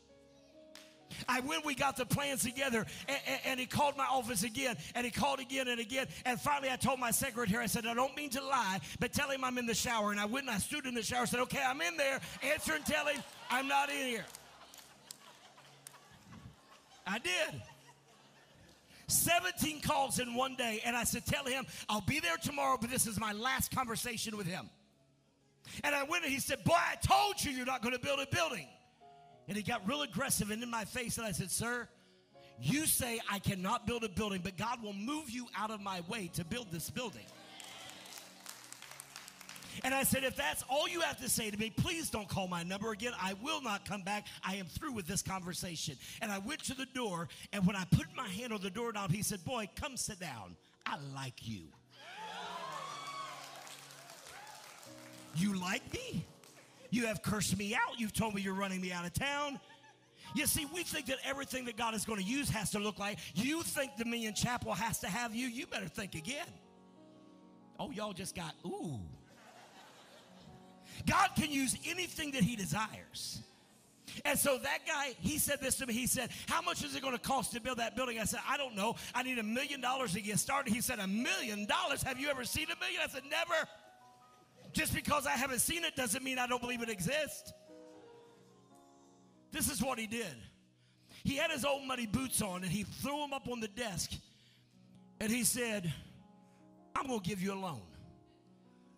I 1.34 1.40
went, 1.40 1.66
we 1.66 1.74
got 1.74 1.98
the 1.98 2.06
plans 2.06 2.44
together, 2.44 2.86
and, 3.08 3.18
and, 3.28 3.40
and, 3.46 3.60
he 3.60 3.66
called 3.66 3.98
my 3.98 4.06
office 4.06 4.44
again, 4.44 4.78
and 4.94 5.04
he 5.04 5.10
called 5.10 5.40
again 5.40 5.68
and 5.68 5.80
again. 5.80 6.06
And 6.26 6.40
finally, 6.40 6.70
I 6.70 6.76
told 6.76 7.00
my 7.00 7.10
secretary, 7.10 7.64
I 7.64 7.66
said, 7.66 7.88
I 7.88 7.96
don't 7.96 8.16
mean 8.16 8.30
to 8.32 8.44
lie, 8.44 8.80
but 9.00 9.14
tell 9.14 9.32
him 9.32 9.44
I'm 9.44 9.58
in 9.58 9.66
the 9.66 9.74
shower. 9.74 10.12
And 10.12 10.20
I 10.20 10.26
went 10.26 10.46
and 10.46 10.56
I 10.56 10.60
stood 10.60 10.86
in 10.86 10.94
the 10.94 11.02
shower, 11.02 11.26
said, 11.26 11.40
Okay, 11.40 11.62
I'm 11.66 11.82
in 11.82 11.98
there. 11.98 12.22
Answer 12.44 12.74
and 12.74 12.86
tell 12.86 13.08
him 13.08 13.20
I'm 13.50 13.68
not 13.68 13.90
in 13.90 14.06
here. 14.06 14.26
I 17.08 17.18
did. 17.18 17.62
17 19.08 19.82
calls 19.82 20.20
in 20.20 20.36
one 20.36 20.56
day, 20.56 20.82
and 20.86 20.96
I 20.96 21.04
said, 21.04 21.26
Tell 21.26 21.46
him 21.46 21.66
I'll 21.90 22.02
be 22.02 22.20
there 22.20 22.38
tomorrow, 22.38 22.78
but 22.80 22.92
this 22.92 23.08
is 23.08 23.20
my 23.20 23.34
last 23.34 23.76
conversation 23.76 24.38
with 24.38 24.46
him. 24.46 24.70
And 25.84 25.96
I 25.96 26.04
went 26.04 26.26
and 26.26 26.32
he 26.32 26.40
said, 26.40 26.64
Boy, 26.64 26.78
I 26.78 26.96
told 26.96 27.44
you 27.44 27.52
you're 27.52 27.66
not 27.66 27.82
going 27.82 27.96
to 27.96 28.02
build 28.02 28.20
a 28.20 28.28
building. 28.28 28.68
And 29.48 29.58
he 29.58 29.64
got 29.64 29.88
real 29.88 30.02
aggressive 30.02 30.52
and 30.52 30.64
in 30.64 30.70
my 30.70 30.86
face. 30.86 31.18
And 31.18 31.26
I 31.26 31.32
said, 31.32 31.52
Sir, 31.52 31.88
you 32.62 32.86
say 32.86 33.20
I 33.30 33.40
cannot 33.40 33.86
build 33.86 34.04
a 34.04 34.10
building, 34.10 34.42
but 34.44 34.58
God 34.58 34.82
will 34.82 34.94
move 34.94 35.30
you 35.30 35.48
out 35.58 35.72
of 35.72 35.82
my 35.82 36.02
way 36.08 36.30
to 36.34 36.46
build 36.46 36.68
this 36.72 36.90
building. 36.90 37.26
And 39.84 39.94
I 39.94 40.04
said, 40.04 40.24
if 40.24 40.36
that's 40.36 40.64
all 40.70 40.88
you 40.88 41.02
have 41.02 41.20
to 41.22 41.30
say 41.30 41.50
to 41.50 41.58
me, 41.58 41.72
please 41.72 42.10
don't 42.10 42.28
call 42.28 42.48
my 42.48 42.64
number 42.64 42.92
again. 42.92 43.14
I 43.20 43.34
will 43.42 43.62
not 43.62 43.86
come 43.86 44.02
back. 44.02 44.28
I 44.44 44.56
am 44.56 44.68
through 44.68 44.94
with 44.94 45.08
this 45.08 45.22
conversation. 45.22 45.98
And 46.22 46.32
I 46.32 46.38
went 46.38 46.64
to 46.66 46.76
the 46.76 46.86
door, 46.94 47.28
and 47.52 47.66
when 47.66 47.76
I 47.76 47.86
put 47.86 48.06
my 48.16 48.28
hand 48.28 48.54
on 48.54 48.62
the 48.62 48.70
doorknob, 48.70 49.12
he 49.12 49.24
said, 49.24 49.44
Boy, 49.44 49.68
come 49.76 49.98
sit 49.98 50.20
down. 50.20 50.56
I 50.86 50.98
like 51.16 51.48
you. 51.48 51.64
You 55.36 55.60
like 55.60 55.92
me? 55.92 56.26
You 56.94 57.08
have 57.08 57.24
cursed 57.24 57.58
me 57.58 57.74
out. 57.74 58.00
You've 58.00 58.14
told 58.14 58.36
me 58.36 58.42
you're 58.44 58.54
running 58.54 58.80
me 58.80 58.92
out 58.92 59.04
of 59.04 59.14
town. 59.14 59.60
You 60.36 60.46
see, 60.46 60.68
we 60.72 60.84
think 60.84 61.08
that 61.08 61.18
everything 61.26 61.66
that 61.66 61.76
God 61.76 61.96
is 61.96 62.06
going 62.06 62.20
to 62.20 62.26
use 62.26 62.50
has 62.52 62.70
to 62.72 62.80
look 62.80 63.00
like 63.00 63.18
you 63.34 63.64
think 63.64 63.98
Dominion 63.98 64.36
Chapel 64.36 64.74
has 64.74 65.00
to 65.00 65.08
have 65.08 65.34
you. 65.34 65.48
You 65.48 65.66
better 65.66 65.88
think 65.88 66.14
again. 66.14 66.46
Oh, 67.80 67.90
y'all 67.90 68.14
just 68.14 68.36
got, 68.36 68.54
ooh. 68.64 69.00
God 71.08 71.30
can 71.36 71.50
use 71.50 71.76
anything 71.88 72.30
that 72.32 72.44
He 72.44 72.56
desires. 72.56 73.42
And 74.24 74.38
so 74.38 74.60
that 74.60 74.80
guy, 74.86 75.16
he 75.20 75.40
said 75.40 75.60
this 75.60 75.76
to 75.78 75.88
me. 75.88 75.94
He 75.94 76.06
said, 76.06 76.30
How 76.48 76.62
much 76.62 76.84
is 76.84 76.96
it 76.96 77.02
going 77.02 77.16
to 77.16 77.20
cost 77.20 77.54
to 77.54 77.60
build 77.60 77.80
that 77.80 77.96
building? 77.96 78.20
I 78.20 78.26
said, 78.26 78.42
I 78.48 78.58
don't 78.58 78.76
know. 78.76 78.96
I 79.16 79.24
need 79.24 79.40
a 79.40 79.44
million 79.44 79.82
dollars 79.82 80.14
to 80.14 80.22
get 80.22 80.38
started. 80.38 80.72
He 80.72 80.82
said, 80.82 81.00
A 81.00 81.08
million 81.08 81.66
dollars? 81.66 82.04
Have 82.04 82.20
you 82.20 82.30
ever 82.30 82.44
seen 82.44 82.66
a 82.66 82.80
million? 82.80 83.02
I 83.04 83.08
said, 83.08 83.24
Never. 83.28 83.68
Just 84.74 84.94
because 84.94 85.28
I 85.28 85.32
haven't 85.32 85.60
seen 85.60 85.84
it 85.84 85.96
doesn't 85.96 86.24
mean 86.24 86.40
I 86.40 86.48
don't 86.48 86.62
believe 86.62 86.82
it 86.82 86.90
exists. 86.90 87.54
This 89.52 89.70
is 89.70 89.82
what 89.82 90.00
he 90.00 90.08
did. 90.08 90.36
He 91.24 91.36
had 91.36 91.52
his 91.52 91.64
old 91.64 91.86
muddy 91.86 92.08
boots 92.08 92.42
on 92.42 92.64
and 92.64 92.72
he 92.72 92.84
threw 92.84 93.20
them 93.20 93.34
up 93.34 93.48
on 93.48 93.60
the 93.60 93.68
desk 93.68 94.12
and 95.22 95.32
he 95.32 95.44
said, 95.44 95.94
I'm 96.96 97.08
going 97.08 97.22
to 97.22 97.30
give 97.30 97.42
you 97.42 97.54
a 97.54 97.56
loan. 97.60 97.82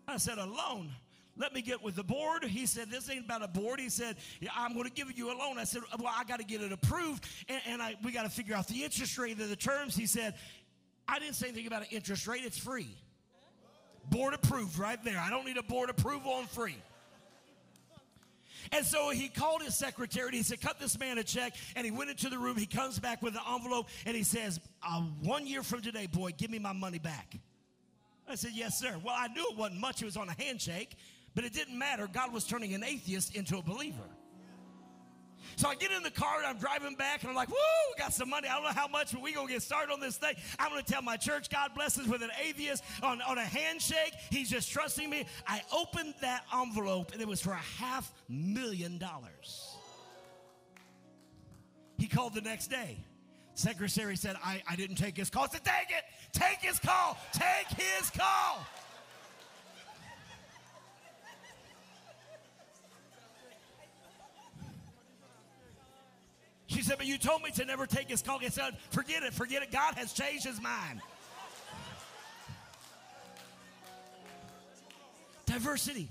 I 0.08 0.16
said, 0.16 0.38
A 0.38 0.46
loan? 0.46 0.90
Let 1.38 1.52
me 1.52 1.60
get 1.60 1.82
with 1.82 1.96
the 1.96 2.02
board. 2.02 2.44
He 2.44 2.64
said, 2.64 2.90
This 2.90 3.10
ain't 3.10 3.26
about 3.26 3.44
a 3.44 3.48
board. 3.48 3.78
He 3.78 3.90
said, 3.90 4.16
yeah, 4.40 4.50
I'm 4.56 4.72
going 4.72 4.86
to 4.86 4.90
give 4.90 5.12
you 5.16 5.30
a 5.30 5.36
loan. 5.36 5.58
I 5.58 5.64
said, 5.64 5.82
Well, 5.98 6.12
I 6.14 6.24
got 6.24 6.38
to 6.38 6.44
get 6.44 6.62
it 6.62 6.72
approved 6.72 7.26
and, 7.48 7.60
and 7.66 7.82
I, 7.82 7.96
we 8.02 8.12
got 8.12 8.22
to 8.22 8.30
figure 8.30 8.56
out 8.56 8.66
the 8.66 8.82
interest 8.82 9.18
rate 9.18 9.38
and 9.38 9.50
the 9.50 9.56
terms. 9.56 9.94
He 9.94 10.06
said, 10.06 10.34
I 11.06 11.18
didn't 11.18 11.34
say 11.34 11.48
anything 11.48 11.66
about 11.66 11.82
an 11.82 11.88
interest 11.90 12.26
rate, 12.26 12.42
it's 12.44 12.58
free. 12.58 12.96
Board 14.10 14.34
approved 14.34 14.78
right 14.78 15.02
there. 15.04 15.18
I 15.18 15.30
don't 15.30 15.44
need 15.44 15.56
a 15.56 15.62
board 15.62 15.90
approval 15.90 16.32
on 16.32 16.46
free. 16.46 16.76
And 18.72 18.84
so 18.84 19.10
he 19.10 19.28
called 19.28 19.62
his 19.62 19.76
secretary 19.76 20.26
and 20.26 20.34
he 20.34 20.42
said, 20.42 20.60
Cut 20.60 20.80
this 20.80 20.98
man 20.98 21.18
a 21.18 21.24
check. 21.24 21.54
And 21.76 21.84
he 21.84 21.90
went 21.90 22.10
into 22.10 22.28
the 22.28 22.38
room. 22.38 22.56
He 22.56 22.66
comes 22.66 22.98
back 22.98 23.22
with 23.22 23.34
an 23.34 23.40
envelope 23.52 23.88
and 24.04 24.16
he 24.16 24.22
says, 24.22 24.60
uh, 24.82 25.02
One 25.22 25.46
year 25.46 25.62
from 25.62 25.82
today, 25.82 26.06
boy, 26.06 26.32
give 26.36 26.50
me 26.50 26.58
my 26.58 26.72
money 26.72 26.98
back. 26.98 27.36
I 28.28 28.34
said, 28.34 28.52
Yes, 28.54 28.78
sir. 28.78 28.96
Well, 29.04 29.14
I 29.16 29.28
knew 29.28 29.46
it 29.50 29.56
wasn't 29.56 29.80
much. 29.80 30.02
It 30.02 30.06
was 30.06 30.16
on 30.16 30.28
a 30.28 30.42
handshake, 30.42 30.96
but 31.34 31.44
it 31.44 31.52
didn't 31.52 31.78
matter. 31.78 32.08
God 32.12 32.32
was 32.32 32.44
turning 32.44 32.74
an 32.74 32.82
atheist 32.82 33.36
into 33.36 33.58
a 33.58 33.62
believer. 33.62 34.08
So 35.56 35.68
I 35.68 35.74
get 35.74 35.90
in 35.90 36.02
the 36.02 36.10
car 36.10 36.36
and 36.36 36.46
I'm 36.46 36.58
driving 36.58 36.94
back 36.96 37.22
and 37.22 37.30
I'm 37.30 37.34
like, 37.34 37.48
woo, 37.48 37.56
we 37.90 37.98
got 37.98 38.12
some 38.12 38.28
money. 38.28 38.46
I 38.46 38.54
don't 38.54 38.64
know 38.64 38.68
how 38.78 38.88
much, 38.88 39.12
but 39.12 39.22
we 39.22 39.32
going 39.32 39.46
to 39.46 39.52
get 39.54 39.62
started 39.62 39.90
on 39.90 40.00
this 40.00 40.18
thing. 40.18 40.34
I'm 40.58 40.70
going 40.70 40.84
to 40.84 40.92
tell 40.92 41.00
my 41.00 41.16
church, 41.16 41.48
God 41.48 41.70
blesses 41.74 42.06
with 42.06 42.22
an 42.22 42.30
atheist 42.46 42.84
on, 43.02 43.22
on 43.22 43.38
a 43.38 43.44
handshake. 43.44 44.12
He's 44.30 44.50
just 44.50 44.70
trusting 44.70 45.08
me. 45.08 45.24
I 45.46 45.62
opened 45.72 46.12
that 46.20 46.44
envelope 46.54 47.12
and 47.12 47.22
it 47.22 47.26
was 47.26 47.40
for 47.40 47.52
a 47.52 47.56
half 47.56 48.12
million 48.28 48.98
dollars. 48.98 49.74
He 51.98 52.06
called 52.06 52.34
the 52.34 52.42
next 52.42 52.66
day. 52.68 52.98
Secretary 53.54 54.16
said, 54.16 54.36
I, 54.44 54.62
I 54.68 54.76
didn't 54.76 54.96
take 54.96 55.16
his 55.16 55.30
call. 55.30 55.44
I 55.44 55.48
said, 55.48 55.64
take 55.64 55.96
it. 55.96 56.04
Take 56.34 56.58
his 56.58 56.78
call. 56.78 57.16
Take 57.32 57.68
his 57.68 58.10
call. 58.10 58.66
Said, 66.86 66.98
But 66.98 67.06
you 67.06 67.18
told 67.18 67.42
me 67.42 67.50
to 67.50 67.64
never 67.64 67.86
take 67.86 68.08
his 68.08 68.22
call. 68.22 68.38
He 68.38 68.48
said, 68.48 68.76
Forget 68.90 69.22
it, 69.22 69.34
forget 69.34 69.62
it. 69.62 69.70
God 69.70 69.94
has 69.94 70.12
changed 70.12 70.46
his 70.46 70.60
mind. 70.60 71.00
Diversity. 75.46 76.10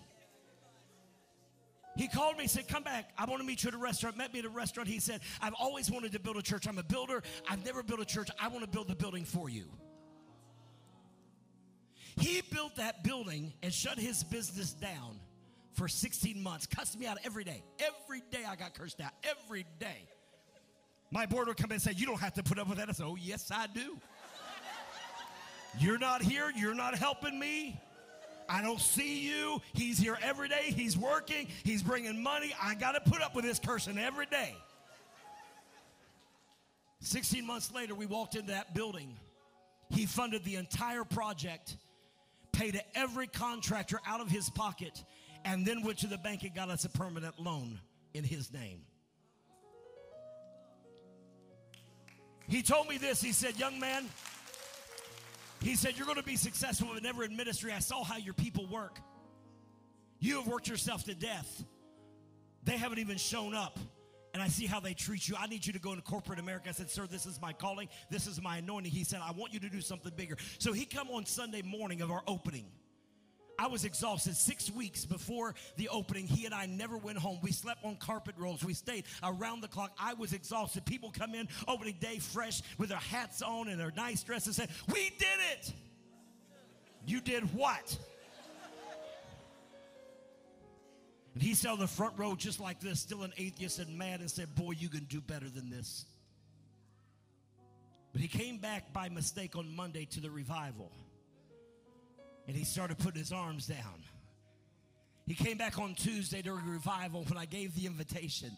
He 1.98 2.10
called 2.10 2.36
me, 2.36 2.44
and 2.44 2.52
said, 2.52 2.68
Come 2.68 2.84
back. 2.84 3.10
I 3.18 3.26
want 3.26 3.42
to 3.42 3.48
meet 3.48 3.64
you 3.64 3.70
at 3.70 3.74
a 3.74 3.78
restaurant. 3.78 4.18
Met 4.18 4.34
me 4.34 4.40
at 4.40 4.46
a 4.46 4.50
restaurant. 4.50 4.90
He 4.90 5.00
said, 5.00 5.22
I've 5.42 5.54
always 5.54 5.90
wanted 5.90 6.12
to 6.12 6.20
build 6.20 6.38
a 6.38 6.42
church. 6.42 6.68
I'm 6.68 6.78
a 6.78 6.84
builder. 6.84 7.24
I've 7.50 7.64
never 7.66 7.82
built 7.82 8.02
a 8.02 8.06
church. 8.06 8.30
I 8.40 8.50
want 8.50 8.62
to 8.62 8.70
build 8.70 8.88
the 8.88 8.96
building 8.96 9.24
for 9.24 9.50
you. 9.50 9.66
He 12.20 12.42
built 12.52 12.78
that 12.78 13.04
building 13.04 13.54
and 13.62 13.74
shut 13.74 13.98
his 13.98 14.24
business 14.24 14.74
down 14.74 15.20
for 15.74 15.88
16 15.88 16.42
months. 16.42 16.66
Cussed 16.66 16.98
me 16.98 17.06
out 17.06 17.18
every 17.24 17.44
day. 17.44 17.64
Every 17.80 18.22
day 18.32 18.44
I 18.48 18.56
got 18.56 18.74
cursed 18.74 19.02
out. 19.02 19.12
Every 19.24 19.66
day. 19.80 20.08
My 21.12 21.26
board 21.26 21.48
would 21.48 21.58
come 21.58 21.72
in 21.72 21.76
and 21.76 21.82
say, 21.82 21.94
You 21.96 22.06
don't 22.06 22.20
have 22.20 22.34
to 22.34 22.44
put 22.44 22.60
up 22.60 22.68
with 22.68 22.78
that. 22.78 22.90
I 22.90 22.92
said, 22.92 23.06
Oh, 23.06 23.16
yes, 23.16 23.52
I 23.52 23.68
do. 23.68 23.98
You're 25.80 25.98
not 25.98 26.22
here. 26.22 26.52
You're 26.56 26.74
not 26.74 26.96
helping 26.96 27.38
me. 27.38 27.80
I 28.48 28.62
don't 28.62 28.80
see 28.80 29.28
you. 29.28 29.62
He's 29.74 29.98
here 29.98 30.18
every 30.22 30.50
day. 30.50 30.66
He's 30.66 30.98
working. 30.98 31.48
He's 31.64 31.82
bringing 31.82 32.22
money. 32.22 32.54
I 32.62 32.76
got 32.76 32.92
to 32.94 33.12
put 33.12 33.22
up 33.22 33.36
with 33.36 33.44
this 33.44 33.60
person 33.60 33.98
every 33.98 34.28
day. 34.28 34.56
16 37.02 37.46
months 37.46 37.74
later, 37.74 37.94
we 37.94 38.06
walked 38.06 38.36
into 38.36 38.52
that 38.52 38.74
building. 38.74 39.16
He 39.90 40.06
funded 40.06 40.44
the 40.44 40.56
entire 40.56 41.04
project, 41.04 41.78
paid 42.52 42.82
every 42.96 43.28
contractor 43.28 44.00
out 44.08 44.22
of 44.22 44.30
his 44.30 44.50
pocket, 44.50 45.04
and 45.44 45.66
then 45.66 45.84
went 45.84 46.00
to 46.00 46.08
the 46.08 46.18
bank 46.18 46.44
and 46.44 46.54
got 46.56 46.70
us 46.70 46.86
a 46.86 46.90
permanent 46.90 47.40
loan 47.40 47.80
in 48.14 48.24
his 48.24 48.52
name. 48.52 48.82
He 52.48 52.62
told 52.62 52.88
me 52.88 52.98
this. 52.98 53.22
He 53.22 53.32
said, 53.32 53.58
Young 53.58 53.80
man, 53.80 54.06
he 55.62 55.76
said, 55.76 55.98
You're 55.98 56.06
going 56.06 56.18
to 56.18 56.24
be 56.24 56.36
successful, 56.36 56.90
but 56.94 57.04
never 57.04 57.24
in 57.24 57.36
ministry. 57.36 57.72
I 57.72 57.80
saw 57.80 58.04
how 58.04 58.18
your 58.18 58.34
people 58.34 58.68
work. 58.68 59.00
You 60.20 60.38
have 60.38 60.48
worked 60.48 60.68
yourself 60.68 61.04
to 61.06 61.16
death. 61.16 61.64
They 62.64 62.78
haven't 62.78 63.00
even 63.00 63.18
shown 63.18 63.54
up. 63.54 63.80
And 64.34 64.44
I 64.44 64.50
see 64.50 64.66
how 64.66 64.82
they 64.82 64.94
treat 64.94 65.30
you. 65.30 65.36
I 65.40 65.48
need 65.48 65.66
you 65.66 65.72
to 65.74 65.80
go 65.80 65.92
into 65.92 66.04
corporate 66.04 66.40
America. 66.40 66.68
I 66.68 66.74
said, 66.74 66.90
Sir, 66.90 67.08
this 67.08 67.26
is 67.26 67.40
my 67.42 67.54
calling. 67.54 67.88
This 68.10 68.28
is 68.28 68.42
my 68.42 68.58
anointing. 68.58 68.92
He 68.92 69.06
said, 69.06 69.22
I 69.24 69.32
want 69.32 69.54
you 69.54 69.62
to 69.62 69.70
do 69.70 69.80
something 69.80 70.12
bigger. 70.16 70.36
So 70.60 70.74
he 70.74 70.86
come 70.86 71.10
on 71.10 71.26
Sunday 71.26 71.62
morning 71.62 72.02
of 72.02 72.12
our 72.12 72.22
opening. 72.28 72.66
I 73.58 73.68
was 73.68 73.86
exhausted. 73.86 74.36
Six 74.36 74.72
weeks 74.72 75.06
before 75.06 75.56
the 75.78 75.90
opening, 75.90 76.28
he 76.28 76.46
and 76.46 76.54
I 76.54 76.66
never 76.66 76.98
went 76.98 77.18
home. 77.18 77.40
We 77.42 77.52
slept 77.52 77.84
on 77.86 77.96
carpet 77.96 78.36
rolls. 78.38 78.64
We 78.64 78.74
stayed 78.74 79.06
around 79.24 79.62
the 79.62 79.68
clock. 79.68 79.92
I 80.00 80.14
was 80.14 80.34
exhausted. 80.34 80.86
People 80.86 81.12
come 81.12 81.36
in 81.36 81.48
opening 81.68 81.96
day 82.00 82.20
fresh 82.20 82.62
with 82.78 82.90
their 82.90 82.98
hats 82.98 83.42
on 83.42 83.70
and 83.70 83.80
their 83.80 83.94
nice 83.96 84.24
dresses 84.24 84.60
and 84.60 84.70
say, 84.70 84.76
We 84.94 85.10
did 85.18 85.28
it. 85.54 85.74
You 87.06 87.22
did 87.22 87.54
what? 87.54 87.98
And 91.34 91.44
he 91.44 91.54
sat 91.54 91.72
on 91.72 91.80
the 91.80 91.88
front 91.88 92.18
row 92.18 92.34
just 92.36 92.62
like 92.62 92.80
this, 92.80 93.02
still 93.02 93.24
an 93.24 93.34
atheist 93.38 93.80
and 93.80 93.98
mad, 93.98 94.22
and 94.22 94.32
said, 94.32 94.56
Boy, 94.56 94.72
you 94.72 94.90
can 94.90 95.04
do 95.04 95.20
better 95.22 95.50
than 95.50 95.70
this. 95.70 96.06
But 98.14 98.22
he 98.22 98.30
came 98.30 98.58
back 98.58 98.94
by 98.94 99.10
mistake 99.10 99.58
on 99.58 99.76
Monday 99.76 100.06
to 100.12 100.22
the 100.22 100.32
revival 100.32 100.92
and 102.48 102.56
he 102.56 102.64
started 102.64 102.98
putting 102.98 103.20
his 103.20 103.32
arms 103.32 103.68
down. 103.68 104.04
He 105.26 105.34
came 105.34 105.58
back 105.58 105.80
on 105.80 105.96
Tuesday 105.96 106.42
during 106.42 106.68
revival 106.70 107.24
when 107.24 107.38
I 107.38 107.46
gave 107.46 107.76
the 107.76 107.88
invitation. 107.88 108.52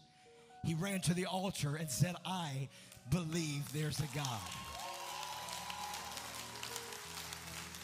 He 0.65 0.73
ran 0.73 0.99
to 1.01 1.13
the 1.13 1.25
altar 1.25 1.75
and 1.77 1.89
said, 1.89 2.15
I 2.25 2.67
believe 3.09 3.71
there's 3.71 3.99
a 3.99 4.07
God. 4.13 4.41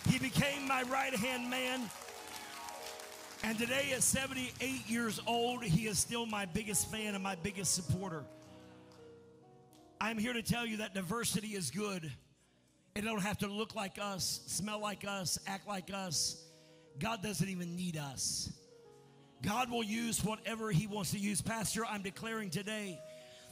He 0.10 0.20
became 0.20 0.68
my 0.68 0.84
right 0.84 1.16
hand 1.16 1.50
man. 1.50 1.90
And 3.46 3.58
today, 3.58 3.92
at 3.94 4.04
78 4.04 4.90
years 4.90 5.22
old, 5.28 5.64
he 5.64 5.88
is 5.88 6.00
still 6.00 6.26
my 6.26 6.46
biggest 6.46 6.90
fan 6.90 7.14
and 7.14 7.24
my 7.24 7.36
biggest 7.36 7.74
supporter. 7.74 8.24
I'm 10.00 10.18
here 10.18 10.34
to 10.34 10.42
tell 10.42 10.66
you 10.66 10.78
that 10.78 10.94
diversity 10.94 11.50
is 11.50 11.72
good. 11.72 12.12
It 12.96 13.02
don't 13.02 13.22
have 13.22 13.40
to 13.40 13.48
look 13.48 13.76
like 13.76 13.98
us, 14.00 14.42
smell 14.46 14.80
like 14.80 15.06
us, 15.08 15.40
act 15.48 15.68
like 15.68 15.92
us. 15.92 16.44
God 17.00 17.24
doesn't 17.24 17.50
even 17.50 17.76
need 17.76 17.98
us. 17.98 18.52
God 19.42 19.72
will 19.72 19.84
use 19.84 20.24
whatever 20.24 20.72
He 20.72 20.86
wants 20.86 21.12
to 21.12 21.20
use. 21.20 21.42
Pastor, 21.42 21.86
I'm 21.86 22.04
declaring 22.04 22.50
today 22.52 23.00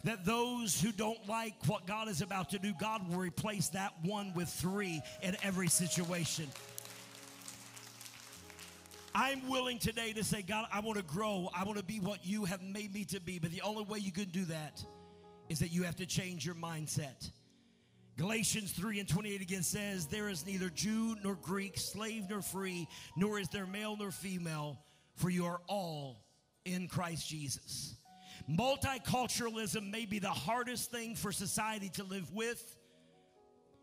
that 0.03 0.25
those 0.25 0.79
who 0.79 0.91
don't 0.91 1.27
like 1.27 1.53
what 1.65 1.87
God 1.87 2.07
is 2.07 2.21
about 2.21 2.51
to 2.51 2.59
do, 2.59 2.71
God 2.79 3.09
will 3.09 3.17
replace 3.17 3.69
that 3.69 3.93
one 4.03 4.31
with 4.35 4.47
three 4.47 5.01
in 5.21 5.35
every 5.43 5.67
situation. 5.67 6.47
I'm 9.13 9.49
willing 9.49 9.79
today 9.79 10.13
to 10.13 10.23
say, 10.23 10.41
God, 10.41 10.67
I 10.71 10.79
want 10.79 10.97
to 10.97 11.03
grow. 11.03 11.49
I 11.53 11.63
want 11.65 11.77
to 11.77 11.83
be 11.83 11.99
what 11.99 12.25
you 12.25 12.45
have 12.45 12.61
made 12.61 12.93
me 12.93 13.03
to 13.05 13.19
be. 13.19 13.39
But 13.39 13.51
the 13.51 13.61
only 13.61 13.83
way 13.83 13.99
you 13.99 14.11
can 14.11 14.29
do 14.29 14.45
that 14.45 14.83
is 15.49 15.59
that 15.59 15.73
you 15.73 15.83
have 15.83 15.97
to 15.97 16.05
change 16.05 16.45
your 16.45 16.55
mindset. 16.55 17.29
Galatians 18.21 18.71
3 18.73 18.99
and 18.99 19.09
28 19.09 19.41
again 19.41 19.63
says, 19.63 20.05
There 20.05 20.29
is 20.29 20.45
neither 20.45 20.69
Jew 20.69 21.15
nor 21.23 21.33
Greek, 21.33 21.75
slave 21.79 22.25
nor 22.29 22.43
free, 22.43 22.87
nor 23.17 23.39
is 23.39 23.47
there 23.47 23.65
male 23.65 23.97
nor 23.97 24.11
female, 24.11 24.77
for 25.15 25.31
you 25.31 25.47
are 25.47 25.59
all 25.65 26.21
in 26.63 26.87
Christ 26.87 27.27
Jesus. 27.27 27.95
Multiculturalism 28.47 29.89
may 29.89 30.05
be 30.05 30.19
the 30.19 30.29
hardest 30.29 30.91
thing 30.91 31.15
for 31.15 31.31
society 31.31 31.89
to 31.95 32.03
live 32.03 32.31
with, 32.31 32.63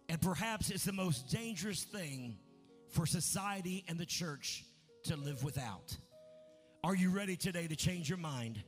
and 0.09 0.21
perhaps 0.21 0.71
it's 0.71 0.85
the 0.85 0.93
most 0.93 1.29
dangerous 1.29 1.83
thing 1.83 2.39
for 2.91 3.07
society 3.07 3.85
and 3.89 3.99
the 3.99 4.07
church 4.07 4.65
to 5.03 5.17
live 5.17 5.43
without. 5.43 5.97
Are 6.85 6.95
you 6.95 7.11
ready 7.11 7.35
today 7.35 7.67
to 7.67 7.75
change 7.75 8.09
your 8.09 8.19
mind 8.19 8.63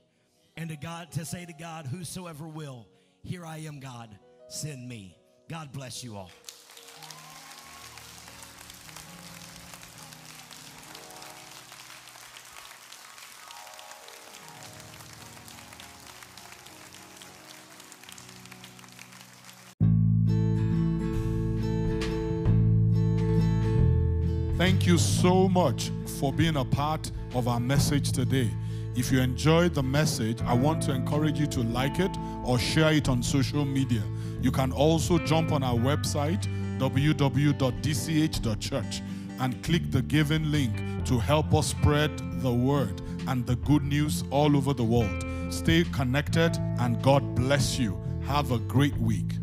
and 0.57 0.71
to 0.71 0.77
God 0.77 1.13
to 1.13 1.25
say 1.25 1.47
to 1.47 1.53
God, 1.53 1.87
whosoever 1.87 2.49
will, 2.49 2.89
here 3.23 3.47
I 3.47 3.59
am, 3.59 3.79
God, 3.79 4.19
send 4.49 4.89
me. 4.89 5.17
God 5.51 5.73
bless 5.73 6.05
you 6.05 6.17
all. 6.17 6.31
Thank 24.57 24.87
you 24.87 24.99
so 24.99 25.49
much 25.49 25.91
for 26.21 26.33
being 26.33 26.55
a 26.55 26.65
part 26.65 27.11
of 27.35 27.49
our 27.49 27.59
message 27.59 28.13
today. 28.13 28.49
If 28.95 29.11
you 29.11 29.19
enjoyed 29.19 29.75
the 29.75 29.83
message, 29.83 30.41
I 30.43 30.55
want 30.55 30.81
to 30.83 30.93
encourage 30.93 31.41
you 31.41 31.49
to 31.49 31.63
like 31.65 31.99
it 31.99 32.17
or 32.45 32.57
share 32.57 32.93
it 32.93 33.09
on 33.09 33.21
social 33.21 33.65
media. 33.65 34.03
You 34.43 34.51
can 34.51 34.73
also 34.73 35.19
jump 35.19 35.53
on 35.53 35.63
our 35.63 35.77
website, 35.77 36.47
www.dch.church, 36.79 37.63
and 39.41 39.63
click 39.63 39.91
the 39.91 40.03
given 40.03 40.51
link 40.51 41.05
to 41.07 41.19
help 41.19 41.55
us 41.55 41.69
spread 41.69 42.11
the 42.41 42.53
word 42.53 43.03
and 43.29 43.47
the 43.47 43.57
good 43.57 43.83
news 43.83 44.25
all 44.31 44.57
over 44.57 44.73
the 44.73 44.85
world. 44.85 45.25
Stay 45.51 45.85
connected 45.85 46.57
and 46.79 47.03
God 47.03 47.35
bless 47.35 47.79
you. 47.79 48.01
Have 48.27 48.51
a 48.53 48.59
great 48.59 48.97
week. 48.97 49.40